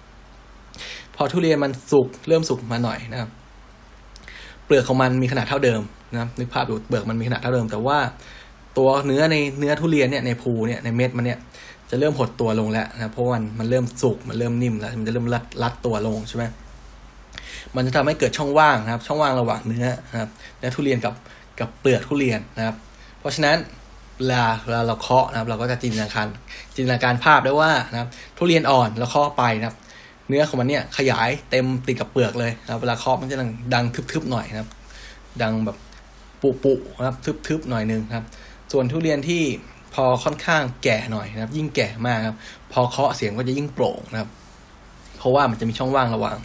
[1.16, 3.30] พอทุเรียนมันสุกเริ่มสุกมาหน่อยนะครับ
[4.70, 5.80] ปลือกของมันมีขนาดเท่าเดิม
[6.12, 7.98] นะนึกภาพดูเปลือกมันมีขนาดเท่าเดิม แต่ว่า
[8.78, 11.38] ตัวเนื้อในเนื้อทุเรียนเนี่ยในภูเนี่ยในเม็ดมันเนี่ย
[11.90, 16.44] จะเริ่มหดตัวลงแล้วนะเพราะมันมันเริ่มสุกมันเริ่มนิ่มแล้วมันจะเริ่มรัดรัดตัวลงใช่ไหม
[17.76, 21.14] มันจะทำให้เกิดช่องว่างนะครับ ช่องว่างระหว่างเนื้อนะครับเนื้อทุเรียนกับ
[21.60, 22.76] กับเปลือกทุเรียนนะครับ
[23.18, 23.56] เพราะฉะนั้น
[24.18, 26.26] เวลาเวลาเราเคาะนะครับ เราก็จะจินตนาการ
[26.74, 28.08] จินตนาการภาพได้ว่านะครับ
[28.38, 29.76] ทุเรียนอ่อนเราเคาะไปนะครับ
[30.30, 34.68] เนื้อของมันเนี่ยขยายเต็มติดกับเปลือกเลยนะครับเวลาเคาะมันจะดังดังทึบๆหน่อยนะครับ
[35.42, 35.76] ดังแบบ
[36.64, 37.16] ปุๆนะครับ
[37.46, 38.24] ทึบๆหน่อยนึงครับ
[38.72, 39.42] ส่วนทุเรียนที่
[39.94, 42.36] พอค่อนข้างแก่หน่อยนะครับ ยิ่งแก่มากครับ
[42.72, 44.30] พอเคาะเสียงก็จะยิ่งโปร่งนะครับ
[45.18, 46.36] เพราะว่ามันจะมีช่องว่างระหว่าง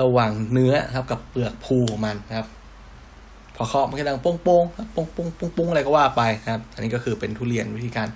[0.00, 2.46] ระหว่างเนื้อครับ กับเปลือกภูของมันนะครับ
[3.56, 8.08] พอเคาะมันก็ดังโป้งโป้งโป้งโป้งโป้งโป้งอะไรก็ว่าไปนะครับ อันนี้ก็คือเป็นทุเรียนวิธีการ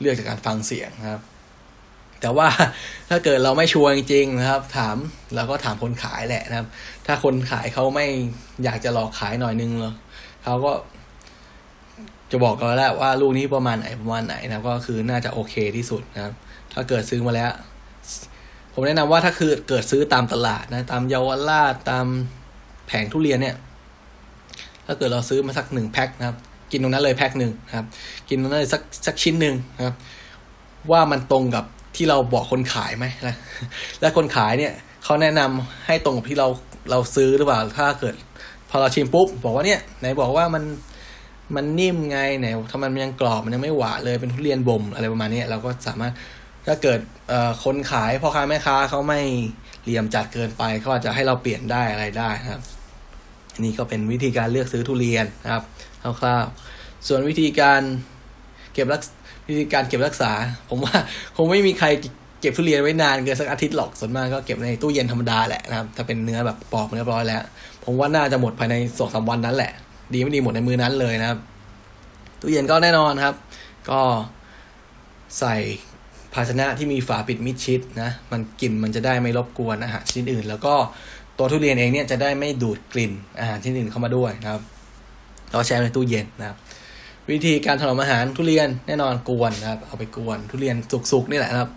[0.00, 1.20] เลือกจากการฟังเสียงนะครับ
[2.24, 2.48] แต่ว่า
[3.10, 4.96] ถ้าเกิดเราไม่ชัวร์จริงๆนะครับ ถาม
[5.34, 6.68] เราก็ถามคนขายแหละนะครับ
[7.06, 8.06] ถ้าคนขายเขาไม่
[8.64, 10.72] อยากจะหลอกขายหน่อยนึงเเขาก็
[12.30, 16.34] จะบอกกันแล้วว่าลูกนี้ประมาณไหนประมาณไหนนะก็คือน่าจะโอเคที่สุดนะครับ
[16.72, 17.50] ถ้าเกิดซื้อมาแล้ว
[18.72, 22.06] ผมแนะนำว่าถ้าคือเกิดซื้อตามตลาดนะ ตามเยาวราชตาม
[22.86, 23.56] แผงทุเรียนเนี่ย
[24.86, 26.36] ถ้าเกิดเราซื้อมาสักหนึ่งแพ็คนะครับ
[26.70, 27.86] กินตรงนั้นเลยแพ็คหนึ่งนะครับ
[28.28, 29.94] กินตรงนั้นเลยสักสักชิ้นหนึ่งนะครับ
[30.92, 31.64] ว่ามันตรงกับ
[31.96, 33.34] ที่เราบอกคนขายไหมนะ
[34.00, 34.72] และคนขายเนี่ย
[35.04, 36.48] เขาแนะนำให้ตรงกับที่เรา
[36.90, 38.14] เราซื้อหรือเปล่าถ้าเกิด
[38.70, 40.64] พอเราชิมปุ๊บบอกว่าเนี่ยไหนบอกว่ามัน
[41.56, 46.12] มันนิ่มไงไหนทำไมมันยังกรอบมันยังไม่หวานเลยเป็นทุเรียนบ่มอะไรประมาณนี้เราก็สามารถ
[46.66, 47.00] ถ้าเกิด
[47.64, 49.20] คนขายพ่อค้าแม่ค้าเขาไม่
[49.82, 52.62] เหลี่ยมจัดเกินไปเขาอาจจะให้เราเปลี่ยนได้อะไรได้นะครับ
[53.64, 55.62] นี่ก็เป็นวิธีการเลือกซื้อทุเรียนนะครับ
[56.02, 57.80] คร่าวๆส่วนวิธีการ
[58.72, 59.00] เก็บรัก
[59.48, 60.32] วิธีการเก็บรักษา
[60.70, 60.94] ผมว่า
[61.36, 61.88] คงไม่มีใคร
[62.40, 67.42] เก็บทุเรียนไว้นานเกินสักอาทิตย์หรอกส่วนมากก็เก็บในตู้เย็นธรรมดาแหละนะครับ ถ้าเป็นเนื้อแบบปอกเรียบร้อยแล้ว
[67.84, 69.72] ผมว่าน่าจะหมดภายในสองสาวันนั้นแหละ
[70.14, 71.38] ดีไม่ดีหมดในมือนั้นเลยนะครับ
[72.40, 73.34] ตู้เย็นก็แน่นอนครับ
[73.90, 74.00] ก็
[75.38, 75.54] ใส่
[76.34, 80.74] ภาชนะที่มีฝาปิดมิดชิดนะ มันกลิ่นมันจะได้ไม่รบกวนอาหารชิ้นอื่น แล้วก็
[81.38, 84.62] ตัวทุเรียนเองเนี่ยจะได้ไม่ดูดกลิ่นอาหารชิ้นอื่นเข้ามาด้วยนะครับ
[85.52, 86.56] เราแช่ในตู้เย็นนะครับ
[87.30, 90.76] วิธีการถนอมอาหารทุเรียนแน่นอนกวนนะครับ เอาไปกวนทุเรียน
[91.12, 91.70] สุกๆนี่แหละครับ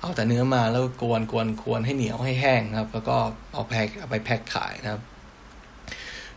[0.00, 3.16] เอาแต่เนื้อมาแล้วกวนกวนกวนให้เหนียวให้แห้งนะครับ แล้วก็
[3.52, 5.02] เอาแพ็คเอาไปแพ็คขายนะครับ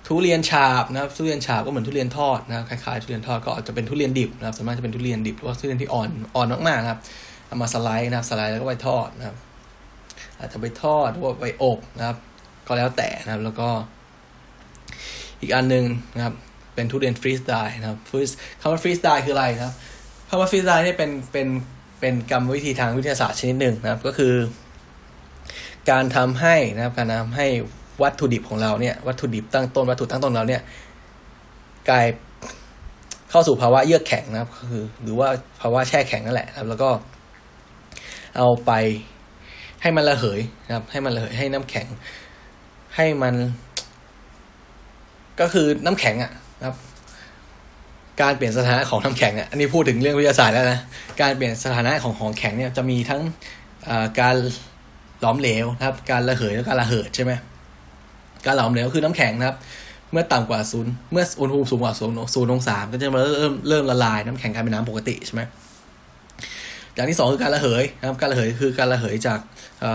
[0.08, 7.00] ทุเรียนฉาบนะครับ ทุเรียนฉาบก็เหมือนทุเรียนทอดนะครับคล้ายๆทุเรียนทอดก็อาจจะเป็นทุเรียนดิบนะครับส่วนมากจะเป็นทุเรียนดิบหรือว่าทุเรียนที่อ่อนอ่อนมากๆนะครับ
[7.48, 9.36] เอามาสไลด์นะครับสไลด์แล้วก็ไปทอดนะครับ
[10.40, 12.18] อาจจะไปทอดหรือว่าไปอบนะครับ
[12.68, 13.70] ก็แล้วแต่นะครับ แล้วก็
[15.42, 15.86] อีกอันหนึ่ง
[16.16, 16.36] นะครับ
[16.76, 19.74] เป็นทุเรียนฟรีสไตล์นะครับฟรีสคำว่าฟรีสไตล์คืออะไรนะครับ
[20.30, 21.48] คำว่าฟรีสไตล์นี่เป็นเป็น
[22.00, 24.34] เป็นกรรมวิธีทางวิทยาศาสตร์ชนิดหนึ่งนะครับ ก็คือ
[25.92, 27.48] การทำให้นะครับการทำให้
[28.04, 30.62] วัตถุดิบของเราเนี่ยวัตถุดิบตั้งต้นวัตถุตั้งต้นเราเนี่ย
[31.90, 32.06] กลาย
[33.30, 35.28] เข้าสู่ภาวะเยือกแข็งนะครับคือ หรือว่า
[35.62, 36.90] ภาวะแช่แข็งนั่นแหละครับ แล้วก็
[38.38, 38.72] เอาไป
[39.82, 41.88] ให้มันระเหยนะครับ ให้มันระเหยให้น้ำแข็ง
[42.96, 43.36] ให้มัน
[45.40, 46.76] ก็คือน้ำแข็งอะ นะครับ
[48.22, 50.80] การเปลี่ยนสถานะของน้ำแข็งอะอันนี้พูดถึงเรื่องวิทยาศาสตร์แล้วนะ
[51.22, 53.22] การเปลี่ยนสถานะของของแข็งเนี่ยจะมีทั้ง
[54.20, 54.36] การ
[55.22, 57.32] หลอมเหลวนะครับ การระเหยและการระเหิดใช่ไหม
[58.46, 59.58] การหลอมเหลวคือน้ำแข็งนะครับ
[60.12, 65.42] เมื่อต่ำกว่าศูนย์เมื่ออุณหภูมิสูงกว่าศูนย์ศูนย์องศาก็จะเริ่มเริ่มละลายน้ำแข็งกลายเป็นน้ำปกติใช่ไหม
[66.94, 69.40] อย่างที่สองคือการระเหยนะครับ การระเหยคือการระเหยจาก
[69.84, 69.86] อ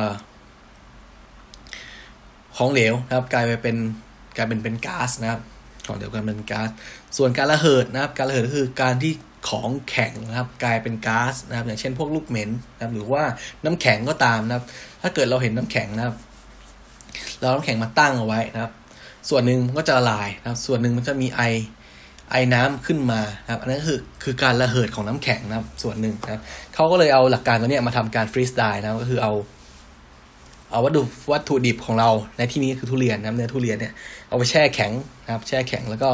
[2.57, 3.77] ของเหลวนะครับ กลายไปเป็น
[4.37, 5.41] กลายเป็นเป็นก๊าซนะครับ
[5.89, 6.69] ของเหลวกลายเป็นก๊าซ
[7.17, 9.13] ส่วนการระเหิดนะครับ การระเหิดก็คือการที่
[9.49, 13.23] ของแข็งนะครับกลายเป็นก๊าซนะครับ อย่างเช่นพวกลูกเหม็นนะครับ หรือว่า
[13.65, 14.65] น้ำแข็งก็ตามนะครับ
[15.03, 16.17] ถ้าเกิดเราเห็นน้ำแข็งนะครับ
[17.41, 18.73] เราน้ำแข็งมาตั้งเอาไว้นะครับ
[19.31, 21.43] ส่วนหนึ่งก็จะละลายนะครับ ส่วนหนึ่งมันจะมีไอ
[22.31, 23.21] ไอน้ำขึ้นมา
[23.53, 26.41] ครับอันนั้นคือคือการระเหิดของน้ำแข็งนะครับ ส่วนหนึ่งนะครับ
[26.75, 29.33] เขาก็เลยเอาหลักการตัวนี้มาทำการฟรีสไตล์นะครับก็คือเอา
[30.73, 33.93] เอาวัตถุวัตถุดิบของเราในที่นี้คือทุเรียนนะเนื้อทุเรียนเนี่ย
[34.29, 34.93] เอาไปแช่แข็ง
[35.25, 36.11] นะครับ แช่แข็งแล้วก็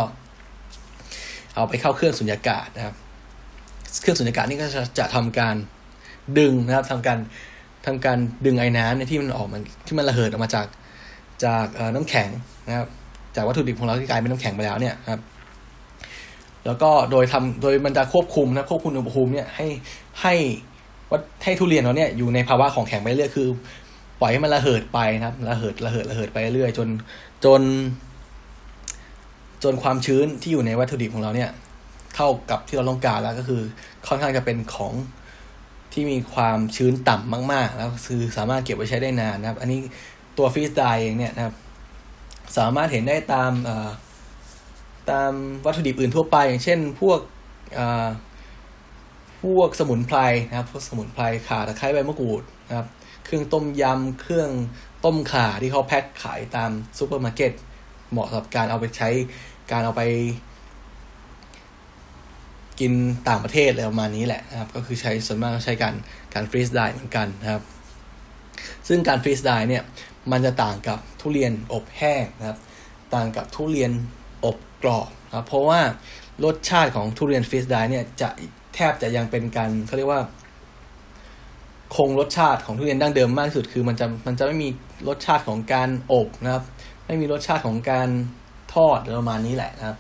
[1.55, 2.95] เอาไปเข้าเครื่องสุญญากาศนะครับ
[4.01, 5.57] เครื่องสุญญากาศนี่ก็จะจะทำการ
[6.39, 7.19] ดึงนะครับทำการ
[7.87, 10.67] ทำการดึงไอ้น้ำเนี่ยที่มันออกมันที่มันระเหิดออกมาจาก
[11.45, 12.29] จากน้ำแข็ง
[12.69, 12.89] นะครับ
[13.37, 15.21] จากวัตถุดิบของเราที่กลายเป็นน้ำแข็งไปแล้วเนี่ยครับ
[16.67, 19.67] แล้วก็โดยทำโดยมันจะควบคุมนะควบคุมอุณหภูมิเนี่ยให้
[20.23, 20.35] ให้
[21.11, 23.49] วัดให้ทุเรียนเราเนี่ยอยู่ในภาวะของแข็งไปเรื่อยคือ
[24.21, 26.89] ปล่อยให้มันระเหิดไปนะครับระเหิดระเหิดระเหิดไปเรื่อยจน
[27.45, 27.63] จน
[29.63, 31.51] จนความชื้นที่อยู่ในวัตถุดิบของเราเนี่ย
[32.15, 33.63] เท่ากับที่เราต้องการแล้วก็คือ
[34.07, 34.93] ค่อนข้างจะเป็นของ
[35.93, 39.79] ที่มีความชื้นต่ำมาก ๆ แล้วคือสามารถเก็บไว้ใช้ได้นานนะครับ อันนี้
[40.39, 41.55] ตัว freeze dry เองเนี่ยนะครับ
[42.57, 43.53] สามารถเห็นได้ตาม
[45.11, 45.33] ตาม
[45.65, 47.21] วัตถุดิบอื่นทั่วไป อย่างเช่น พวก
[49.43, 50.19] พวกสมุนไพร
[50.49, 52.87] นะครับ พวกสมุนไพรข่าตะไคร้ใบมะกรูดนะครับ
[53.25, 54.51] เครื่องต้มยำเครื่อง
[55.05, 57.53] ต้มข่าที่เขาแพ็คขายตามซูเปอร์มาร์เก็ต
[58.11, 59.09] เหมาะสำหรับการเอาไปใช้
[59.73, 60.03] การเอาไป
[62.81, 62.93] กิน
[63.29, 65.95] ต่างประเทศอะไรประมาณนี้แหละนะครับ ก็คือใช้ส่วนมากใช้การ
[66.35, 67.63] การฟรีสไดเหมือนกันนะครับ
[68.89, 69.83] ซึ่งการฟรีสไดเนี่ย
[70.33, 72.59] มันจะต่างกับทุเรียนอบแห้งนะครับ
[73.15, 73.93] ต่างกับทุเรียน
[74.45, 75.81] อบกรอบนะครับเพราะว่า
[76.45, 78.29] รสชาติของทุเรียนฟรีสไดเนี่ยจะ
[78.75, 80.23] แทบจะยังเป็นการเขาเรียกว่า
[81.97, 84.69] คงรสชาติของทุเรียนดั้งเดิมมากที่สุดคือมันจะมันจะไม่มี
[85.09, 86.65] รสชาติของการอบนะครับ
[87.07, 88.09] ไม่มีรสชาติของการ
[88.75, 89.97] ทอดประมาณนี้แหละนะครับ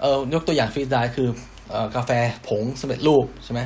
[0.00, 1.28] เออยกตัวอย่างฟรีสไดคือ
[1.70, 2.10] เออกาแฟ
[2.48, 3.60] ผงสำเร็จรูปใช่ไหม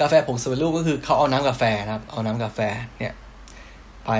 [0.00, 2.60] กาแฟผงสำเร็จรูปก็คือเขาเอาน้ำกาแฟนะครับ เอาน้ำกาแฟ
[2.98, 3.14] เนี่ย
[4.06, 4.10] ไป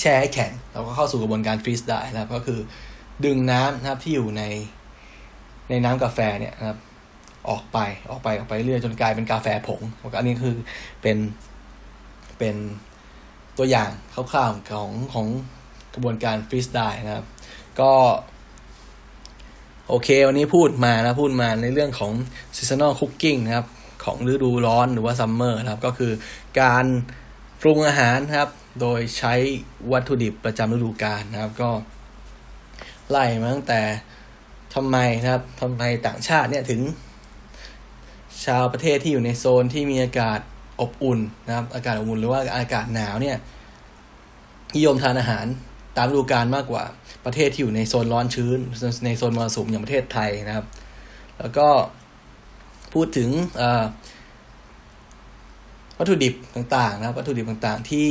[0.00, 2.60] แช่ให้แข็งแล้วก็เข้าสู่กระบวนการฟรีสไดนะครับ ก็คือ
[3.24, 4.42] ดึงน้ำนะครับที่อยู่ใน
[5.70, 6.78] ในน้ำกาแฟเนี่ยนะครับ
[7.48, 7.78] ออกไป
[8.10, 9.80] ออกไปออกไปเรื่อยจนกลายเป็นกาแฟผง
[10.18, 10.54] อันนี้คือ
[11.02, 11.16] เป็น
[12.38, 12.56] เป็น
[13.58, 15.26] ตัวอย่างคร่าวๆของของ
[15.94, 17.26] กระบวนการฟรีสไดนะครับ
[17.80, 17.92] ก็
[19.88, 22.12] โอเค วันนี้พูดมานะ พูดมาในเรื่องของ
[22.56, 23.66] seasonal cooking นะครับ
[24.04, 26.12] ของฤดูร้อนหรือว่า summer นะครับ ก็คือ
[26.60, 26.84] การ
[27.60, 28.50] ปรุงอาหารนะครับ
[28.80, 29.34] โดยใช้
[29.92, 31.70] วัตถุดิบประจำฤดูกาลนะครับ ก็
[33.10, 33.80] ไล่มาตั้งแต่
[34.74, 36.80] ทำไมนะครับทำไมต่างชาติเนี่ยถึง
[38.44, 40.40] ชาวประเทศที่อยู่ในโซนที่มีอากาศ
[40.80, 43.36] อบอุ่นนะครับ อากาศอบอุ่นหรือว่าอากาศหนาวเนี่ย
[44.76, 45.46] นิยมทานอาหาร
[45.96, 46.84] ตามฤดูกาลมากกว่า
[47.24, 48.58] ประเทศที่อยู่ในโซนร้อนชื้น
[49.04, 50.66] ในโซนมรสุมอย่างประเทศไทยนะครับ
[51.38, 51.68] แล้วก็
[52.92, 53.30] พูดถึง
[55.98, 58.08] วัตถุดิบต่างๆ นะครับวัตถุดิบต่างๆที่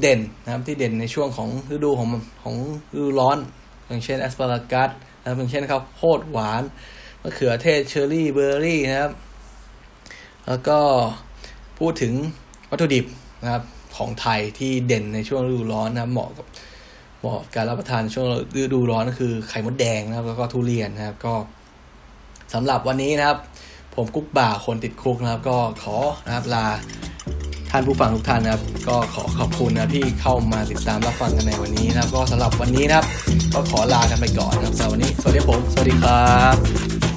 [0.00, 2.08] เด่นนะครับที่เด่นในช่วงของฤดูของ
[2.42, 2.56] ของ
[2.94, 3.38] ฤดูร้อน
[3.86, 6.62] อย่างเช่น asparagus นะครับอย่างเช่นข้าวโพดหวาน
[7.22, 9.12] มะเขือเทศเชอร์รี่เบอร์รี่นะครับ
[10.46, 10.80] แล้วก็
[11.78, 12.12] พูดถึง
[12.70, 13.04] วัตถุดิบ
[13.42, 13.62] นะครับ
[13.96, 16.46] ของไทยที่เด่นในช่วงฤดูร้อนนะครับเหมาะกับ
[17.20, 18.26] เหมาะการรับประทานช่วง
[18.56, 21.34] ฤดูร้อนก็คือไข่มดแดงนะครับแล้วก็ทุเรียนนะครับ ก็
[22.54, 23.38] สำหรับวันนี้นะครับ
[23.94, 26.66] ผมกุ๊กบ่าคนติดคุกนะครับ ก็ขอนะครับลา
[27.70, 33.06] ท่านผู้ฟังทุกท่านนะครับ ก็ขอขอบคุณนะที่เข้ามาติดตามรับฟังกันในวันนี้นะครับ ก็สำหรับวันนี้นะครับ
[33.54, 37.07] ก็ขอลากันไปก่อนนะครับสำหรับวันนี้สวัสดีผม สวัสดีครับ